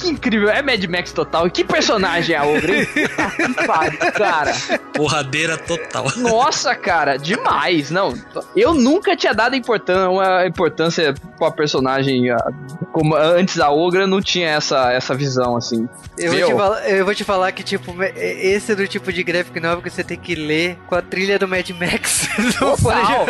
Que, 0.00 0.08
incrível. 0.08 0.48
É 0.48 0.62
Mad 0.62 0.82
Max 0.84 1.12
total. 1.12 1.46
E 1.46 1.50
que 1.50 1.64
personagem 1.64 2.34
é 2.34 2.38
a 2.38 2.44
Ogre, 2.44 2.80
hein? 2.80 2.86
cara. 4.14 4.52
Porradeira 4.94 5.56
total. 5.56 6.06
Nossa, 6.16 6.74
cara, 6.74 7.16
demais. 7.16 7.90
Não, 7.90 8.14
eu 8.56 8.74
nunca 8.74 9.16
tinha 9.16 9.34
dado 9.34 9.54
importância, 9.54 10.08
uma 10.08 10.46
importância 10.46 11.14
pra 11.38 11.50
personagem 11.50 12.28
como 12.92 13.14
antes 13.14 13.56
da 13.56 13.70
Ogra 13.70 14.06
não 14.06 14.20
tinha 14.20 14.48
essa, 14.48 14.92
essa 14.92 15.14
visão, 15.14 15.56
assim. 15.56 15.88
Eu 16.18 16.32
vou, 16.32 16.58
falar, 16.58 16.88
eu 16.88 17.04
vou, 17.04 17.14
te 17.14 17.24
falar, 17.24 17.52
que, 17.52 17.62
tipo, 17.62 17.94
esse 18.02 18.72
é 18.72 18.74
do 18.74 18.86
tipo 18.86 19.12
de 19.12 19.22
graphic 19.22 19.58
novel 19.60 19.82
que 19.82 19.90
você 19.90 20.04
tem 20.04 20.18
que 20.18 20.34
ler 20.34 20.76
com 20.86 20.94
a 20.94 21.02
trilha 21.02 21.38
do 21.38 21.48
Mad 21.48 21.68
Max. 21.70 22.28
Total. 22.58 23.26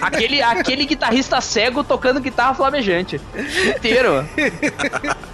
aquele, 0.00 0.42
aquele 0.42 0.86
guitarrista 0.86 1.40
cego 1.40 1.84
tocando 1.84 2.20
guitarra 2.20 2.54
flamejante. 2.54 3.20
Inteiro. 3.76 4.26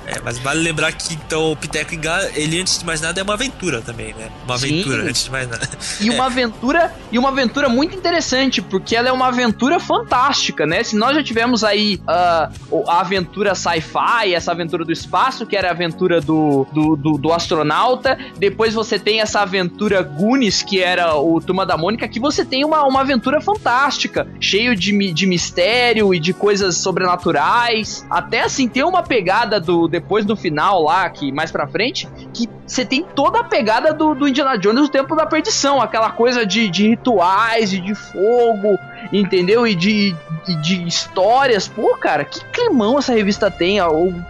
é, 0.07 0.20
mas 0.25 0.38
vale 0.38 0.61
lembrar 0.61 0.76
que 0.93 1.15
então 1.15 1.53
o 1.53 1.57
Piteco 1.57 1.95
Ingá, 1.95 2.29
ele 2.35 2.61
antes 2.61 2.79
de 2.79 2.85
mais 2.85 3.01
nada 3.01 3.21
é 3.21 3.23
uma 3.23 3.35
aventura 3.35 3.81
também, 3.81 4.15
né? 4.15 4.29
Uma 4.45 4.55
aventura 4.55 5.03
Sim. 5.03 5.09
antes 5.09 5.25
de 5.25 5.31
mais 5.31 5.49
nada. 5.49 5.69
E 6.01 6.11
uma 6.11 6.25
é. 6.25 6.27
aventura, 6.27 6.95
e 7.11 7.19
uma 7.19 7.29
aventura 7.31 7.69
muito 7.69 7.97
interessante, 7.97 8.61
porque 8.61 8.95
ela 8.95 9.09
é 9.09 9.12
uma 9.12 9.29
aventura 9.29 9.81
fantástica, 9.81 10.67
né? 10.67 10.83
Se 10.83 10.97
nós 10.97 11.15
já 11.17 11.23
tivemos 11.23 11.65
aí 11.65 12.01
uh, 12.03 12.85
a 12.89 13.01
aventura 13.01 13.55
sci-fi, 13.55 14.35
essa 14.35 14.53
aventura 14.53 14.85
do 14.85 14.93
espaço, 14.93 15.47
que 15.47 15.57
era 15.57 15.69
a 15.69 15.71
aventura 15.73 16.21
do, 16.21 16.67
do, 16.73 16.97
do, 16.97 17.19
do, 17.19 17.33
astronauta, 17.33 18.19
depois 18.37 18.75
você 18.75 18.99
tem 18.99 19.21
essa 19.21 19.41
aventura 19.41 20.03
Goonies, 20.03 20.62
que 20.62 20.83
era 20.83 21.17
o 21.17 21.41
Turma 21.41 21.65
da 21.65 21.77
Mônica, 21.77 22.07
que 22.09 22.21
você 22.21 22.45
tem 22.45 22.65
uma, 22.65 22.87
uma 22.87 23.01
aventura 23.01 23.41
fantástica, 23.41 24.29
cheio 24.41 24.77
de, 24.77 25.12
de 25.12 25.27
mistério 25.27 26.12
e 26.12 26.21
de 26.21 26.33
coisas 26.33 26.77
sobrenaturais, 26.77 28.07
até 28.11 28.43
assim, 28.43 28.69
tem 28.69 28.85
uma 28.85 29.03
pegada 29.03 29.61
do 29.61 29.89
depois 29.89 30.25
do 30.25 30.37
final 30.37 30.65
lá, 30.72 31.09
que 31.09 31.31
mais 31.33 31.50
pra 31.50 31.66
frente, 31.66 32.09
que 32.33 32.48
você 32.66 32.85
tem 32.85 33.02
toda 33.02 33.40
a 33.40 33.44
pegada 33.44 33.92
do, 33.92 34.14
do 34.14 34.29
Indiana 34.29 34.59
Jones 34.59 34.83
do 34.83 34.88
tempo 34.88 35.14
da 35.14 35.26
perdição, 35.26 35.81
aquela 35.81 36.11
coisa 36.11 36.44
de, 36.44 36.68
de 36.68 36.88
rituais 36.88 37.72
e 37.72 37.81
de 37.81 37.94
fogo, 37.94 38.79
entendeu? 39.12 39.66
E 39.66 39.74
de, 39.74 40.14
de, 40.44 40.62
de, 40.62 40.87
histórias. 40.87 41.68
Pô, 41.68 41.96
cara, 41.96 42.24
que 42.24 42.44
climão 42.46 42.98
essa 42.98 43.14
revista 43.14 43.50
tem. 43.50 43.79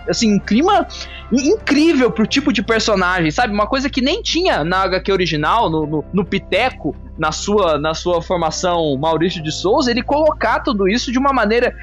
Assim, 0.09 0.35
um 0.35 0.39
clima 0.39 0.87
incrível 1.33 2.11
pro 2.11 2.27
tipo 2.27 2.53
de 2.53 2.63
personagem, 2.63 3.31
sabe? 3.31 3.53
Uma 3.53 3.67
coisa 3.67 3.91
que 3.91 4.01
nem 4.01 4.23
tinha 4.23 4.65
na 4.65 4.83
HQ 4.83 5.13
original, 5.13 5.71
no, 5.71 5.87
no, 5.87 6.05
no 6.13 6.25
Piteco, 6.25 6.95
na 7.19 7.33
sua, 7.33 7.79
na 7.79 7.95
sua 7.95 8.21
formação 8.21 8.97
Maurício 8.97 9.43
de 9.43 9.51
Souza, 9.51 9.91
ele 9.91 10.03
colocar 10.03 10.61
tudo 10.61 10.89
isso 10.89 11.11
de 11.11 11.19
uma 11.19 11.33
maneira. 11.33 11.75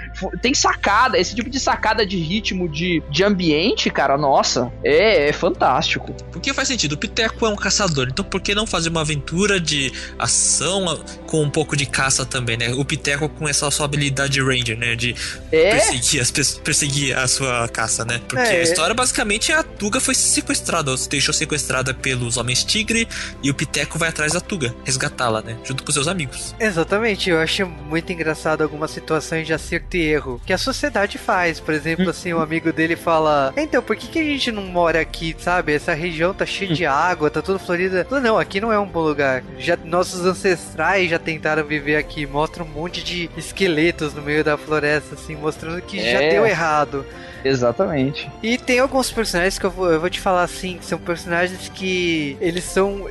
Tem 0.41 0.53
sacada, 0.53 1.17
esse 1.17 1.35
tipo 1.35 1.49
de 1.49 1.59
sacada 1.59 2.05
de 2.05 2.17
ritmo, 2.17 2.69
de, 2.69 3.01
de 3.09 3.23
ambiente, 3.23 3.89
cara, 3.89 4.17
nossa, 4.17 4.71
é, 4.83 5.29
é 5.29 5.33
fantástico. 5.33 6.13
Porque 6.31 6.53
faz 6.53 6.67
sentido, 6.67 6.93
o 6.93 6.97
Piteco 6.97 7.45
é 7.45 7.49
um 7.49 7.55
caçador, 7.55 8.07
então 8.09 8.23
por 8.23 8.41
que 8.41 8.53
não 8.53 8.67
fazer 8.67 8.89
uma 8.89 9.01
aventura 9.01 9.59
de 9.59 9.91
ação 10.19 11.03
com 11.25 11.41
um 11.41 11.49
pouco 11.49 11.75
de 11.75 11.85
caça 11.85 12.25
também, 12.25 12.57
né? 12.57 12.73
O 12.73 12.85
Piteco 12.85 13.27
com 13.27 13.47
essa 13.47 13.69
sua 13.71 13.85
habilidade 13.85 14.39
Ranger, 14.41 14.77
né? 14.77 14.95
De 14.95 15.15
é? 15.51 15.71
perseguir, 15.71 16.21
as, 16.21 16.31
perseguir 16.31 17.17
a 17.17 17.27
sua 17.27 17.67
caça, 17.67 18.05
né? 18.05 18.21
Porque 18.27 18.43
é. 18.43 18.59
a 18.59 18.63
história 18.63 18.93
basicamente 18.93 19.32
é 19.51 19.55
a 19.55 19.63
Tuga 19.63 19.99
foi 19.99 20.15
sequestrada, 20.15 20.95
se 20.95 21.09
deixou 21.09 21.33
sequestrada 21.33 21.93
pelos 21.93 22.37
Homens 22.37 22.63
Tigre 22.63 23.07
e 23.41 23.49
o 23.49 23.53
Piteco 23.53 23.97
vai 23.97 24.09
atrás 24.09 24.33
da 24.33 24.41
Tuga, 24.41 24.75
resgatar 24.83 25.23
matá-la, 25.23 25.41
né? 25.41 25.55
Junto 25.63 25.83
com 25.83 25.91
seus 25.91 26.07
amigos. 26.07 26.55
Exatamente, 26.59 27.29
eu 27.29 27.39
acho 27.39 27.65
muito 27.65 28.11
engraçado 28.11 28.61
algumas 28.61 28.91
situações 28.91 29.47
de 29.47 29.53
acerto 29.53 29.95
e 29.95 30.01
erro 30.01 30.41
que 30.45 30.51
a 30.51 30.57
sociedade 30.57 31.17
faz. 31.17 31.59
Por 31.59 31.73
exemplo, 31.73 32.09
assim, 32.09 32.33
um 32.33 32.41
amigo 32.41 32.73
dele 32.73 32.95
fala: 32.95 33.53
Então, 33.55 33.81
por 33.81 33.95
que, 33.95 34.07
que 34.07 34.19
a 34.19 34.23
gente 34.23 34.51
não 34.51 34.63
mora 34.63 34.99
aqui, 34.99 35.35
sabe? 35.39 35.73
Essa 35.73 35.93
região 35.93 36.33
tá 36.33 36.45
cheia 36.45 36.73
de 36.73 36.85
água, 36.85 37.29
tá 37.29 37.41
tudo 37.41 37.59
florida. 37.59 38.07
Não, 38.21 38.37
aqui 38.37 38.59
não 38.59 38.71
é 38.71 38.79
um 38.79 38.87
bom 38.87 39.01
lugar. 39.01 39.43
Já, 39.59 39.77
nossos 39.77 40.25
ancestrais 40.25 41.09
já 41.09 41.19
tentaram 41.19 41.63
viver 41.63 41.95
aqui. 41.95 42.25
Mostra 42.25 42.63
um 42.63 42.67
monte 42.67 43.03
de 43.03 43.29
esqueletos 43.37 44.13
no 44.13 44.21
meio 44.21 44.43
da 44.43 44.57
floresta, 44.57 45.15
assim, 45.15 45.35
mostrando 45.35 45.81
que 45.81 45.99
é. 45.99 46.11
já 46.11 46.19
deu 46.19 46.45
errado. 46.45 47.05
Exatamente. 47.43 48.29
E 48.41 48.57
tem 48.57 48.79
alguns 48.79 49.11
personagens 49.11 49.57
que 49.59 49.65
eu 49.65 49.71
vou, 49.71 49.91
eu 49.91 49.99
vou 49.99 50.09
te 50.09 50.19
falar 50.19 50.43
assim, 50.43 50.77
que 50.77 50.85
são 50.85 50.97
personagens 50.99 51.69
que 51.69 52.37
eles 52.39 52.63
são 52.63 53.07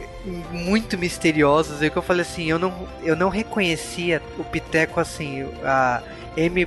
muito 0.51 0.97
misteriosos. 0.97 1.83
É 1.83 1.91
que 1.91 1.97
eu 1.97 2.03
falei 2.03 2.23
assim, 2.23 2.51
eu 2.51 2.59
não, 2.59 2.89
eu 3.03 3.17
não 3.17 3.29
reconhecia 3.29 4.23
o 4.39 4.45
Piteco 4.45 5.01
assim, 5.01 5.47
a 5.65 6.03
M. 6.37 6.67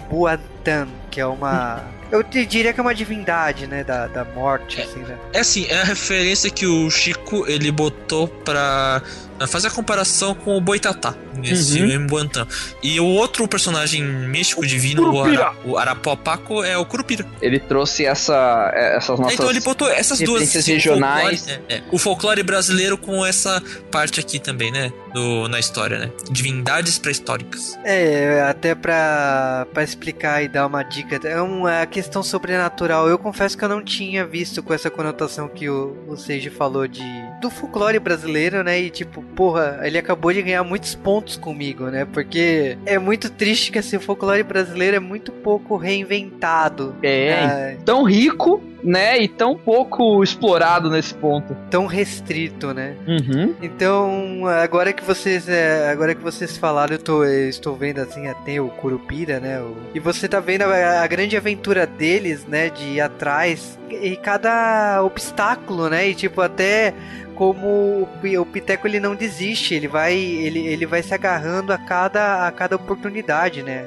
Buatan, 0.66 0.88
que 1.11 1.22
é 1.22 1.26
uma. 1.26 1.84
Eu 2.11 2.24
diria 2.24 2.74
que 2.74 2.80
é 2.80 2.84
uma 2.84 2.93
divindade, 2.93 3.68
né? 3.68 3.84
Da, 3.84 4.07
da 4.07 4.26
morte, 4.26 4.82
assim, 4.82 4.99
né? 4.99 5.18
É 5.34 5.39
assim, 5.39 5.66
é 5.70 5.82
a 5.82 5.84
referência 5.84 6.49
que 6.49 6.66
o 6.66 6.89
Chico 6.89 7.45
ele 7.47 7.72
botou 7.72 8.28
pra 8.28 9.01
fazer 9.47 9.68
a 9.68 9.72
comparação 9.72 10.34
com 10.34 10.55
o 10.55 10.61
Boitatá, 10.61 11.13
nesse 11.36 11.82
uhum. 11.82 11.99
Mbuantan. 12.01 12.47
E 12.82 12.99
o 12.99 13.05
outro 13.05 13.45
personagem 13.47 14.01
místico 14.01 14.66
divino, 14.66 15.11
o, 15.11 15.22
Ara, 15.22 15.53
o 15.66 15.78
Arapopaco, 15.78 16.63
é 16.63 16.78
o 16.78 16.86
Curupira. 16.86 17.26
Ele 17.41 17.59
trouxe 17.59 18.05
essa, 18.05 18.72
é, 18.74 18.95
essas 18.95 19.20
nossas. 19.20 19.34
É, 19.34 19.36
então 19.36 19.49
ele 19.49 19.59
botou 19.59 19.89
essas 19.89 20.20
duas 20.20 20.53
regionais. 20.53 21.41
O 21.41 21.47
folclore, 21.47 21.66
é, 21.68 21.76
é, 21.76 21.84
o 21.91 21.97
folclore 21.97 22.43
brasileiro 22.43 22.97
com 22.97 23.26
essa 23.26 23.61
parte 23.91 24.20
aqui 24.20 24.39
também, 24.39 24.72
né? 24.72 24.91
Do, 25.13 25.47
na 25.49 25.59
história, 25.59 25.97
né? 25.99 26.11
Divindades 26.30 26.97
pré-históricas. 26.97 27.78
É, 27.84 28.41
até 28.47 28.74
pra, 28.74 29.68
pra 29.74 29.84
explicar 29.84 30.43
e 30.43 30.47
dar 30.56 30.68
uma 30.68 30.84
dica, 30.84 31.20
é 31.28 31.41
uma 31.41 31.86
questão 31.86 32.24
sobrenatural. 32.24 33.10
Eu 33.10 33.20
confesso 33.20 33.58
que 33.58 33.66
eu 33.66 33.68
não 33.68 33.84
tinha 33.84 34.26
visto 34.26 34.64
com 34.64 34.74
essa 34.74 34.89
conotação 34.89 35.49
que 35.49 35.70
o, 35.70 35.97
o 36.08 36.16
Seiji 36.16 36.49
falou 36.49 36.88
de 36.88 37.03
do 37.41 37.49
folclore 37.49 37.99
brasileiro, 37.99 38.64
né? 38.64 38.80
E 38.80 38.89
tipo, 38.89 39.22
porra, 39.22 39.82
ele 39.84 39.97
acabou 39.97 40.32
de 40.32 40.41
ganhar 40.41 40.64
muitos 40.64 40.95
pontos 40.95 41.36
comigo, 41.36 41.88
né? 41.88 42.06
Porque 42.06 42.78
é 42.86 42.97
muito 42.97 43.30
triste 43.30 43.70
que 43.70 43.80
assim, 43.80 43.97
o 43.97 43.99
folclore 43.99 44.43
brasileiro 44.43 44.95
é 44.95 44.99
muito 44.99 45.30
pouco 45.34 45.76
reinventado. 45.76 46.95
É, 47.03 47.47
né? 47.47 47.78
tão 47.84 48.03
rico 48.03 48.64
né? 48.86 49.22
E 49.22 49.28
tão 49.28 49.56
pouco 49.56 50.24
explorado 50.24 50.89
nesse 50.89 51.14
ponto. 51.14 51.58
Tão 51.70 51.88
restrito, 51.88 52.74
né? 52.74 52.95
Uhum. 53.08 53.56
Então, 53.62 54.47
agora 54.47 54.93
que 54.93 55.03
vocês 55.03 55.49
é, 55.49 55.89
agora 55.89 56.14
que 56.14 56.22
vocês 56.22 56.56
falaram, 56.56 56.93
eu, 56.93 56.99
tô, 56.99 57.24
eu 57.26 57.49
estou 57.49 57.76
vendo 57.76 57.99
assim, 57.99 58.28
até 58.28 58.62
o 58.62 58.70
Curupira, 58.70 59.39
né? 59.39 59.60
O, 59.60 59.76
e 59.93 59.99
você 59.99 60.28
tá 60.28 60.39
vendo 60.46 60.64
a, 60.64 61.02
a, 61.02 61.08
grande 61.08 61.36
aventura 61.36 61.86
deles, 61.86 62.46
né? 62.46 62.70
De 62.70 62.84
ir 62.84 63.02
atrás 63.02 63.78
e 63.89 64.16
cada 64.16 65.02
obstáculo, 65.04 65.89
né? 65.89 66.08
E 66.08 66.16
tipo, 66.16 66.41
até 66.41 66.93
como 67.36 68.08
o 68.24 68.46
Piteco 68.46 68.88
ele 68.88 69.00
não 69.00 69.16
desiste, 69.16 69.74
ele 69.74 69.88
vai 69.88 70.14
ele, 70.14 70.66
ele 70.68 70.86
vai 70.86 71.04
se 71.04 71.14
agarrando 71.14 71.74
a 71.74 71.78
cada 71.78 72.48
a 72.48 72.52
cada 72.52 72.76
oportunidade, 72.76 73.64
né? 73.64 73.86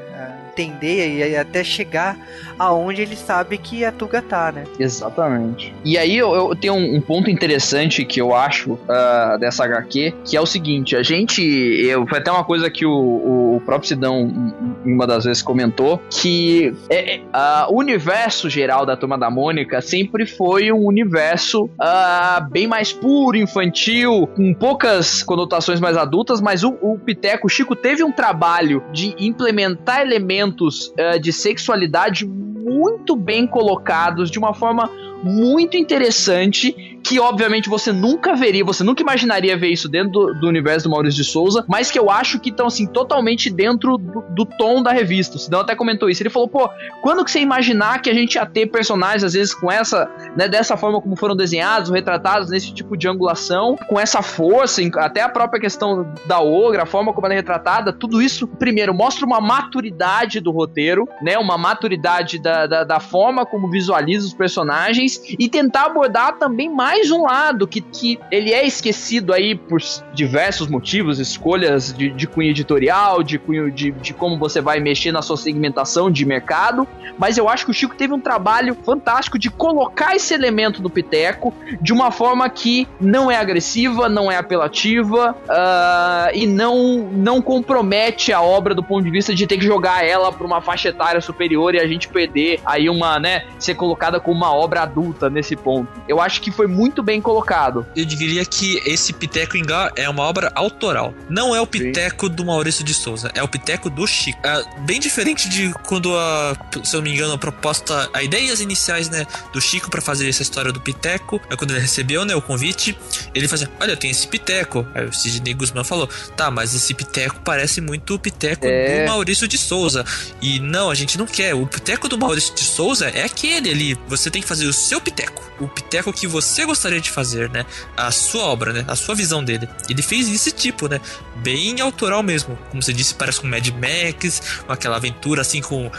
Entender 0.63 1.29
e 1.29 1.37
até 1.37 1.63
chegar 1.63 2.17
aonde 2.59 3.03
ele 3.03 3.17
sabe 3.17 3.57
que 3.57 3.85
a 3.85 3.93
Tuga 3.93 4.21
tá, 4.21 4.51
né? 4.51 4.65
Exatamente. 4.79 5.73
E 5.85 5.97
aí 5.97 6.17
eu, 6.17 6.35
eu 6.35 6.57
tenho 6.57 6.75
um, 6.75 6.97
um, 6.97 7.01
ponto 7.01 7.31
interessante 7.31 8.05
que 8.05 8.21
eu 8.21 8.35
acho 8.35 8.73
uh, 8.73 9.39
dessa 9.39 9.65
HQ, 9.65 10.15
que 10.25 10.37
é 10.37 10.41
o 10.41 10.47
seguinte, 10.47 10.97
a 10.97 11.03
gente, 11.03 11.41
eu, 11.43 12.07
foi 12.07 12.19
até 12.19 12.31
uma 12.31 12.45
coisa 12.45 12.69
que 12.69 12.85
o, 12.85 13.57
o 13.57 13.63
próprio 13.65 13.89
Sidão 13.89 14.53
uma 14.85 15.07
das 15.07 15.25
vezes 15.25 15.43
comentou, 15.43 16.01
que 16.11 16.75
é, 16.91 17.15
é, 17.15 17.19
uh, 17.19 17.73
o 17.73 17.79
universo 17.79 18.51
geral 18.51 18.85
da 18.85 18.97
Turma 18.97 19.17
da 19.17 19.31
Mônica 19.31 19.81
sempre 19.81 20.27
foi 20.27 20.73
um 20.73 20.85
universo 20.85 21.65
uh, 21.65 22.51
bem 22.51 22.67
mais 22.67 22.93
puro, 22.93 23.37
infantil, 23.37 24.29
com 24.35 24.53
poucas 24.55 25.23
conotações 25.23 25.81
mais 25.81 25.97
adultas, 25.97 26.41
mas 26.41 26.65
o, 26.65 26.77
o 26.81 26.99
Piteco, 26.99 27.47
o 27.47 27.51
Chico 27.51 27.77
teve 27.77 28.03
um 28.03 28.11
trabalho 28.11 28.83
de 28.93 29.15
implementar 29.19 30.01
elementos 30.01 30.48
elementos 30.49 30.89
uh, 30.99 31.21
de 31.21 31.33
sexualidade 31.33 32.27
muito 32.27 33.17
bem 33.17 33.47
colocados, 33.47 34.31
de 34.31 34.39
uma 34.39 34.55
forma 34.55 34.91
muito 35.23 35.77
interessante 35.77 36.99
que 37.03 37.19
obviamente 37.19 37.69
você 37.69 37.93
nunca 37.93 38.35
veria, 38.35 38.65
você 38.65 38.85
nunca 38.85 39.03
imaginaria 39.03 39.57
ver 39.57 39.69
isso 39.69 39.89
dentro 39.89 40.11
do, 40.11 40.35
do 40.35 40.49
universo 40.49 40.89
do 40.89 40.91
Maurício 40.91 41.23
de 41.23 41.29
Souza, 41.29 41.65
mas 41.67 41.91
que 41.91 41.99
eu 41.99 42.11
acho 42.11 42.39
que 42.39 42.51
estão 42.51 42.67
assim 42.67 42.87
totalmente 42.87 43.49
dentro 43.51 43.97
do, 43.97 44.23
do, 44.31 44.45
tom 44.45 44.83
da 44.83 44.93
revista. 44.93 45.37
O 45.37 45.39
Sidão 45.39 45.61
até 45.61 45.75
comentou 45.75 46.11
isso. 46.11 46.23
Ele 46.23 46.29
falou, 46.29 46.49
pô, 46.49 46.69
quando 47.03 47.25
que 47.25 47.31
você 47.31 47.41
imaginar 47.41 48.03
que 48.03 48.11
a 48.11 48.15
gente 48.15 48.35
ia 48.35 48.45
ter 48.45 48.67
personagens 48.67 49.25
às 49.25 49.33
vezes 49.33 49.55
com 49.55 49.73
essa, 49.73 50.11
né, 50.37 50.49
dessa 50.49 50.77
forma 50.77 51.01
como 51.01 51.17
foram 51.17 51.35
desenhados, 51.35 51.91
retratados 51.91 52.51
nesse 52.51 52.75
tipo 52.75 52.97
de 52.97 53.09
angulação, 53.09 53.77
com 53.89 53.99
essa 53.99 54.21
força, 54.21 54.83
até 54.97 55.23
a 55.23 55.29
própria 55.29 55.61
questão 55.61 56.13
da 56.27 56.41
ogra, 56.41 56.83
a 56.83 56.87
forma 56.87 57.13
como 57.15 57.27
ela 57.27 57.35
é 57.35 57.39
retratada, 57.39 57.91
tudo 57.93 58.21
isso 58.21 58.47
primeiro 58.47 58.93
mostra 58.93 59.25
uma 59.25 59.41
maturidade 59.41 60.41
do 60.41 60.51
roteiro, 60.51 61.09
né, 61.23 61.39
uma 61.39 61.57
maturidade 61.57 62.39
da, 62.39 62.67
da, 62.67 62.85
da 62.85 63.01
forma 63.01 63.47
como 63.47 63.71
visualiza 63.71 64.27
os 64.27 64.35
personagens 64.35 65.08
e 65.39 65.49
tentar 65.49 65.87
abordar 65.87 66.39
também 66.39 66.69
mais 66.69 67.11
um 67.11 67.23
lado 67.23 67.67
que, 67.67 67.81
que 67.81 68.19
ele 68.31 68.53
é 68.53 68.67
esquecido 68.67 69.33
aí 69.33 69.55
por 69.55 69.81
diversos 70.13 70.69
motivos, 70.69 71.19
escolhas 71.19 71.93
de, 71.93 72.11
de 72.11 72.27
cunho 72.27 72.51
editorial, 72.51 73.23
de 73.23 73.39
cunho 73.39 73.71
de, 73.71 73.91
de 73.93 74.13
como 74.13 74.39
você 74.39 74.61
vai 74.61 74.81
mexer 74.81 75.13
na 75.13 75.23
sua 75.23 75.37
segmentação 75.37 76.11
de 76.11 76.25
mercado, 76.25 76.87
mas 77.19 77.39
eu 77.39 77.49
acho 77.49 77.65
que 77.65 77.71
o 77.71 77.75
Chico 77.75 77.95
teve 77.95 78.13
um 78.13 78.21
trabalho 78.21 78.77
fantástico 78.85 79.39
de 79.39 79.51
colocar 79.51 80.15
esse 80.15 80.35
elemento 80.35 80.83
no 80.83 80.91
Piteco 80.91 81.55
de 81.81 81.93
uma 81.93 82.11
forma 82.11 82.49
que 82.49 82.87
não 83.01 83.31
é 83.31 83.37
agressiva, 83.37 84.09
não 84.09 84.31
é 84.31 84.37
apelativa 84.37 85.33
uh, 85.33 86.35
e 86.35 86.47
não, 86.47 87.09
não 87.13 87.41
compromete 87.41 88.33
a 88.33 88.41
obra 88.41 88.75
do 88.75 88.83
ponto 88.83 89.05
de 89.05 89.11
vista 89.11 89.35
de 89.35 89.47
ter 89.47 89.59
que 89.59 89.65
jogar 89.65 90.05
ela 90.05 90.33
para 90.33 90.47
uma 90.47 90.61
faixa 90.61 90.89
etária 90.89 91.21
superior 91.21 91.75
e 91.75 91.81
a 91.81 91.87
gente 91.87 92.09
perder 92.09 92.61
aí 92.65 92.89
uma, 92.89 93.19
né, 93.19 93.45
ser 93.59 93.75
colocada 93.75 94.21
como 94.21 94.39
uma 94.39 94.55
obra 94.55 94.83
adulta 94.83 94.98
nesse 95.31 95.57
ponto. 95.57 95.89
Eu 96.09 96.21
acho 96.21 96.41
que 96.41 96.51
foi 96.51 96.67
muito 96.67 97.03
bem 97.03 97.21
colocado. 97.21 97.87
Eu 97.95 98.05
diria 98.05 98.45
que 98.45 98.81
esse 98.85 99.13
Piteco 99.13 99.57
Ingá 99.57 99.93
é 99.97 100.09
uma 100.09 100.23
obra 100.23 100.51
autoral. 100.55 101.15
Não 101.29 101.55
é 101.55 101.61
o 101.61 101.67
Piteco 101.67 102.27
Sim. 102.27 102.33
do 102.33 102.45
Maurício 102.45 102.85
de 102.85 102.95
Souza, 102.95 103.31
é 103.35 103.43
o 103.43 103.49
Piteco 103.49 103.91
do 103.91 104.07
Chico. 104.07 104.39
É 104.45 104.63
bem 104.81 105.01
diferente 105.01 105.49
de 105.49 105.73
quando 105.87 106.17
a, 106.17 106.57
se 106.83 106.95
eu 106.95 106.99
não 107.01 107.09
me 107.09 107.15
engano, 107.15 107.35
a 107.35 107.39
proposta, 107.39 108.09
a 108.13 108.23
ideias 108.23 108.61
iniciais, 108.61 109.09
né, 109.09 109.27
do 109.53 109.61
Chico 109.61 109.91
para 109.91 110.01
fazer 110.01 110.29
essa 110.29 110.43
história 110.43 110.73
do 110.73 110.81
Piteco, 110.81 111.41
é 111.51 111.57
quando 111.57 111.73
ele 111.73 111.81
recebeu, 111.81 112.25
né, 112.25 112.35
o 112.35 112.43
convite, 112.43 112.99
ele 113.35 113.49
fazia, 113.49 113.71
olha, 113.81 113.97
tem 113.97 114.11
esse 114.11 114.27
Piteco. 114.27 114.87
Aí 114.95 115.05
o 115.05 115.13
Sidney 115.13 115.55
Guzman 115.55 115.85
falou, 115.85 116.09
tá, 116.37 116.51
mas 116.51 116.75
esse 116.75 116.95
Piteco 116.95 117.41
parece 117.45 117.81
muito 117.81 118.15
o 118.15 118.19
Piteco 118.19 118.67
é... 118.67 119.05
do 119.05 119.11
Maurício 119.11 119.47
de 119.47 119.59
Souza. 119.59 120.05
E 120.41 120.59
não, 120.61 120.91
a 120.91 120.95
gente 120.95 121.19
não 121.19 121.27
quer. 121.27 121.55
O 121.55 121.67
Piteco 121.67 122.09
do 122.09 122.19
Maurício 122.19 122.55
de 122.55 122.65
Souza 122.65 123.09
é 123.09 123.25
aquele 123.25 123.71
ali. 123.71 123.99
Você 124.09 124.31
tem 124.31 124.43
que 124.43 124.49
fazer 124.49 124.67
o 124.67 124.73
seu 124.89 125.01
Piteco. 125.01 125.43
O 125.61 125.69
Piteco 125.69 126.13
que 126.13 126.27
você 126.27 126.65
gostaria 126.65 127.01
de 127.01 127.11
fazer, 127.11 127.51
né? 127.51 127.67
A 127.97 128.11
sua 128.11 128.45
obra, 128.45 128.73
né? 128.73 128.85
A 128.89 128.97
sua 128.97 129.15
visão 129.15 129.45
dele. 129.45 129.69
Ele 129.89 130.01
fez 130.01 130.33
esse 130.33 130.51
tipo, 130.51 130.89
né? 130.89 130.99
Bem 131.37 131.81
autoral 131.81 132.23
mesmo. 132.23 132.59
Como 132.71 132.83
você 132.83 132.93
disse, 132.93 133.15
parece 133.15 133.41
com 133.41 133.47
Mad 133.47 133.67
Max, 133.69 134.63
com 134.67 134.73
aquela 134.73 134.97
aventura 134.97 135.43
assim, 135.43 135.61
com 135.61 135.91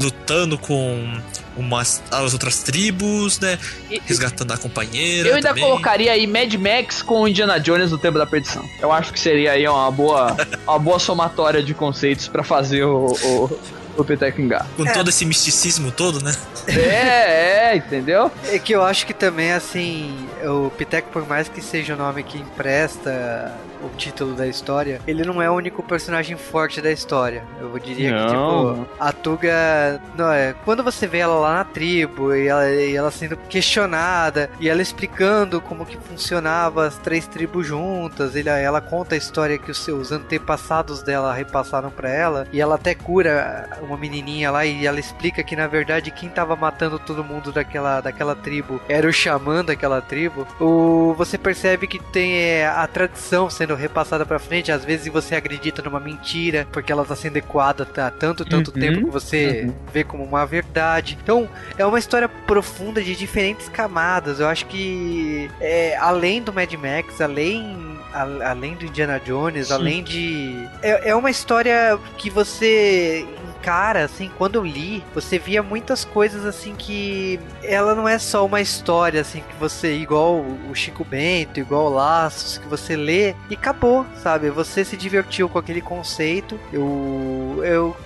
lutando 0.00 0.56
com 0.56 1.20
umas 1.56 2.02
as 2.10 2.32
outras 2.32 2.62
tribos, 2.62 3.38
né? 3.38 3.58
Resgatando 4.06 4.52
a 4.52 4.56
companheira. 4.56 5.28
Eu 5.28 5.34
ainda 5.34 5.48
também. 5.48 5.64
colocaria 5.64 6.12
aí 6.12 6.26
Mad 6.26 6.54
Max 6.54 7.02
com 7.02 7.28
Indiana 7.28 7.60
Jones 7.60 7.90
no 7.90 7.98
Tempo 7.98 8.18
da 8.18 8.24
Perdição. 8.26 8.64
Eu 8.80 8.90
acho 8.90 9.12
que 9.12 9.20
seria 9.20 9.52
aí 9.52 9.68
uma 9.68 9.90
boa, 9.90 10.34
uma 10.66 10.78
boa 10.78 10.98
somatória 10.98 11.62
de 11.62 11.74
conceitos 11.74 12.28
para 12.28 12.42
fazer 12.42 12.84
o, 12.84 13.06
o 13.06 13.58
o 13.96 14.04
Piteco 14.04 14.40
Engar. 14.40 14.66
Com 14.76 14.84
todo 14.84 15.10
esse 15.10 15.24
misticismo 15.24 15.90
todo, 15.90 16.22
né? 16.22 16.34
É, 16.66 17.72
é, 17.72 17.76
entendeu? 17.76 18.30
É 18.48 18.58
que 18.58 18.72
eu 18.72 18.82
acho 18.82 19.06
que 19.06 19.14
também, 19.14 19.52
assim, 19.52 20.28
o 20.44 20.70
Piteco, 20.70 21.08
por 21.10 21.26
mais 21.26 21.48
que 21.48 21.60
seja 21.60 21.94
o 21.94 21.96
nome 21.96 22.22
que 22.22 22.38
empresta 22.38 23.52
o 23.82 23.90
título 23.96 24.34
da 24.34 24.46
história, 24.46 25.00
ele 25.06 25.24
não 25.24 25.40
é 25.40 25.50
o 25.50 25.54
único 25.54 25.82
personagem 25.82 26.36
forte 26.36 26.80
da 26.80 26.90
história. 26.90 27.42
Eu 27.60 27.78
diria 27.78 28.10
que, 28.10 28.32
Não. 28.34 28.74
tipo, 28.74 28.88
a 28.98 29.12
Tuga. 29.12 30.00
Não, 30.16 30.30
é, 30.32 30.54
quando 30.64 30.82
você 30.82 31.06
vê 31.06 31.18
ela 31.18 31.34
lá 31.34 31.54
na 31.54 31.64
tribo 31.64 32.34
e 32.34 32.46
ela, 32.46 32.70
e 32.70 32.94
ela 32.94 33.10
sendo 33.10 33.36
questionada 33.36 34.50
e 34.60 34.68
ela 34.68 34.82
explicando 34.82 35.60
como 35.60 35.86
que 35.86 35.96
funcionava 35.96 36.86
as 36.86 36.96
três 36.98 37.26
tribos 37.26 37.66
juntas, 37.66 38.36
ele, 38.36 38.48
ela 38.48 38.80
conta 38.80 39.14
a 39.14 39.18
história 39.18 39.58
que 39.58 39.70
os 39.70 39.78
seus 39.78 40.12
antepassados 40.12 41.02
dela 41.02 41.32
repassaram 41.32 41.90
pra 41.90 42.10
ela 42.10 42.46
e 42.52 42.60
ela 42.60 42.74
até 42.74 42.94
cura 42.94 43.68
uma 43.82 43.96
menininha 43.96 44.50
lá 44.50 44.64
e 44.64 44.86
ela 44.86 45.00
explica 45.00 45.42
que 45.42 45.56
na 45.56 45.66
verdade 45.66 46.10
quem 46.10 46.28
tava 46.28 46.54
matando 46.56 46.98
todo 46.98 47.24
mundo 47.24 47.52
daquela, 47.52 48.00
daquela 48.00 48.34
tribo 48.34 48.80
era 48.88 49.08
o 49.08 49.12
xamã 49.12 49.64
daquela 49.64 50.00
tribo. 50.00 50.46
O, 50.60 51.14
você 51.16 51.36
percebe 51.38 51.86
que 51.86 51.98
tem 51.98 52.34
é, 52.34 52.66
a 52.66 52.86
tradição 52.86 53.48
sendo 53.50 53.71
repassada 53.76 54.24
pra 54.26 54.38
frente, 54.38 54.70
às 54.72 54.84
vezes 54.84 55.12
você 55.12 55.34
acredita 55.34 55.82
numa 55.82 56.00
mentira 56.00 56.66
porque 56.72 56.90
ela 56.92 57.04
tá 57.04 57.14
sendo 57.16 57.36
ecoada 57.36 57.86
há 57.96 58.10
tanto, 58.10 58.44
tanto 58.44 58.72
Uhum, 58.74 58.80
tempo 58.80 59.04
que 59.06 59.10
você 59.10 59.64
uhum. 59.66 59.74
vê 59.92 60.04
como 60.04 60.24
uma 60.24 60.44
verdade. 60.46 61.18
Então, 61.22 61.48
é 61.78 61.84
uma 61.86 61.98
história 61.98 62.28
profunda 62.28 63.02
de 63.02 63.14
diferentes 63.16 63.68
camadas. 63.68 64.40
Eu 64.40 64.48
acho 64.48 64.66
que 64.66 65.50
é, 65.60 65.96
além 65.98 66.42
do 66.42 66.52
Mad 66.52 66.72
Max, 66.74 67.20
além 67.20 67.76
a- 68.12 68.50
além 68.50 68.74
do 68.74 68.84
Indiana 68.84 69.20
Jones, 69.24 69.68
Sim. 69.68 69.72
além 69.72 70.02
de 70.04 70.68
é, 70.82 71.10
é 71.10 71.14
uma 71.16 71.30
história 71.30 71.98
que 72.18 72.28
você 72.28 73.26
encara 73.62 74.04
assim, 74.04 74.30
quando 74.36 74.56
eu 74.56 74.64
li, 74.64 75.04
você 75.14 75.38
via 75.38 75.62
muitas 75.62 76.04
coisas 76.04 76.44
assim 76.44 76.74
que 76.74 77.38
ela 77.62 77.94
não 77.94 78.08
é 78.08 78.18
só 78.18 78.44
uma 78.44 78.60
história 78.60 79.20
assim 79.20 79.40
que 79.40 79.54
você 79.54 79.94
igual 79.94 80.44
o 80.68 80.74
Chico 80.74 81.04
Bento, 81.04 81.60
igual 81.60 81.88
Laços 81.88 82.58
que 82.58 82.66
você 82.66 82.96
lê 82.96 83.34
e 83.48 83.54
acabou, 83.54 84.04
sabe? 84.20 84.50
Você 84.50 84.84
se 84.84 84.96
divertiu 84.96 85.48
com 85.48 85.58
aquele 85.58 85.80
conceito. 85.80 86.58
Eu 86.72 87.62
eu 87.62 87.96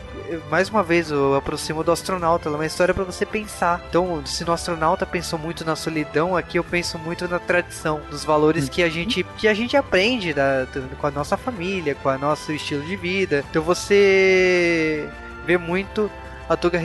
mais 0.50 0.68
uma 0.68 0.82
vez 0.82 1.10
eu 1.10 1.36
aproximo 1.36 1.84
do 1.84 1.92
astronauta, 1.92 2.48
ela 2.48 2.56
é 2.56 2.60
uma 2.60 2.66
história 2.66 2.92
pra 2.92 3.04
você 3.04 3.24
pensar. 3.24 3.80
Então, 3.88 4.24
se 4.26 4.44
no 4.44 4.52
astronauta 4.52 5.06
pensou 5.06 5.38
muito 5.38 5.64
na 5.64 5.76
solidão, 5.76 6.36
aqui 6.36 6.58
eu 6.58 6.64
penso 6.64 6.98
muito 6.98 7.28
na 7.28 7.38
tradição, 7.38 8.00
nos 8.10 8.24
valores 8.24 8.68
que 8.68 8.82
a 8.82 8.88
gente 8.88 9.24
que 9.38 9.46
a 9.46 9.54
gente 9.54 9.76
aprende 9.76 10.32
da, 10.32 10.66
com 11.00 11.06
a 11.06 11.10
nossa 11.10 11.36
família, 11.36 11.94
com 11.94 12.08
o 12.08 12.18
nosso 12.18 12.52
estilo 12.52 12.82
de 12.84 12.96
vida. 12.96 13.44
Então 13.50 13.62
você 13.62 15.08
vê 15.46 15.56
muito 15.58 16.10
a 16.48 16.56
Tuga 16.56 16.78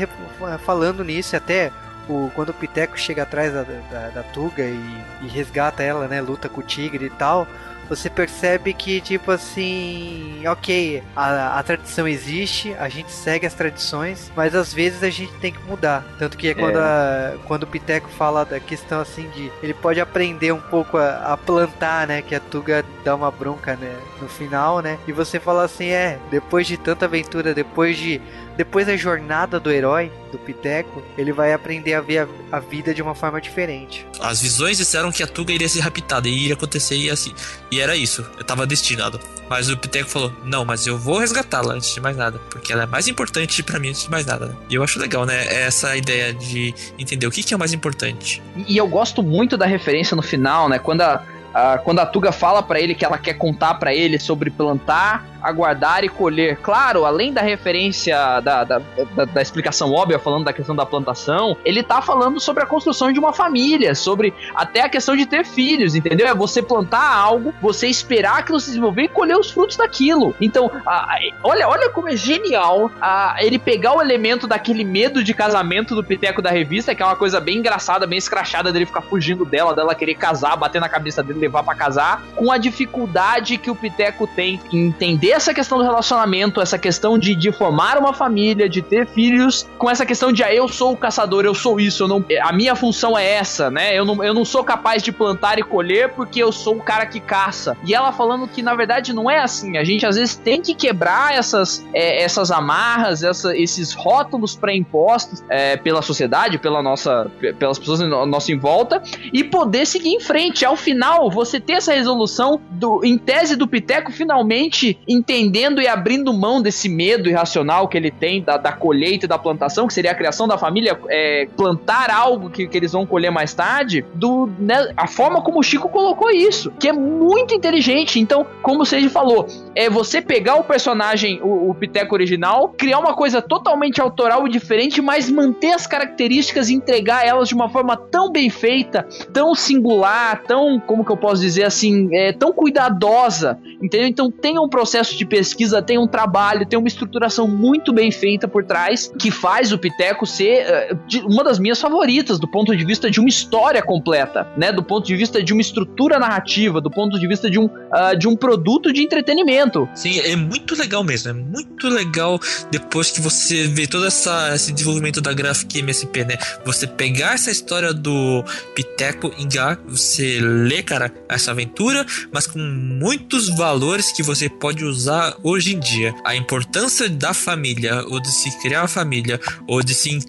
falando 0.66 1.03
nisso, 1.03 1.36
até 1.36 1.72
o, 2.09 2.32
quando 2.36 2.49
o 2.49 2.53
Piteco 2.53 2.97
chega 2.97 3.24
atrás 3.24 3.53
da, 3.53 3.64
da, 3.64 4.09
da 4.09 4.24
Tuga 4.24 4.64
e, 4.64 5.03
e 5.22 5.28
resgata 5.28 5.84
ela, 5.84 6.07
né, 6.07 6.22
luta 6.22 6.49
com 6.49 6.62
o 6.62 6.64
tigre 6.64 7.05
e 7.05 7.09
tal. 7.09 7.47
Você 7.89 8.09
percebe 8.09 8.74
que, 8.74 9.01
tipo 9.01 9.32
assim, 9.32 10.41
ok, 10.47 11.03
a, 11.14 11.59
a 11.59 11.64
tradição 11.64 12.07
existe, 12.07 12.74
a 12.80 12.88
gente 12.88 13.12
segue 13.12 13.45
as 13.45 13.53
tradições, 13.53 14.32
mas 14.34 14.55
às 14.55 14.74
vezes 14.74 15.03
a 15.03 15.09
gente 15.09 15.34
tem 15.39 15.51
que 15.51 15.59
mudar. 15.64 16.05
Tanto 16.18 16.38
que 16.38 16.47
é 16.47 16.53
quando, 16.53 16.78
a- 16.78 17.34
quando 17.45 17.64
o 17.64 17.68
Piteco 17.68 18.07
fala 18.09 18.45
da 18.45 18.62
questão 18.62 19.01
assim 19.01 19.30
de 19.32 19.51
ele 19.62 19.74
pode 19.74 19.99
aprender 19.99 20.53
um 20.53 20.62
pouco 20.62 20.97
a, 20.97 21.34
a 21.34 21.38
plantar, 21.38 22.07
né? 22.07 22.22
Que 22.22 22.34
a 22.34 22.39
Tuga 22.39 22.86
dá 23.03 23.14
uma 23.14 23.30
bronca 23.30 23.76
né, 23.76 23.93
no 24.22 24.30
final, 24.30 24.80
né? 24.80 24.97
E 25.05 25.12
você 25.12 25.38
fala 25.38 25.66
assim, 25.66 25.89
é, 25.89 26.18
depois 26.30 26.68
de 26.68 26.78
tanta 26.78 27.05
aventura, 27.05 27.53
depois 27.53 27.97
de. 27.97 28.22
Depois 28.62 28.86
da 28.86 28.95
jornada 28.95 29.59
do 29.59 29.72
herói, 29.72 30.12
do 30.32 30.38
Piteco, 30.38 31.01
ele 31.18 31.32
vai 31.34 31.51
aprender 31.51 31.95
a 31.95 31.99
ver 32.01 32.20
a, 32.51 32.57
a 32.57 32.59
vida 32.59 32.93
de 32.93 33.01
uma 33.01 33.16
forma 33.16 33.41
diferente. 33.41 34.05
As 34.20 34.39
visões 34.39 34.78
disseram 34.78 35.12
que 35.12 35.24
a 35.24 35.28
Tuga 35.28 35.51
iria 35.51 35.68
ser 35.68 35.80
raptada 35.80 36.30
e 36.30 36.32
iria 36.43 36.53
acontecer 36.53 36.95
e 36.95 37.09
assim. 37.09 37.34
E 37.72 37.80
era 37.82 37.95
isso, 37.95 38.24
eu 38.38 38.43
tava 38.43 38.68
destinado. 38.68 39.20
Mas 39.49 39.68
o 39.72 39.76
Piteco 39.76 40.07
falou: 40.07 40.32
Não, 40.43 40.64
mas 40.64 40.86
eu 40.86 40.95
vou 40.95 41.18
resgatá-la 41.18 41.74
antes 41.74 41.91
de 41.91 41.99
mais 41.99 42.16
nada. 42.16 42.39
Porque 42.51 42.72
ela 42.72 42.84
é 42.84 42.86
mais 42.86 43.07
importante 43.07 43.64
pra 43.64 43.80
mim 43.80 43.89
antes 43.89 44.03
de 44.03 44.12
mais 44.12 44.28
nada. 44.28 44.45
né? 44.45 44.55
E 44.70 44.76
eu 44.76 44.84
acho 44.84 44.99
legal, 44.99 45.26
né? 45.26 45.43
Essa 45.64 45.97
ideia 45.97 46.32
de 46.32 46.72
entender 46.99 47.26
o 47.26 47.32
que, 47.32 47.41
que 47.41 47.55
é 47.55 47.57
o 47.57 47.59
mais 47.59 47.74
importante. 47.74 48.43
E 48.68 48.78
eu 48.78 48.88
gosto 48.88 49.24
muito 49.24 49.57
da 49.57 49.66
referência 49.66 50.16
no 50.16 50.22
final, 50.22 50.70
né? 50.70 50.78
Quando 50.78 51.01
a, 51.01 51.24
a- 51.51 51.78
quando 51.80 51.97
a 51.97 52.05
Tuga 52.05 52.32
fala 52.32 52.62
pra 52.62 52.80
ele 52.80 52.93
que 52.93 53.03
ela 53.03 53.18
quer 53.18 53.34
contar 53.34 53.74
pra 53.74 53.91
ele 53.91 54.20
sobre 54.20 54.51
plantar, 54.51 55.26
aguardar 55.42 56.04
e 56.04 56.10
colher. 56.10 56.58
Claro, 56.58 57.06
além 57.06 57.34
da 57.34 57.42
referência 57.42 58.16
da, 58.42 58.64
da, 58.64 58.80
da- 59.16 59.26
da 59.26 59.42
explicação 59.42 59.92
óbvia, 59.94 60.20
falando 60.20 60.46
da 60.46 60.54
questão 60.54 60.76
da 60.76 60.86
plantação, 60.86 61.56
ele 61.66 61.82
tá 61.84 62.02
falando 62.02 62.39
sobre 62.39 62.64
a 62.64 62.66
construção 62.66 63.12
de 63.12 63.20
uma 63.20 63.34
família, 63.34 63.96
sobre 63.96 64.34
até 64.56 64.82
a 64.82 64.89
questão 64.89 65.16
de 65.16 65.26
ter 65.26 65.46
filhos, 65.46 65.96
entendeu? 65.96 66.28
É 66.28 66.34
você 66.34 66.62
plantar 66.62 67.14
algo, 67.16 67.54
você 67.62 67.88
esperar 67.88 68.39
aquilo 68.39 68.60
se 68.60 68.68
desenvolver 68.68 69.04
e 69.04 69.08
colher 69.08 69.38
os 69.38 69.50
frutos 69.52 69.78
daquilo. 69.78 70.36
Então, 70.42 70.70
a- 70.86 71.14
a- 71.16 71.20
olha, 71.44 71.68
olha 71.68 71.89
como 71.89 72.10
é 72.10 72.16
genial 72.16 72.92
a- 73.02 73.36
ele 73.39 73.58
pegar 73.60 73.96
o 73.96 74.02
elemento 74.02 74.48
daquele 74.48 74.84
medo 74.84 75.24
de 75.24 75.34
casamento 75.34 75.96
do 75.96 76.04
Piteco 76.04 76.42
da 76.42 76.50
revista, 76.50 76.94
que 76.96 77.02
é 77.02 77.06
uma 77.06 77.16
coisa 77.16 77.39
bem 77.39 77.58
engraçada, 77.58 78.06
bem 78.08 78.18
escrachada 78.18 78.72
dele 78.72 78.86
ficar 78.86 79.02
fugindo 79.02 79.46
dela, 79.46 79.74
dela 79.76 79.96
querer 79.96 80.16
casar, 80.16 80.56
bater 80.56 80.80
na 80.82 80.89
cabeça 80.89 81.22
dele, 81.24 81.39
levar 81.39 81.64
pra 81.64 81.76
casar, 81.76 82.24
com 82.36 82.52
a 82.52 82.58
dificuldade 82.58 83.58
que 83.58 83.70
o 83.72 83.76
Piteco 83.76 84.28
tem 84.28 84.60
em 84.72 84.88
entender 84.88 85.30
essa 85.32 85.53
questão 85.53 85.77
do 85.77 85.84
relacionamento, 85.84 86.61
essa 86.61 86.77
questão 86.77 87.17
de, 87.17 87.36
de 87.36 87.51
formar 87.51 87.97
uma 87.97 88.13
família, 88.13 88.67
de 88.69 88.82
ter 88.82 89.07
filhos, 89.07 89.67
com 89.77 89.89
essa 89.89 90.05
questão 90.05 90.32
de 90.32 90.43
ah, 90.43 90.53
eu 90.53 90.67
sou 90.67 90.91
o 90.93 90.97
caçador, 90.97 91.45
eu 91.45 91.53
sou 91.53 91.79
isso, 91.79 92.03
eu 92.03 92.07
não, 92.07 92.23
a 92.41 92.51
minha 92.51 92.75
função 92.75 93.17
é 93.17 93.25
essa, 93.34 93.69
né? 93.69 93.97
Eu 93.97 94.05
não, 94.05 94.23
eu 94.23 94.34
não 94.34 94.45
sou 94.45 94.63
capaz 94.63 95.01
de 95.03 95.11
plantar 95.11 95.59
e 95.59 95.63
colher 95.63 96.09
porque 96.13 96.41
eu 96.41 96.51
sou 96.51 96.75
o 96.77 96.82
cara 96.84 97.05
que 97.05 97.19
caça. 97.19 97.77
E 97.86 97.93
ela 97.93 98.11
falando 98.11 98.47
que 98.47 98.61
na 98.61 98.75
verdade 98.75 99.13
não 99.13 99.29
é 99.29 99.39
assim. 99.39 99.77
A 99.77 99.84
gente 99.84 100.05
às 100.05 100.15
vezes 100.15 100.36
tem 100.36 100.61
que 100.61 100.73
quebrar 100.73 101.34
essas, 101.34 101.86
é, 101.93 102.23
essas 102.23 102.51
amarras, 102.51 103.23
essa- 103.23 103.55
esses 103.55 103.93
rótulos 103.93 104.55
pré-impostos 104.55 105.43
é, 105.49 105.77
pela 105.77 106.01
sociedade, 106.01 106.57
pela 106.57 106.82
nossa, 106.82 107.29
pe- 107.39 107.53
pelas 107.53 107.77
pessoas 107.79 107.99
no 107.99 108.25
nosso 108.25 108.51
em 108.51 108.57
volta 108.57 109.01
e 109.34 109.43
poder 109.43 109.86
seguir 109.86 110.09
em 110.09 110.19
frente. 110.19 110.65
Ao 110.65 110.75
final, 110.75 111.29
você 111.29 111.59
ter 111.59 111.73
essa 111.73 111.93
resolução 111.93 112.59
do, 112.71 113.01
em 113.03 113.17
tese 113.17 113.55
do 113.55 113.67
Piteco 113.67 114.11
finalmente 114.11 114.97
entendendo 115.22 115.80
e 115.82 115.88
abrindo 115.88 116.34
mão 116.34 116.61
desse 116.61 116.89
medo 116.89 117.30
irracional 117.30 117.88
que 117.88 117.95
ele 117.95 118.09
tem 118.09 118.41
da, 118.41 118.57
da 118.57 118.72
colheita 118.72 119.28
da 119.28 119.38
plantação, 119.38 119.88
que 119.88 119.93
seria 119.93 120.11
a 120.11 120.15
criação 120.15 120.47
da 120.47 120.57
família, 120.57 120.99
é, 121.09 121.47
plantar 121.55 122.09
algo 122.09 122.49
que, 122.49 122.67
que 122.67 122.76
eles 122.76 122.91
vão 122.91 123.05
colher 123.05 123.32
mais 123.32 123.53
tarde, 123.53 124.03
do, 124.15 124.49
né, 124.59 124.91
a 124.97 125.07
forma 125.07 125.41
como 125.41 125.59
o 125.59 125.63
Chico 125.63 125.88
colocou 125.89 126.32
isso, 126.32 126.72
que 126.80 126.88
é 126.88 126.93
muito 126.93 127.53
inteligente. 127.53 128.19
Então, 128.19 128.45
como 128.63 128.82
o 128.82 128.86
Seiji 128.86 129.09
falou, 129.09 129.47
é 129.76 129.89
você 129.89 130.22
pegar 130.22 130.55
o 130.55 130.63
personagem, 130.63 131.39
o, 131.43 131.69
o 131.69 131.76
Piteco 131.76 132.15
original, 132.15 132.69
criar 132.69 132.99
uma 132.99 133.13
coisa 133.13 133.41
totalmente 133.41 134.01
autoral 134.01 134.47
e 134.47 134.49
diferente, 134.49 135.01
mas 135.01 135.30
manter 135.30 135.74
as 135.74 135.86
características 135.86 136.69
e 136.69 136.74
entregar 136.74 137.26
elas 137.26 137.47
de 137.47 137.53
uma 137.53 137.69
forma 137.69 137.95
tão 137.95 138.32
bem 138.32 138.49
feita, 138.49 139.07
tão 139.32 139.53
singular, 139.53 140.41
tão, 140.43 140.80
como 140.80 141.05
que 141.05 141.11
eu 141.11 141.17
posso 141.17 141.41
dizer 141.41 141.63
assim, 141.63 142.09
é, 142.15 142.34
tão 142.34 142.51
cuidadosa, 142.51 143.59
entendeu? 143.82 144.07
Então 144.07 144.32
tem 144.32 144.57
um 144.57 144.67
processo 144.67 145.11
de 145.18 145.26
pesquisa, 145.26 145.82
tem 145.82 145.97
um 145.97 146.07
trabalho, 146.07 146.66
tem 146.66 146.78
uma 146.78 146.88
estruturação 146.88 147.47
muito 147.47 147.93
bem 147.93 148.12
feita 148.12 148.47
por 148.47 148.64
trás, 148.64 149.12
que 149.20 149.32
faz 149.32 149.72
o 149.72 149.78
Piteco 149.78 150.26
ser 150.26 150.95
de- 151.07 151.20
uma 151.22 151.43
das 151.43 151.59
minhas 151.59 151.80
favoritas, 151.80 152.39
do 152.39 152.47
ponto 152.49 152.76
de 152.76 152.84
vista 152.86 153.09
de 153.09 153.20
uma 153.20 153.30
história 153.30 153.82
completa, 153.82 154.47
né? 154.57 154.72
Do 154.72 154.84
ponto 154.84 155.05
de 155.05 155.16
vista 155.16 155.43
de 155.43 155.53
uma 155.53 155.62
estrutura 155.62 156.20
narrativa, 156.20 156.80
do 156.82 156.89
ponto 156.89 157.20
de 157.20 157.28
vista 157.28 157.49
de 157.49 157.59
um, 157.59 157.70
ah, 157.91 158.14
de 158.14 158.28
um 158.28 158.36
produto 158.36 158.91
de 158.93 159.01
entretenimento. 159.03 159.88
Sim, 159.95 160.20
é 160.20 160.36
muito 160.36 160.76
legal 160.76 161.03
mesmo. 161.03 161.30
É 161.30 161.34
muito 161.34 161.88
legal 161.89 162.39
depois 162.70 163.12
que 163.12 163.22
você 163.22 163.68
vê 163.68 163.88
todo 163.88 164.05
essa, 164.05 164.53
esse 164.55 164.72
desenvolvimento 164.72 165.22
da 165.22 165.34
Graphic 165.34 165.80
MSP, 165.80 166.26
né? 166.26 166.38
Você 166.66 166.86
pegar 166.88 167.34
essa 167.34 167.51
história 167.51 167.93
do 167.93 168.43
Piteco 168.76 169.32
Ingá, 169.38 169.78
você 169.88 170.39
lê, 170.41 170.82
cara, 170.84 171.12
essa 171.30 171.51
aventura, 171.51 172.05
mas 172.32 172.47
com 172.47 172.59
muitos 172.59 173.49
valores 173.49 174.12
que 174.12 174.24
você 174.24 174.49
pode 174.49 174.84
usar 174.86 175.01
hoje 175.43 175.76
em 175.76 175.80
dia. 175.80 176.14
A 176.26 176.36
importância 176.36 177.10
da 177.10 177.34
família, 177.34 178.04
ou 178.08 178.20
de 178.20 178.32
se 178.32 178.52
criar 178.60 178.82
uma 178.82 178.88
família, 178.88 179.39
ou 179.68 179.82
de 179.82 179.93
se, 179.93 180.20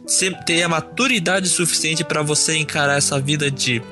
ter 0.47 0.63
a 0.63 0.69
maturidade 0.69 1.49
suficiente 1.49 2.05
para 2.05 2.23
você 2.23 2.57
encarar 2.57 2.97
essa 2.97 3.21
vida 3.21 3.51
de 3.51 3.83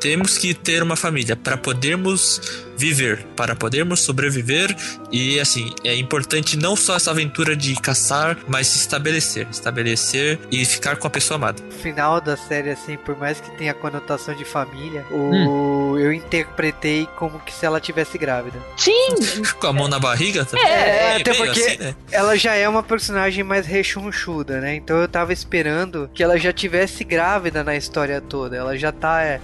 temos 0.00 0.38
que 0.38 0.54
ter 0.54 0.82
uma 0.82 0.96
família 0.96 1.36
para 1.36 1.56
podermos 1.56 2.65
viver, 2.76 3.24
para 3.36 3.54
podermos 3.54 4.00
sobreviver. 4.00 4.74
E 5.10 5.40
assim, 5.40 5.72
é 5.84 5.94
importante 5.96 6.56
não 6.56 6.76
só 6.76 6.96
essa 6.96 7.10
aventura 7.10 7.56
de 7.56 7.74
caçar, 7.76 8.38
mas 8.48 8.68
se 8.68 8.78
estabelecer. 8.78 9.46
Estabelecer 9.50 10.38
e 10.50 10.64
ficar 10.64 10.96
com 10.96 11.06
a 11.06 11.10
pessoa 11.10 11.36
amada. 11.36 11.62
No 11.62 11.72
final 11.72 12.20
da 12.20 12.36
série, 12.36 12.70
assim, 12.70 12.96
por 12.96 13.16
mais 13.16 13.40
que 13.40 13.50
tenha 13.52 13.74
conotação 13.74 14.34
de 14.34 14.44
família, 14.44 15.04
o... 15.10 15.96
eu 15.98 16.12
interpretei 16.12 17.08
como 17.16 17.38
que 17.40 17.52
se 17.52 17.64
ela 17.64 17.80
tivesse 17.80 18.18
grávida. 18.18 18.58
Sim! 18.76 19.14
com 19.58 19.66
a 19.66 19.72
mão 19.72 19.88
na 19.88 19.98
barriga 19.98 20.44
também. 20.44 20.66
É, 20.66 21.16
até 21.16 21.34
porque 21.34 21.60
assim, 21.60 21.78
né? 21.78 21.94
ela 22.10 22.36
já 22.36 22.54
é 22.54 22.68
uma 22.68 22.82
personagem 22.82 23.44
mais 23.44 23.66
rechonchuda, 23.66 24.60
né? 24.60 24.74
Então 24.74 24.96
eu 24.96 25.08
tava 25.08 25.32
esperando 25.32 26.10
que 26.12 26.22
ela 26.22 26.38
já 26.38 26.52
tivesse 26.52 27.04
grávida 27.04 27.62
na 27.62 27.76
história 27.76 28.20
toda. 28.20 28.56
Ela 28.56 28.76
já 28.76 28.92
tá. 28.92 29.22
É, 29.22 29.40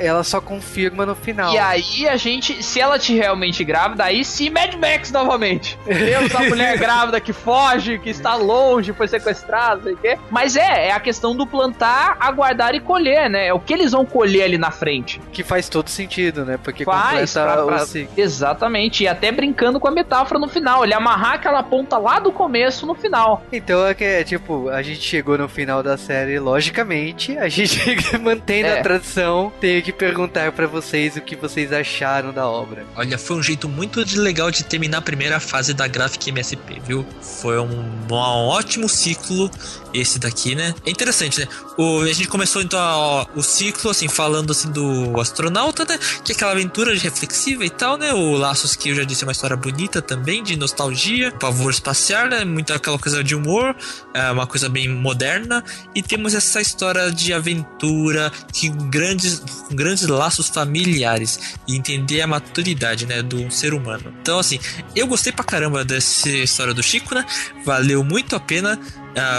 ela 0.00 0.24
só 0.24 0.40
confirma 0.40 1.06
no 1.06 1.14
final. 1.14 1.52
E 1.52 1.58
aí 1.58 2.08
a 2.08 2.16
gente, 2.16 2.62
se 2.74 2.80
ela 2.80 2.98
te 2.98 3.14
realmente 3.14 3.62
grávida, 3.62 4.02
aí 4.02 4.24
sim 4.24 4.50
Mad 4.50 4.74
Max 4.74 5.12
novamente. 5.12 5.78
Temos 5.86 6.34
a 6.34 6.40
mulher 6.40 6.74
grávida 6.76 7.20
que 7.20 7.32
foge, 7.32 8.00
que 8.00 8.10
está 8.10 8.34
longe, 8.34 8.92
foi 8.92 9.06
sequestrada, 9.06 9.84
sei 9.84 9.92
o 9.92 9.96
quê. 9.96 10.18
Mas 10.28 10.56
é, 10.56 10.88
é 10.88 10.92
a 10.92 10.98
questão 10.98 11.36
do 11.36 11.46
plantar, 11.46 12.16
aguardar 12.18 12.74
e 12.74 12.80
colher, 12.80 13.30
né? 13.30 13.46
É 13.46 13.54
o 13.54 13.60
que 13.60 13.72
eles 13.72 13.92
vão 13.92 14.04
colher 14.04 14.42
ali 14.42 14.58
na 14.58 14.72
frente. 14.72 15.20
Que 15.32 15.44
faz 15.44 15.68
todo 15.68 15.88
sentido, 15.88 16.44
né? 16.44 16.58
Porque 16.60 16.84
faz, 16.84 17.34
pra, 17.34 17.64
pra, 17.64 17.84
Exatamente. 18.16 19.04
E 19.04 19.08
até 19.08 19.30
brincando 19.30 19.78
com 19.78 19.86
a 19.86 19.92
metáfora 19.92 20.40
no 20.40 20.48
final. 20.48 20.82
Ele 20.82 20.94
amarrar 20.94 21.34
aquela 21.34 21.62
ponta 21.62 21.96
lá 21.96 22.18
do 22.18 22.32
começo 22.32 22.86
no 22.86 22.94
final. 22.96 23.44
Então 23.52 23.86
é 23.86 23.94
que 23.94 24.02
é 24.02 24.24
tipo, 24.24 24.68
a 24.68 24.82
gente 24.82 25.00
chegou 25.00 25.38
no 25.38 25.48
final 25.48 25.80
da 25.80 25.96
série, 25.96 26.40
logicamente, 26.40 27.38
a 27.38 27.48
gente 27.48 27.78
mantendo 28.18 28.66
é. 28.66 28.80
a 28.80 28.82
tradição, 28.82 29.52
tenho 29.60 29.80
que 29.80 29.92
perguntar 29.92 30.50
para 30.50 30.66
vocês 30.66 31.14
o 31.14 31.20
que 31.20 31.36
vocês 31.36 31.72
acharam 31.72 32.32
da 32.32 32.48
obra. 32.48 32.63
Olha, 32.96 33.18
foi 33.18 33.36
um 33.36 33.42
jeito 33.42 33.68
muito 33.68 34.04
legal 34.16 34.50
de 34.50 34.64
terminar 34.64 34.98
a 34.98 35.02
primeira 35.02 35.40
fase 35.40 35.74
da 35.74 35.86
Graphic 35.86 36.30
MSP, 36.30 36.80
viu? 36.86 37.06
Foi 37.20 37.58
um, 37.58 37.84
um 38.10 38.14
ótimo 38.14 38.88
ciclo 38.88 39.50
esse 39.92 40.18
daqui, 40.18 40.54
né? 40.54 40.74
É 40.84 40.90
interessante, 40.90 41.40
né? 41.40 41.48
O, 41.78 42.00
a 42.00 42.12
gente 42.12 42.28
começou 42.28 42.60
então 42.60 43.26
o 43.34 43.42
ciclo, 43.42 43.90
assim, 43.90 44.08
falando 44.08 44.50
assim 44.50 44.70
do 44.70 45.20
astronauta, 45.20 45.84
né? 45.84 45.98
Que 46.24 46.32
é 46.32 46.34
aquela 46.34 46.52
aventura 46.52 46.92
reflexiva 46.94 47.64
e 47.64 47.70
tal, 47.70 47.96
né? 47.96 48.12
O 48.12 48.32
Laços, 48.32 48.74
que 48.74 48.90
eu 48.90 48.94
já 48.96 49.04
disse, 49.04 49.22
é 49.22 49.26
uma 49.26 49.32
história 49.32 49.56
bonita 49.56 50.02
também, 50.02 50.42
de 50.42 50.56
nostalgia, 50.56 51.30
pavor 51.32 51.70
espacial, 51.70 52.26
né? 52.26 52.44
Muita 52.44 52.74
aquela 52.74 52.98
coisa 52.98 53.22
de 53.22 53.34
humor, 53.34 53.74
é 54.12 54.30
uma 54.30 54.46
coisa 54.46 54.68
bem 54.68 54.88
moderna. 54.88 55.64
E 55.94 56.02
temos 56.02 56.34
essa 56.34 56.60
história 56.60 57.10
de 57.10 57.32
aventura, 57.32 58.32
que 58.52 58.68
grandes, 58.68 59.42
grandes 59.70 60.06
laços 60.06 60.48
familiares 60.48 61.56
e 61.68 61.76
entender 61.76 62.20
a 62.20 62.26
maturidade, 62.54 63.06
né? 63.06 63.20
Do 63.20 63.50
ser 63.50 63.74
humano. 63.74 64.14
Então, 64.22 64.38
assim, 64.38 64.60
eu 64.94 65.06
gostei 65.08 65.32
pra 65.32 65.44
caramba 65.44 65.84
dessa 65.84 66.28
história 66.28 66.72
do 66.72 66.82
Chico, 66.82 67.14
né? 67.14 67.26
Valeu 67.64 68.04
muito 68.04 68.36
a 68.36 68.40
pena 68.40 68.78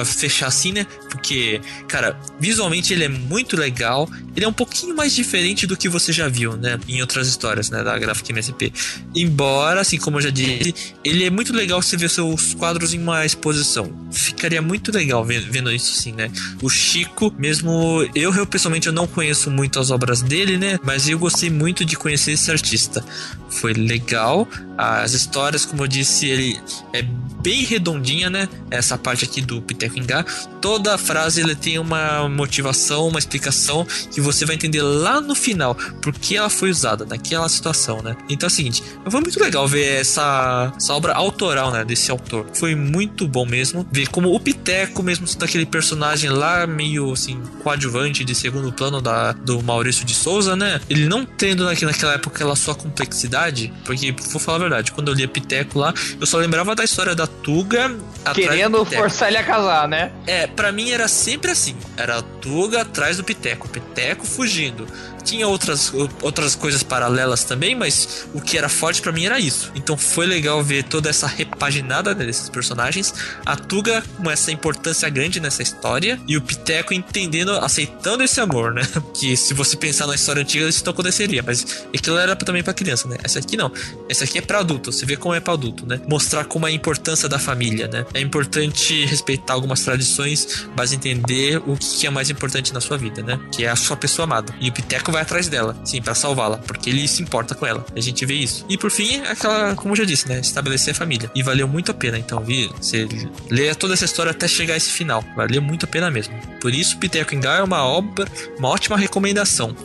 fechar 0.05 0.47
assim, 0.47 0.71
né? 0.71 0.85
Porque, 1.09 1.61
cara, 1.87 2.17
visualmente 2.39 2.93
ele 2.93 3.03
é 3.03 3.09
muito 3.09 3.57
legal. 3.57 4.09
Ele 4.35 4.45
é 4.45 4.47
um 4.47 4.53
pouquinho 4.53 4.95
mais 4.95 5.13
diferente 5.13 5.65
do 5.65 5.77
que 5.77 5.87
você 5.87 6.11
já 6.11 6.27
viu, 6.27 6.55
né? 6.57 6.79
Em 6.87 7.01
outras 7.01 7.27
histórias, 7.27 7.69
né? 7.69 7.83
Da 7.83 7.97
Graphic 7.97 8.31
MSP. 8.31 8.73
Embora, 9.15 9.81
assim 9.81 9.97
como 9.97 10.17
eu 10.17 10.21
já 10.21 10.29
disse, 10.29 10.73
ele 11.03 11.25
é 11.25 11.29
muito 11.29 11.53
legal 11.53 11.81
você 11.81 11.95
ver 11.95 12.09
seus 12.09 12.53
quadros 12.53 12.93
em 12.93 12.99
uma 12.99 13.25
exposição. 13.25 13.91
Ficaria 14.11 14.61
muito 14.61 14.91
legal 14.91 15.23
vendo, 15.23 15.51
vendo 15.51 15.71
isso, 15.71 15.97
assim, 15.97 16.11
né? 16.11 16.31
O 16.61 16.69
Chico, 16.69 17.33
mesmo 17.37 18.07
eu, 18.13 18.33
eu 18.33 18.45
pessoalmente 18.45 18.87
eu 18.87 18.93
não 18.93 19.07
conheço 19.07 19.49
muito 19.49 19.79
as 19.79 19.91
obras 19.91 20.21
dele, 20.21 20.57
né? 20.57 20.79
Mas 20.83 21.07
eu 21.07 21.17
gostei 21.17 21.49
muito 21.49 21.85
de 21.85 21.95
conhecer 21.95 22.31
esse 22.31 22.51
artista. 22.51 23.03
Foi 23.49 23.73
legal. 23.73 24.47
As 24.77 25.13
histórias, 25.13 25.65
como 25.65 25.83
eu 25.83 25.87
disse, 25.87 26.27
ele 26.27 26.59
é 26.93 27.01
bem 27.45 27.63
redondinha, 27.63 28.27
né? 28.27 28.49
Essa 28.71 28.97
parte 28.97 29.23
aqui 29.23 29.39
do 29.39 29.61
Piteco 29.61 29.99
Ingá. 29.99 30.25
Toda 30.59 30.97
frase 30.97 31.41
ele 31.41 31.53
tem 31.53 31.77
uma 31.77 32.27
motivação, 32.27 33.07
uma 33.07 33.19
explicação 33.19 33.85
que 34.11 34.19
você 34.19 34.45
vai 34.45 34.55
entender 34.55 34.81
lá 34.81 35.21
no 35.21 35.35
final 35.35 35.75
por 36.01 36.11
que 36.11 36.35
ela 36.35 36.49
foi 36.49 36.71
usada 36.71 37.05
naquela 37.05 37.47
situação, 37.47 38.01
né? 38.01 38.17
Então 38.27 38.47
é 38.47 38.51
o 38.51 38.55
seguinte, 38.55 38.83
foi 39.07 39.21
muito 39.21 39.39
legal 39.39 39.67
ver 39.67 40.01
essa, 40.01 40.73
essa 40.75 40.91
obra 40.95 41.13
autoral, 41.13 41.71
né? 41.71 41.85
Desse 41.85 42.09
autor. 42.09 42.47
Foi 42.55 42.73
muito 42.73 43.27
bom 43.27 43.45
mesmo 43.45 43.87
ver 43.91 44.07
como 44.09 44.33
o 44.33 44.39
Piteco, 44.39 45.03
mesmo 45.03 45.27
daquele 45.37 45.67
personagem 45.67 46.31
lá 46.31 46.65
meio 46.65 47.13
assim 47.13 47.39
coadjuvante 47.61 48.23
de 48.23 48.33
segundo 48.33 48.73
plano 48.73 49.01
da, 49.01 49.33
do 49.33 49.61
Maurício 49.61 50.03
de 50.03 50.15
Souza, 50.15 50.55
né? 50.55 50.81
Ele 50.89 51.07
não 51.07 51.25
tendo 51.25 51.63
naquela 51.65 52.13
época 52.13 52.37
aquela 52.37 52.55
sua 52.55 52.73
complexidade, 52.73 53.71
porque 53.85 54.11
vou 54.31 54.39
falar 54.39 54.64
verdade, 54.69 54.91
quando 54.91 55.09
eu 55.09 55.13
lia 55.13 55.27
Piteco 55.27 55.79
lá, 55.79 55.93
eu 56.19 56.25
só 56.25 56.37
lembrava 56.37 56.75
da 56.75 56.83
história 56.83 57.15
da 57.15 57.27
Tuga. 57.27 57.95
Querendo 58.33 58.83
forçar 58.85 59.29
ele 59.29 59.37
a 59.37 59.43
casar, 59.43 59.87
né? 59.87 60.11
É, 60.25 60.47
para 60.47 60.71
mim 60.71 60.91
era 60.91 61.07
sempre 61.07 61.51
assim. 61.51 61.75
Era 61.97 62.19
a 62.19 62.21
Tuga 62.21 62.81
atrás 62.81 63.17
do 63.17 63.23
Piteco, 63.23 63.67
Piteco 63.69 64.25
fugindo. 64.25 64.87
Tinha 65.25 65.47
outras, 65.47 65.91
outras 66.21 66.55
coisas 66.55 66.83
paralelas 66.83 67.43
também, 67.43 67.75
mas 67.75 68.27
o 68.33 68.39
que 68.39 68.57
era 68.57 68.69
forte 68.69 69.01
para 69.01 69.11
mim 69.11 69.25
era 69.25 69.39
isso. 69.39 69.71
Então 69.75 69.97
foi 69.97 70.25
legal 70.25 70.63
ver 70.63 70.83
toda 70.83 71.09
essa 71.09 71.27
repaginada 71.27 72.13
desses 72.13 72.47
personagens. 72.49 73.13
A 73.45 73.55
Tuga 73.55 74.03
com 74.17 74.29
essa 74.29 74.51
importância 74.51 75.09
grande 75.09 75.39
nessa 75.39 75.63
história 75.63 76.19
e 76.27 76.37
o 76.37 76.41
Piteco 76.41 76.93
entendendo, 76.93 77.51
aceitando 77.51 78.23
esse 78.23 78.39
amor, 78.39 78.73
né? 78.73 78.81
Que 79.15 79.35
se 79.37 79.53
você 79.53 79.77
pensar 79.77 80.07
na 80.07 80.15
história 80.15 80.41
antiga 80.41 80.67
isso 80.67 80.83
não 80.85 80.91
aconteceria, 80.91 81.41
mas 81.41 81.85
aquilo 81.93 82.17
era 82.17 82.35
também 82.35 82.61
para 82.61 82.73
criança, 82.73 83.07
né? 83.07 83.17
Essa 83.23 83.39
aqui 83.39 83.55
não. 83.57 83.71
Essa 84.09 84.25
aqui 84.25 84.37
é 84.37 84.41
para 84.41 84.59
adulto. 84.59 84.91
Você 84.91 85.05
vê 85.05 85.15
como 85.15 85.33
é 85.33 85.39
para 85.39 85.53
adulto, 85.53 85.85
né? 85.85 85.99
Mostrar 86.07 86.45
como 86.45 86.67
é 86.67 86.69
a 86.69 86.73
importância 86.73 87.27
da 87.29 87.39
família, 87.39 87.87
né? 87.87 88.05
É 88.13 88.19
importante 88.19 89.05
respeitar 89.05 89.53
algumas 89.53 89.81
tradições, 89.81 90.67
mas 90.75 90.91
entender 90.91 91.61
o 91.65 91.77
que 91.77 92.05
é 92.05 92.09
mais 92.09 92.29
importante 92.29 92.73
na 92.73 92.81
sua 92.81 92.97
vida, 92.97 93.23
né? 93.23 93.39
Que 93.51 93.65
é 93.65 93.69
a 93.69 93.75
sua 93.75 93.95
pessoa 93.95 94.25
amada. 94.25 94.53
E 94.59 94.69
o 94.69 94.73
Piteco 94.73 95.11
vai 95.15 95.23
atrás 95.23 95.47
dela, 95.47 95.75
sim, 95.83 96.01
para 96.01 96.13
salvá-la, 96.13 96.57
porque 96.57 96.89
ele 96.89 97.07
se 97.07 97.23
importa 97.23 97.55
com 97.55 97.65
ela. 97.65 97.85
A 97.95 97.99
gente 97.99 98.25
vê 98.25 98.35
isso. 98.35 98.65
E 98.69 98.77
por 98.77 98.91
fim, 98.91 99.21
aquela, 99.21 99.75
como 99.75 99.93
eu 99.93 99.97
já 99.97 100.03
disse, 100.05 100.27
né? 100.27 100.39
Estabelecer 100.39 100.91
a 100.91 100.95
família. 100.95 101.31
E 101.33 101.41
valeu 101.41 101.67
muito 101.67 101.91
a 101.91 101.93
pena, 101.93 102.17
então, 102.17 102.43
vi, 102.43 102.67
você 102.67 103.07
lê 103.49 103.73
toda 103.73 103.93
essa 103.93 104.05
história 104.05 104.31
até 104.31 104.47
chegar 104.47 104.73
a 104.73 104.77
esse 104.77 104.89
final. 104.89 105.23
Valeu 105.35 105.61
muito 105.61 105.85
a 105.85 105.87
pena 105.87 106.11
mesmo. 106.11 106.33
Por 106.59 106.73
isso, 106.73 106.97
Piteco 106.97 107.33
Engar 107.33 107.59
é 107.59 107.63
uma 107.63 107.83
obra, 107.83 108.27
uma 108.57 108.69
ótima 108.69 108.97
recomendação. 108.97 109.75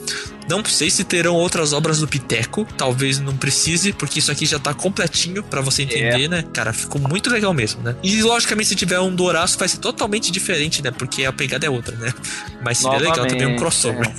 Não 0.51 0.64
sei 0.64 0.90
se 0.90 1.05
terão 1.05 1.36
outras 1.36 1.72
obras 1.72 2.01
do 2.01 2.09
Piteco, 2.09 2.66
talvez 2.76 3.20
não 3.20 3.36
precise, 3.36 3.92
porque 3.92 4.18
isso 4.18 4.32
aqui 4.32 4.44
já 4.44 4.59
tá 4.59 4.74
completinho 4.74 5.44
para 5.44 5.61
você 5.61 5.82
entender, 5.84 6.24
é. 6.24 6.28
né? 6.28 6.44
Cara, 6.53 6.72
ficou 6.72 7.01
muito 7.01 7.30
legal 7.30 7.55
mesmo, 7.55 7.80
né? 7.84 7.94
E 8.03 8.20
logicamente 8.20 8.68
se 8.68 8.74
tiver 8.74 8.98
um 8.98 9.14
do 9.14 9.22
Horácio 9.22 9.57
vai 9.57 9.68
ser 9.68 9.78
totalmente 9.78 10.32
diferente, 10.32 10.82
né? 10.82 10.90
Porque 10.90 11.24
a 11.24 11.32
pegada 11.32 11.64
é 11.64 11.70
outra, 11.70 11.96
né? 11.96 12.12
Mas 12.64 12.78
seria 12.78 12.98
legal 12.98 13.26
também 13.26 13.46
um 13.46 13.57
crossover. 13.57 14.11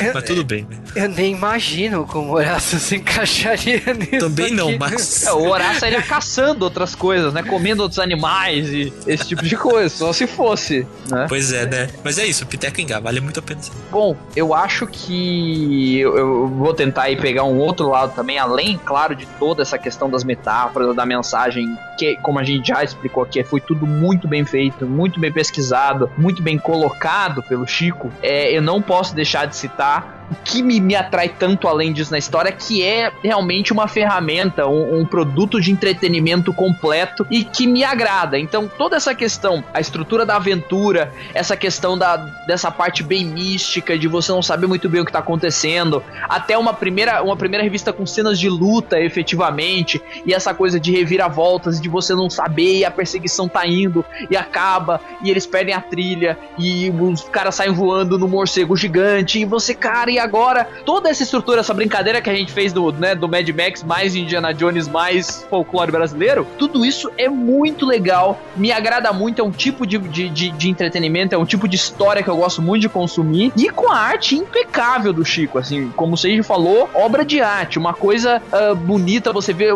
É. 0.00 0.10
mas 0.12 0.24
tudo 0.24 0.44
bem, 0.44 0.66
né? 0.68 0.78
Eu 0.94 1.08
nem 1.08 1.32
imagino 1.32 2.04
como 2.04 2.32
o 2.32 2.34
Horácio 2.34 2.78
se 2.78 2.96
encaixaria 2.96 3.80
nisso. 3.94 4.18
Também 4.18 4.52
não, 4.52 4.68
aqui. 4.68 4.78
mas. 4.78 5.24
É, 5.24 5.32
o 5.32 5.48
Horácio 5.48 5.86
ele 5.86 6.02
caçando 6.02 6.64
outras 6.64 6.94
coisas, 6.94 7.32
né? 7.32 7.42
Comendo 7.42 7.82
outros 7.82 7.98
animais 7.98 8.68
e 8.68 8.92
esse 9.06 9.28
tipo 9.28 9.42
de 9.42 9.56
coisa, 9.56 9.88
só 9.88 10.12
se 10.12 10.26
fosse, 10.26 10.86
né? 11.10 11.26
Pois 11.26 11.52
é, 11.52 11.64
né? 11.64 11.88
Mas 12.04 12.18
é 12.18 12.26
isso, 12.26 12.44
Piteco 12.44 12.80
Engá, 12.80 13.00
vale 13.00 13.20
muito 13.20 13.40
a 13.40 13.42
pena. 13.42 13.60
Bom, 13.90 14.14
eu 14.34 14.52
acho 14.52 14.86
que 14.86 15.75
eu, 15.98 16.16
eu, 16.16 16.48
vou 16.48 16.72
tentar 16.74 17.02
aí 17.02 17.16
pegar 17.16 17.44
um 17.44 17.58
outro 17.58 17.88
lado 17.88 18.14
também, 18.14 18.38
além, 18.38 18.78
claro, 18.84 19.14
de 19.14 19.26
toda 19.38 19.62
essa 19.62 19.78
questão 19.78 20.08
das 20.08 20.24
metáforas, 20.24 20.94
da 20.94 21.04
mensagem, 21.06 21.76
que, 21.98 22.16
como 22.16 22.38
a 22.38 22.44
gente 22.44 22.68
já 22.68 22.82
explicou 22.82 23.22
aqui, 23.22 23.42
foi 23.42 23.60
tudo 23.60 23.86
muito 23.86 24.28
bem 24.28 24.44
feito, 24.44 24.86
muito 24.86 25.18
bem 25.18 25.32
pesquisado, 25.32 26.10
muito 26.16 26.42
bem 26.42 26.58
colocado 26.58 27.42
pelo 27.42 27.66
Chico. 27.66 28.10
É, 28.22 28.56
eu 28.56 28.62
não 28.62 28.80
posso 28.80 29.14
deixar 29.14 29.46
de 29.46 29.56
citar 29.56 30.15
que 30.44 30.62
me, 30.62 30.80
me 30.80 30.94
atrai 30.94 31.28
tanto 31.28 31.68
além 31.68 31.92
disso 31.92 32.10
na 32.10 32.18
história, 32.18 32.50
que 32.50 32.82
é 32.82 33.12
realmente 33.22 33.72
uma 33.72 33.86
ferramenta, 33.88 34.66
um, 34.66 35.00
um, 35.00 35.06
produto 35.06 35.60
de 35.60 35.70
entretenimento 35.70 36.52
completo 36.52 37.26
e 37.30 37.44
que 37.44 37.66
me 37.66 37.84
agrada. 37.84 38.38
Então, 38.38 38.68
toda 38.68 38.96
essa 38.96 39.14
questão, 39.14 39.62
a 39.72 39.80
estrutura 39.80 40.26
da 40.26 40.36
aventura, 40.36 41.12
essa 41.34 41.56
questão 41.56 41.96
da, 41.96 42.16
dessa 42.46 42.70
parte 42.70 43.02
bem 43.02 43.24
mística, 43.24 43.98
de 43.98 44.08
você 44.08 44.32
não 44.32 44.42
saber 44.42 44.66
muito 44.66 44.88
bem 44.88 45.00
o 45.00 45.04
que 45.04 45.10
está 45.10 45.20
acontecendo, 45.20 46.02
até 46.28 46.56
uma 46.58 46.74
primeira, 46.74 47.22
uma 47.22 47.36
primeira 47.36 47.62
revista 47.62 47.92
com 47.92 48.06
cenas 48.06 48.38
de 48.38 48.48
luta, 48.48 49.00
efetivamente, 49.00 50.00
e 50.24 50.34
essa 50.34 50.52
coisa 50.54 50.80
de 50.80 50.92
reviravoltas, 50.92 51.80
de 51.80 51.88
você 51.88 52.14
não 52.14 52.28
saber, 52.28 52.78
e 52.78 52.84
a 52.84 52.90
perseguição 52.90 53.48
tá 53.48 53.66
indo, 53.66 54.04
e 54.30 54.36
acaba, 54.36 55.00
e 55.22 55.30
eles 55.30 55.46
perdem 55.46 55.74
a 55.74 55.80
trilha, 55.80 56.38
e 56.58 56.90
os 56.90 57.22
caras 57.24 57.54
saem 57.54 57.72
voando 57.72 58.18
no 58.18 58.28
morcego 58.28 58.76
gigante, 58.76 59.40
e 59.40 59.44
você, 59.44 59.74
cara, 59.74 60.15
agora 60.18 60.68
toda 60.84 61.08
essa 61.08 61.22
estrutura, 61.22 61.60
essa 61.60 61.74
brincadeira 61.74 62.20
que 62.20 62.30
a 62.30 62.34
gente 62.34 62.52
fez 62.52 62.72
do, 62.72 62.92
né, 62.92 63.14
do 63.14 63.28
Mad 63.28 63.48
Max 63.48 63.82
mais 63.82 64.14
Indiana 64.14 64.52
Jones 64.52 64.88
mais 64.88 65.46
folclore 65.48 65.90
brasileiro, 65.90 66.46
tudo 66.58 66.84
isso 66.84 67.10
é 67.16 67.28
muito 67.28 67.86
legal, 67.86 68.40
me 68.56 68.72
agrada 68.72 69.12
muito, 69.12 69.40
é 69.40 69.44
um 69.44 69.50
tipo 69.50 69.86
de, 69.86 69.98
de, 69.98 70.28
de, 70.28 70.50
de 70.50 70.68
entretenimento, 70.68 71.34
é 71.34 71.38
um 71.38 71.44
tipo 71.44 71.68
de 71.68 71.76
história 71.76 72.22
que 72.22 72.28
eu 72.28 72.36
gosto 72.36 72.62
muito 72.62 72.82
de 72.82 72.88
consumir 72.88 73.52
e 73.56 73.68
com 73.70 73.90
a 73.90 73.96
arte 73.96 74.36
impecável 74.36 75.12
do 75.12 75.24
Chico, 75.24 75.58
assim, 75.58 75.90
como 75.96 76.14
o 76.14 76.16
Seiji 76.16 76.42
falou, 76.42 76.88
obra 76.94 77.24
de 77.24 77.40
arte, 77.40 77.78
uma 77.78 77.94
coisa 77.94 78.42
uh, 78.52 78.74
bonita, 78.74 79.32
você 79.32 79.52
vê, 79.52 79.68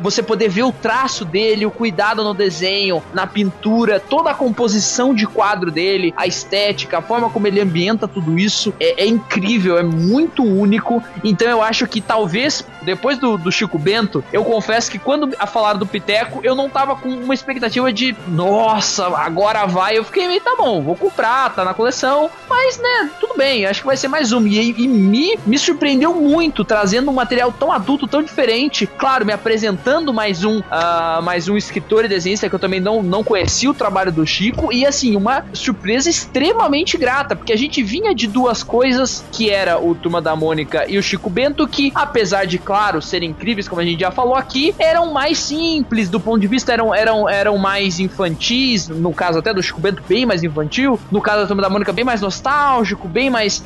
você 0.00 0.22
poder 0.22 0.48
ver 0.48 0.64
o 0.64 0.72
traço 0.72 1.24
dele, 1.24 1.66
o 1.66 1.70
cuidado 1.70 2.22
no 2.22 2.34
desenho, 2.34 3.02
na 3.12 3.26
pintura, 3.26 4.00
toda 4.00 4.30
a 4.30 4.34
composição 4.34 5.14
de 5.14 5.26
quadro 5.26 5.70
dele, 5.70 6.14
a 6.16 6.26
estética, 6.26 6.98
a 6.98 7.02
forma 7.02 7.30
como 7.30 7.46
ele 7.46 7.60
ambienta 7.60 8.08
tudo 8.08 8.38
isso 8.38 8.72
é, 8.80 9.04
é 9.04 9.06
incrível, 9.06 9.78
é 9.78 9.82
muito 9.86 10.42
único. 10.42 11.02
Então 11.24 11.48
eu 11.48 11.62
acho 11.62 11.86
que 11.86 12.00
talvez 12.00 12.64
depois 12.82 13.18
do, 13.18 13.36
do 13.36 13.50
Chico 13.50 13.78
Bento, 13.78 14.24
eu 14.32 14.44
confesso 14.44 14.90
que 14.90 14.98
quando 14.98 15.34
a 15.38 15.46
falar 15.46 15.74
do 15.74 15.86
Piteco, 15.86 16.40
eu 16.42 16.54
não 16.54 16.70
tava 16.70 16.94
com 16.94 17.08
uma 17.08 17.34
expectativa 17.34 17.92
de 17.92 18.14
nossa, 18.28 19.08
agora 19.08 19.66
vai. 19.66 19.98
Eu 19.98 20.04
fiquei 20.04 20.28
meio, 20.28 20.40
tá 20.40 20.54
bom, 20.56 20.80
vou 20.80 20.94
comprar, 20.94 21.52
tá 21.54 21.64
na 21.64 21.74
coleção, 21.74 22.30
mas 22.48 22.78
né, 22.78 23.10
tudo 23.20 23.36
bem, 23.36 23.66
acho 23.66 23.80
que 23.80 23.86
vai 23.86 23.96
ser 23.96 24.08
mais 24.08 24.32
um. 24.32 24.46
E, 24.46 24.70
e 24.70 24.88
me, 24.88 25.36
me 25.44 25.58
surpreendeu 25.58 26.14
muito 26.14 26.64
trazendo 26.64 27.10
um 27.10 27.14
material 27.14 27.52
tão 27.52 27.72
adulto, 27.72 28.06
tão 28.06 28.22
diferente. 28.22 28.86
Claro, 28.86 29.26
me 29.26 29.32
apresentando 29.32 30.14
mais 30.14 30.44
um, 30.44 30.60
uh, 30.60 31.22
mais 31.22 31.48
um 31.48 31.56
escritor 31.56 32.04
e 32.04 32.08
desenhista 32.08 32.48
que 32.48 32.54
eu 32.54 32.58
também 32.58 32.80
não, 32.80 33.02
não 33.02 33.24
conhecia 33.24 33.70
o 33.70 33.74
trabalho 33.74 34.12
do 34.12 34.24
Chico. 34.24 34.72
E 34.72 34.86
assim, 34.86 35.16
uma 35.16 35.44
surpresa 35.52 36.08
extremamente 36.08 36.96
grata, 36.96 37.34
porque 37.34 37.52
a 37.52 37.58
gente 37.58 37.82
vinha 37.82 38.14
de 38.14 38.26
duas 38.26 38.62
coisas 38.62 39.24
que 39.32 39.50
era 39.50 39.75
o 39.78 39.94
Turma 39.94 40.20
da 40.20 40.34
Mônica 40.34 40.84
e 40.88 40.98
o 40.98 41.02
Chico 41.02 41.28
Bento, 41.30 41.66
que 41.66 41.92
apesar 41.94 42.46
de, 42.46 42.58
claro, 42.58 43.00
serem 43.00 43.30
incríveis, 43.30 43.68
como 43.68 43.80
a 43.80 43.84
gente 43.84 44.00
já 44.00 44.10
falou 44.10 44.34
aqui, 44.34 44.74
eram 44.78 45.12
mais 45.12 45.38
simples 45.38 46.08
do 46.08 46.20
ponto 46.20 46.40
de 46.40 46.46
vista, 46.46 46.72
eram, 46.72 46.94
eram, 46.94 47.28
eram 47.28 47.58
mais 47.58 48.00
infantis, 48.00 48.88
no 48.88 49.12
caso 49.12 49.38
até 49.38 49.52
do 49.52 49.62
Chico 49.62 49.80
Bento, 49.80 50.02
bem 50.08 50.26
mais 50.26 50.42
infantil, 50.42 50.98
no 51.10 51.20
caso 51.20 51.42
da 51.42 51.46
Turma 51.46 51.62
da 51.62 51.68
Mônica, 51.68 51.92
bem 51.92 52.04
mais 52.04 52.20
nostálgico, 52.20 53.08
bem 53.08 53.30
mais, 53.30 53.62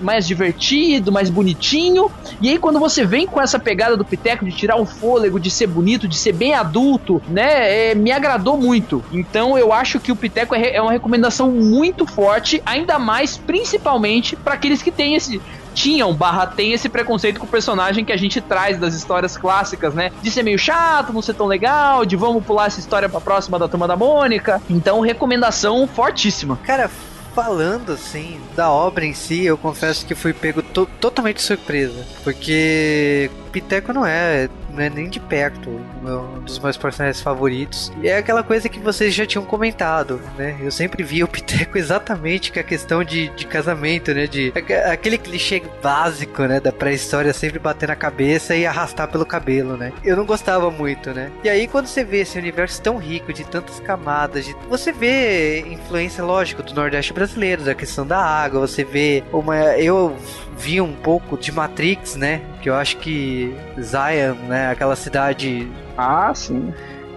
mais 0.00 0.26
divertido, 0.26 1.12
mais 1.12 1.30
bonitinho. 1.30 2.10
E 2.40 2.48
aí, 2.48 2.58
quando 2.58 2.78
você 2.78 3.04
vem 3.04 3.26
com 3.26 3.40
essa 3.40 3.58
pegada 3.58 3.96
do 3.96 4.04
Piteco 4.04 4.44
de 4.44 4.52
tirar 4.52 4.76
o 4.76 4.84
fôlego, 4.84 5.38
de 5.38 5.50
ser 5.50 5.66
bonito, 5.66 6.08
de 6.08 6.16
ser 6.16 6.32
bem 6.32 6.54
adulto, 6.54 7.22
né, 7.28 7.90
é, 7.90 7.94
me 7.94 8.12
agradou 8.12 8.56
muito. 8.56 9.04
Então, 9.12 9.56
eu 9.58 9.72
acho 9.72 10.00
que 10.00 10.12
o 10.12 10.16
Piteco 10.16 10.54
é, 10.54 10.74
é 10.74 10.82
uma 10.82 10.92
recomendação 10.92 11.50
muito 11.50 12.06
forte, 12.06 12.62
ainda 12.64 12.98
mais, 12.98 13.36
principalmente, 13.36 14.36
para 14.36 14.54
aqueles 14.54 14.82
que 14.82 14.90
têm 14.90 15.14
esse 15.14 15.40
tinham, 15.74 16.14
barra 16.14 16.46
tem 16.46 16.72
esse 16.72 16.88
preconceito 16.88 17.40
com 17.40 17.46
o 17.46 17.48
personagem 17.48 18.04
que 18.04 18.12
a 18.12 18.16
gente 18.16 18.40
traz 18.40 18.78
das 18.78 18.94
histórias 18.94 19.36
clássicas, 19.36 19.92
né? 19.94 20.10
De 20.22 20.30
ser 20.30 20.42
meio 20.42 20.58
chato, 20.58 21.12
não 21.12 21.20
ser 21.20 21.34
tão 21.34 21.46
legal, 21.46 22.04
de 22.04 22.16
vamos 22.16 22.44
pular 22.44 22.66
essa 22.66 22.80
história 22.80 23.08
pra 23.08 23.20
próxima 23.20 23.58
da 23.58 23.68
Turma 23.68 23.88
da 23.88 23.96
Mônica. 23.96 24.62
Então, 24.70 25.00
recomendação 25.00 25.86
fortíssima. 25.86 26.58
Cara, 26.64 26.88
falando 27.34 27.92
assim 27.92 28.40
da 28.54 28.70
obra 28.70 29.04
em 29.04 29.12
si, 29.12 29.44
eu 29.44 29.58
confesso 29.58 30.06
que 30.06 30.14
fui 30.14 30.32
pego 30.32 30.62
to 30.62 30.86
totalmente 31.00 31.42
surpresa, 31.42 32.06
porque 32.22 33.30
Piteco 33.50 33.92
não 33.92 34.06
é 34.06 34.48
não 34.74 34.82
é 34.82 34.90
nem 34.90 35.08
de 35.08 35.20
perto 35.20 35.70
um 35.70 36.40
dos 36.40 36.58
meus 36.58 36.76
personagens 36.76 37.22
favoritos. 37.22 37.92
E 38.02 38.08
é 38.08 38.18
aquela 38.18 38.42
coisa 38.42 38.68
que 38.68 38.78
vocês 38.78 39.14
já 39.14 39.24
tinham 39.24 39.44
comentado, 39.44 40.20
né? 40.36 40.56
Eu 40.60 40.70
sempre 40.70 41.02
vi 41.02 41.22
o 41.22 41.28
Piteco 41.28 41.78
exatamente 41.78 42.52
com 42.52 42.60
a 42.60 42.62
questão 42.62 43.04
de, 43.04 43.28
de 43.30 43.46
casamento, 43.46 44.12
né? 44.12 44.26
De 44.26 44.52
aquele 44.90 45.18
clichê 45.18 45.62
básico, 45.82 46.42
né? 46.42 46.60
Da 46.60 46.72
pré-história 46.72 47.32
sempre 47.32 47.58
bater 47.58 47.88
na 47.88 47.96
cabeça 47.96 48.54
e 48.54 48.66
arrastar 48.66 49.08
pelo 49.08 49.24
cabelo, 49.24 49.76
né? 49.76 49.92
Eu 50.04 50.16
não 50.16 50.26
gostava 50.26 50.70
muito, 50.70 51.12
né? 51.12 51.30
E 51.42 51.48
aí 51.48 51.66
quando 51.66 51.86
você 51.86 52.04
vê 52.04 52.20
esse 52.20 52.38
universo 52.38 52.82
tão 52.82 52.96
rico 52.96 53.32
de 53.32 53.44
tantas 53.44 53.80
camadas, 53.80 54.44
de... 54.44 54.56
você 54.68 54.92
vê 54.92 55.60
influência, 55.60 56.24
lógico, 56.24 56.62
do 56.62 56.74
Nordeste 56.74 57.12
brasileiro, 57.12 57.62
da 57.62 57.74
questão 57.74 58.06
da 58.06 58.18
água, 58.18 58.60
você 58.60 58.84
vê 58.84 59.22
uma. 59.32 59.56
Eu 59.78 60.16
vi 60.56 60.80
um 60.80 60.94
pouco 60.94 61.36
de 61.36 61.52
Matrix, 61.52 62.16
né? 62.16 62.40
Que 62.62 62.70
eu 62.70 62.74
acho 62.74 62.96
que 62.98 63.54
Zion, 63.80 64.34
né? 64.48 64.70
Aquela 64.70 64.96
cidade. 64.96 65.68
Ah, 65.96 66.32
sim. 66.34 66.72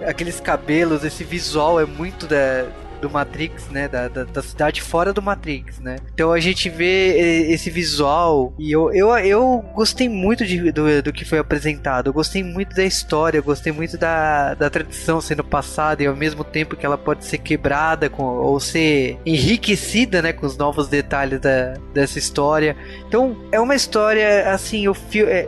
Aqueles 0.05 0.39
cabelos, 0.39 1.03
esse 1.03 1.23
visual 1.23 1.79
é 1.79 1.85
muito 1.85 2.27
da, 2.27 2.65
do 2.97 3.09
Matrix, 3.09 3.69
né? 3.69 3.87
Da, 3.87 4.07
da, 4.07 4.23
da, 4.23 4.41
cidade 4.41 4.81
fora 4.81 5.13
do 5.13 5.21
Matrix, 5.21 5.79
né? 5.79 5.97
Então 6.13 6.31
a 6.31 6.39
gente 6.39 6.69
vê 6.69 7.47
esse 7.49 7.69
visual 7.69 8.53
e 8.57 8.71
eu, 8.71 8.91
eu, 8.93 9.15
eu 9.17 9.65
gostei 9.73 10.09
muito 10.09 10.45
de, 10.45 10.71
do, 10.71 11.01
do 11.01 11.13
que 11.13 11.25
foi 11.25 11.39
apresentado. 11.39 12.07
Eu 12.07 12.13
gostei 12.13 12.43
muito 12.43 12.75
da 12.75 12.83
história, 12.83 13.37
eu 13.37 13.43
gostei 13.43 13.71
muito 13.71 13.97
da, 13.97 14.53
da 14.53 14.69
tradição 14.69 15.21
sendo 15.21 15.43
passada 15.43 16.03
e 16.03 16.07
ao 16.07 16.15
mesmo 16.15 16.43
tempo 16.43 16.75
que 16.75 16.85
ela 16.85 16.97
pode 16.97 17.25
ser 17.25 17.37
quebrada 17.37 18.09
com, 18.09 18.23
ou 18.23 18.59
ser 18.59 19.17
enriquecida, 19.25 20.21
né? 20.21 20.33
Com 20.33 20.45
os 20.45 20.57
novos 20.57 20.87
detalhes 20.87 21.39
da, 21.39 21.75
dessa 21.93 22.19
história. 22.19 22.75
Então 23.07 23.35
é 23.51 23.59
uma 23.59 23.75
história 23.75 24.51
assim, 24.51 24.87
o 24.87 24.93
fio, 24.93 25.27
é, 25.27 25.47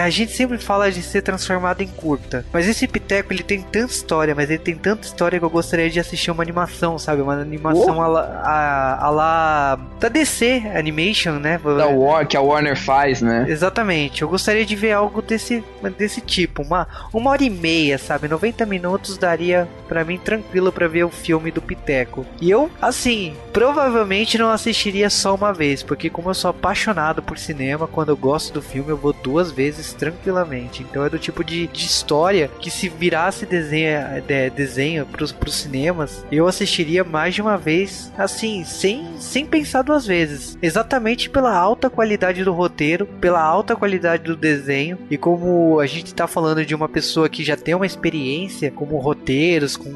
a 0.00 0.08
gente 0.10 0.32
sempre 0.32 0.58
fala 0.58 0.90
de 0.90 1.02
ser 1.02 1.22
transformada 1.22 1.82
em 1.82 1.88
curta, 1.88 2.44
mas 2.52 2.68
esse 2.68 2.86
Piteco 2.86 3.32
ele 3.32 3.42
tem 3.42 3.62
tanta 3.62 3.92
história, 3.92 4.34
mas 4.34 4.48
ele 4.48 4.58
tem 4.58 4.76
tanta 4.76 5.06
história 5.06 5.38
que 5.38 5.44
eu 5.44 5.50
gostaria 5.50 5.90
de 5.90 5.98
assistir 5.98 6.30
uma 6.30 6.42
animação 6.42 6.98
sabe? 6.98 7.22
Uma 7.22 7.34
animação 7.34 7.98
oh. 7.98 8.16
a, 8.16 8.20
a, 8.20 9.06
a 9.06 9.10
lá 9.10 9.80
da 9.98 10.08
DC 10.08 10.62
Animation, 10.74 11.32
né? 11.32 11.58
Da 11.58 11.86
War, 11.86 12.26
que 12.26 12.36
a 12.36 12.40
Warner 12.40 12.76
faz, 12.76 13.20
né? 13.20 13.46
Exatamente. 13.48 14.22
Eu 14.22 14.28
gostaria 14.28 14.64
de 14.64 14.76
ver 14.76 14.92
algo 14.92 15.20
desse, 15.22 15.64
desse 15.98 16.20
tipo. 16.20 16.62
Uma, 16.62 16.86
uma 17.12 17.30
hora 17.30 17.42
e 17.42 17.50
meia, 17.50 17.98
sabe? 17.98 18.28
90 18.28 18.64
minutos 18.66 19.18
daria 19.18 19.68
para 19.88 20.04
mim 20.04 20.18
tranquilo 20.18 20.70
para 20.70 20.86
ver 20.86 21.04
o 21.04 21.10
filme 21.10 21.50
do 21.50 21.60
Piteco. 21.60 22.24
E 22.40 22.50
eu, 22.50 22.70
assim, 22.80 23.34
provavelmente 23.52 24.38
não 24.38 24.50
assistiria 24.50 25.10
só 25.10 25.34
uma 25.34 25.52
vez, 25.52 25.82
porque 25.82 26.10
como 26.10 26.30
eu 26.30 26.34
sou 26.34 26.50
apaixonado 26.50 26.99
por 27.22 27.38
cinema, 27.38 27.86
quando 27.86 28.10
eu 28.10 28.16
gosto 28.16 28.54
do 28.54 28.62
filme 28.62 28.90
eu 28.90 28.96
vou 28.96 29.12
duas 29.12 29.50
vezes 29.50 29.92
tranquilamente. 29.92 30.82
Então 30.82 31.04
é 31.04 31.10
do 31.10 31.18
tipo 31.18 31.44
de, 31.44 31.66
de 31.66 31.86
história 31.86 32.50
que 32.60 32.70
se 32.70 32.88
virasse 32.88 33.46
desenho, 33.46 34.22
de, 34.26 34.50
desenho 34.50 35.06
pros, 35.06 35.32
pros 35.32 35.54
cinemas, 35.54 36.24
eu 36.30 36.46
assistiria 36.46 36.90
assistiria 36.90 37.04
mais 37.04 37.34
de 37.34 37.42
uma 37.42 37.56
vez, 37.56 38.12
assim, 38.16 38.64
sem, 38.64 39.06
sem 39.18 39.46
pensar 39.46 39.82
duas 39.82 40.06
vezes. 40.06 40.56
Exatamente 40.62 41.28
pela 41.28 41.54
alta 41.54 41.90
qualidade 41.90 42.42
do 42.42 42.52
roteiro, 42.52 43.06
pela 43.20 43.42
alta 43.42 43.76
qualidade 43.76 44.24
do 44.24 44.36
desenho 44.36 44.98
e 45.10 45.16
como 45.16 45.78
a 45.80 45.86
gente 45.86 46.14
tá 46.14 46.26
falando 46.26 46.64
de 46.64 46.74
uma 46.74 46.88
pessoa 46.88 47.28
que 47.28 47.44
já 47.44 47.56
tem 47.56 47.74
uma 47.74 47.86
experiência 47.86 48.70
como 48.70 48.98
roteiros, 48.98 49.76
com 49.76 49.90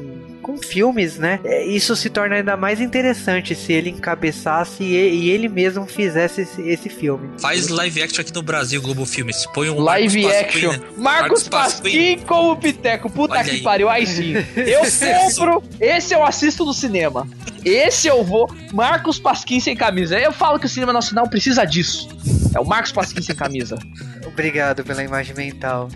com 0.45 0.59
filmes, 0.59 1.17
né? 1.17 1.39
É, 1.43 1.65
isso 1.65 1.95
se 1.95 2.07
torna 2.07 2.35
ainda 2.35 2.55
mais 2.55 2.79
interessante 2.79 3.55
se 3.55 3.73
ele 3.73 3.89
encabeçasse 3.89 4.83
e, 4.83 4.93
e 4.93 5.29
ele 5.31 5.49
mesmo 5.49 5.87
fizesse 5.87 6.41
esse, 6.41 6.61
esse, 6.61 6.87
filme. 6.87 7.31
Faz 7.39 7.67
live 7.67 8.03
action 8.03 8.21
aqui 8.21 8.31
no 8.31 8.43
Brasil, 8.43 8.79
Globo 8.79 9.07
Filmes. 9.07 9.43
Põe 9.55 9.71
um 9.71 9.79
live 9.79 10.21
Marcos 10.21 10.39
action. 10.39 10.69
Pasquim, 10.69 10.83
né? 10.83 10.89
Marcos, 10.97 11.49
Marcos 11.49 11.79
Pasquim 11.79 12.19
com 12.19 12.51
o 12.51 12.55
Piteco. 12.55 13.09
Puta 13.09 13.33
Olha 13.33 13.43
que 13.43 13.49
aí. 13.49 13.61
pariu. 13.63 13.89
Aí 13.89 14.05
sim. 14.05 14.33
Eu 14.55 14.81
compro. 15.25 15.63
Esse 15.81 16.13
eu 16.13 16.23
assisto 16.23 16.63
no 16.63 16.75
cinema. 16.75 17.27
Esse 17.65 18.07
eu 18.07 18.23
vou. 18.23 18.47
Marcos 18.71 19.17
Pasquim 19.17 19.59
sem 19.59 19.75
camisa. 19.75 20.19
Eu 20.19 20.31
falo 20.31 20.59
que 20.59 20.67
o 20.67 20.69
cinema 20.69 20.93
nacional 20.93 21.27
precisa 21.27 21.65
disso. 21.65 22.07
É 22.53 22.59
o 22.59 22.65
Marcos 22.65 22.91
Pasquim 22.91 23.23
sem 23.23 23.35
camisa. 23.35 23.79
Obrigado 24.27 24.83
pela 24.83 25.03
imagem 25.03 25.35
mental. 25.35 25.89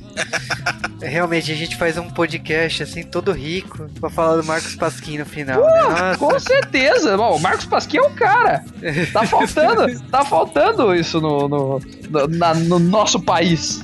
Realmente, 1.02 1.52
a 1.52 1.56
gente 1.56 1.78
faz 1.78 1.98
um 1.98 2.10
podcast 2.10 2.84
assim, 2.84 3.04
todo 3.04 3.32
rico, 3.32 3.90
pra 4.00 4.10
falar 4.10 4.39
do 4.42 4.48
Marcos 4.48 4.76
Pasquim 4.76 5.18
no 5.18 5.26
final. 5.26 5.62
Uh, 5.62 5.90
né? 5.90 6.16
Com 6.18 6.40
certeza. 6.40 7.18
Bom, 7.18 7.36
o 7.36 7.40
Marcos 7.40 7.66
Pasquim 7.66 7.98
é 7.98 8.02
o 8.02 8.10
cara. 8.12 8.64
Tá 9.12 9.26
faltando, 9.26 10.00
tá 10.10 10.26
faltando 10.26 10.96
isso 10.96 11.20
no, 11.20 11.48
no, 11.48 11.82
no, 12.10 12.28
na, 12.28 12.54
no 12.54 12.80
nosso 12.80 13.20
país. 13.20 13.82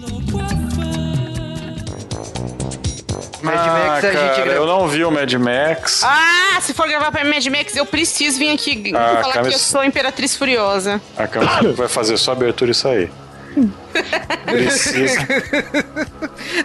Mad 3.42 3.58
ah, 3.58 3.88
Max 3.88 4.06
a 4.06 4.12
gente 4.12 4.42
grava. 4.42 4.52
Eu 4.52 4.66
não 4.66 4.88
vi 4.88 5.04
o 5.04 5.12
Mad 5.12 5.32
Max. 5.34 6.02
Ah, 6.04 6.60
se 6.62 6.74
for 6.74 6.88
gravar 6.88 7.12
pra 7.12 7.24
Mad 7.24 7.46
Max, 7.48 7.76
eu 7.76 7.86
preciso 7.86 8.40
vir 8.40 8.52
aqui 8.52 8.92
ah, 8.96 9.20
falar 9.22 9.34
Camis... 9.36 9.50
que 9.50 9.56
eu 9.56 9.60
sou 9.60 9.84
Imperatriz 9.84 10.36
Furiosa. 10.36 11.02
A 11.18 11.28
câmera 11.28 11.74
vai 11.74 11.88
fazer 11.88 12.18
só 12.18 12.32
abertura 12.32 12.72
e 12.72 12.76
sair. 12.76 13.12
Precisa. 14.46 15.20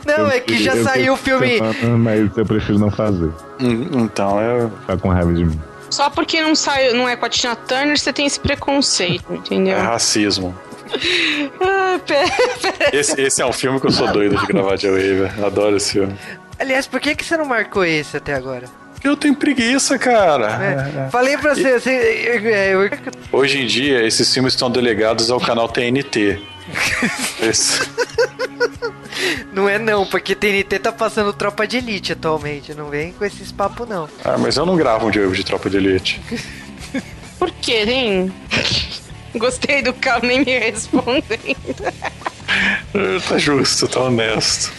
Não, 0.07 0.25
eu 0.25 0.31
é 0.31 0.41
que 0.41 0.63
já 0.63 0.83
saiu 0.83 1.15
o 1.15 1.17
filme. 1.17 1.61
Mas 1.99 2.37
eu 2.37 2.47
prefiro 2.47 2.79
não 2.79 2.91
fazer. 2.91 3.31
Hum, 3.61 3.89
então 3.93 4.41
eu. 4.41 4.71
Tá 4.87 4.97
com 4.97 5.09
raiva 5.09 5.33
de 5.33 5.45
mim. 5.45 5.61
Só 5.91 6.09
porque 6.09 6.41
não 6.41 6.55
sai, 6.55 6.93
não 6.93 7.09
é 7.09 7.17
com 7.17 7.27
a 7.27 7.29
Tina 7.29 7.57
Turner, 7.57 7.99
você 7.99 8.13
tem 8.13 8.25
esse 8.25 8.39
preconceito, 8.39 9.35
entendeu? 9.35 9.77
É 9.77 9.81
racismo. 9.81 10.57
ah, 11.61 11.99
pera, 12.07 12.29
pera. 12.63 12.97
Esse, 12.97 13.21
esse 13.21 13.43
é 13.43 13.47
um 13.47 13.53
filme 13.53 13.81
que 13.81 13.87
eu 13.87 13.91
sou 13.91 14.11
doido 14.13 14.37
de 14.37 14.47
gravar 14.47 14.77
de 14.77 14.89
Wave. 14.89 15.43
Adoro 15.45 15.77
esse 15.77 15.93
filme. 15.93 16.15
Aliás, 16.59 16.87
por 16.87 17.01
que, 17.01 17.15
que 17.15 17.25
você 17.25 17.37
não 17.37 17.45
marcou 17.45 17.85
esse 17.85 18.17
até 18.17 18.35
agora? 18.35 18.67
Eu 19.03 19.17
tenho 19.17 19.35
preguiça, 19.35 19.99
cara. 19.99 21.07
É. 21.07 21.11
Falei 21.11 21.37
pra 21.39 21.55
você, 21.55 21.81
você 21.81 21.91
é. 21.91 22.75
Hoje 23.33 23.63
em 23.63 23.67
dia, 23.67 24.07
esses 24.07 24.33
filmes 24.33 24.53
estão 24.53 24.71
delegados 24.71 25.31
ao 25.31 25.41
canal 25.41 25.69
TNT. 25.69 26.39
Esse. 27.41 27.81
Não 29.53 29.69
é 29.69 29.79
não, 29.79 30.07
porque 30.07 30.35
TNT 30.35 30.79
tá 30.79 30.93
passando 30.93 31.33
Tropa 31.33 31.67
de 31.67 31.77
Elite 31.77 32.13
atualmente. 32.13 32.73
Não 32.75 32.89
vem 32.89 33.13
com 33.13 33.25
esses 33.25 33.53
papos, 33.53 33.89
não. 33.89 34.09
Ah, 34.25 34.39
mas 34.39 34.57
eu 34.57 34.65
não 34.65 34.77
gravo 34.77 35.09
um 35.09 35.13
jogo 35.13 35.35
de 35.35 35.45
Tropa 35.45 35.69
de 35.69 35.77
Elite. 35.77 36.21
Por 37.39 37.51
quê, 37.51 37.85
hein? 37.87 38.33
Gostei 39.35 39.83
do 39.83 39.93
Cal 39.95 40.21
nem 40.23 40.45
me 40.45 40.59
respondendo. 40.59 41.93
tá 43.29 43.39
justo, 43.39 43.89
tá 43.89 44.01
honesto. 44.01 44.73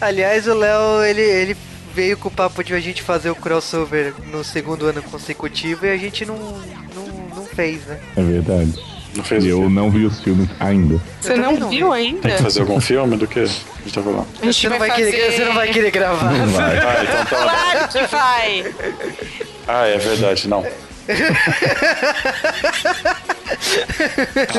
Aliás, 0.00 0.46
o 0.46 0.54
Léo, 0.54 1.04
ele, 1.04 1.22
ele 1.22 1.56
veio 1.94 2.16
com 2.16 2.28
o 2.28 2.32
papo 2.32 2.62
de 2.62 2.74
a 2.74 2.80
gente 2.80 3.02
fazer 3.02 3.30
o 3.30 3.34
crossover 3.34 4.14
no 4.30 4.42
segundo 4.44 4.86
ano 4.86 5.02
consecutivo 5.02 5.86
e 5.86 5.90
a 5.90 5.96
gente 5.96 6.24
não, 6.24 6.36
não, 6.36 7.06
não 7.34 7.44
fez, 7.46 7.84
né? 7.86 8.00
É 8.16 8.22
verdade. 8.22 8.89
Não 9.16 9.24
fez 9.24 9.44
eu 9.44 9.68
não 9.68 9.90
vi 9.90 10.04
os 10.06 10.20
filmes 10.20 10.48
ainda. 10.60 11.00
Você 11.20 11.34
não, 11.34 11.52
não 11.52 11.68
viu 11.68 11.92
ainda? 11.92 12.20
Tem 12.20 12.36
que 12.36 12.42
fazer 12.42 12.60
algum 12.60 12.80
filme 12.80 13.16
do 13.16 13.26
que? 13.26 13.40
A 13.40 13.44
gente 13.46 13.92
tá 13.92 14.02
falando. 14.02 14.26
A 14.40 14.44
gente 14.46 14.54
você, 14.60 14.68
vai 14.68 14.78
não 14.78 14.86
vai 14.86 14.90
fazer... 14.96 15.10
querer, 15.10 15.32
você 15.32 15.44
não 15.44 15.54
vai 15.54 15.68
querer 15.68 15.90
gravar. 15.90 16.32
Não 16.32 16.46
vai. 16.46 16.78
Ah, 16.78 17.02
então 17.02 17.24
tá. 17.24 17.42
Claro 17.42 17.88
que 17.88 18.06
vai! 18.06 18.74
Ah, 19.66 19.86
é 19.86 19.98
verdade, 19.98 20.48
não. 20.48 20.64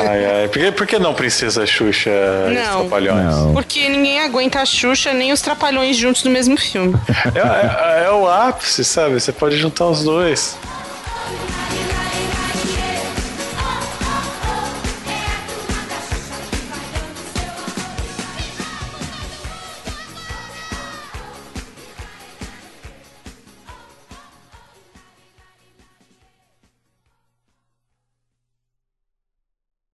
ai, 0.10 0.26
ai. 0.26 0.48
Por, 0.48 0.60
que, 0.60 0.72
por 0.72 0.88
que 0.88 1.00
não 1.00 1.14
Princesa 1.14 1.66
Xuxa 1.66 2.10
e 2.10 2.52
os 2.52 2.56
Não. 2.56 2.80
Trapalhões? 2.82 3.24
Não. 3.36 3.54
Porque 3.54 3.88
ninguém 3.90 4.20
aguenta 4.22 4.60
a 4.62 4.66
Xuxa 4.66 5.14
nem 5.14 5.32
os 5.32 5.42
Trapalhões 5.42 5.96
juntos 5.98 6.24
no 6.24 6.32
mesmo 6.32 6.58
filme. 6.58 6.94
É, 7.36 8.02
é- 8.02 8.06
é 8.06 8.12
o 8.12 8.28
ápice, 8.30 8.84
sabe? 8.84 9.14
Você 9.20 9.32
pode 9.32 9.58
juntar 9.58 9.86
os 9.86 10.04
dois. 10.04 10.58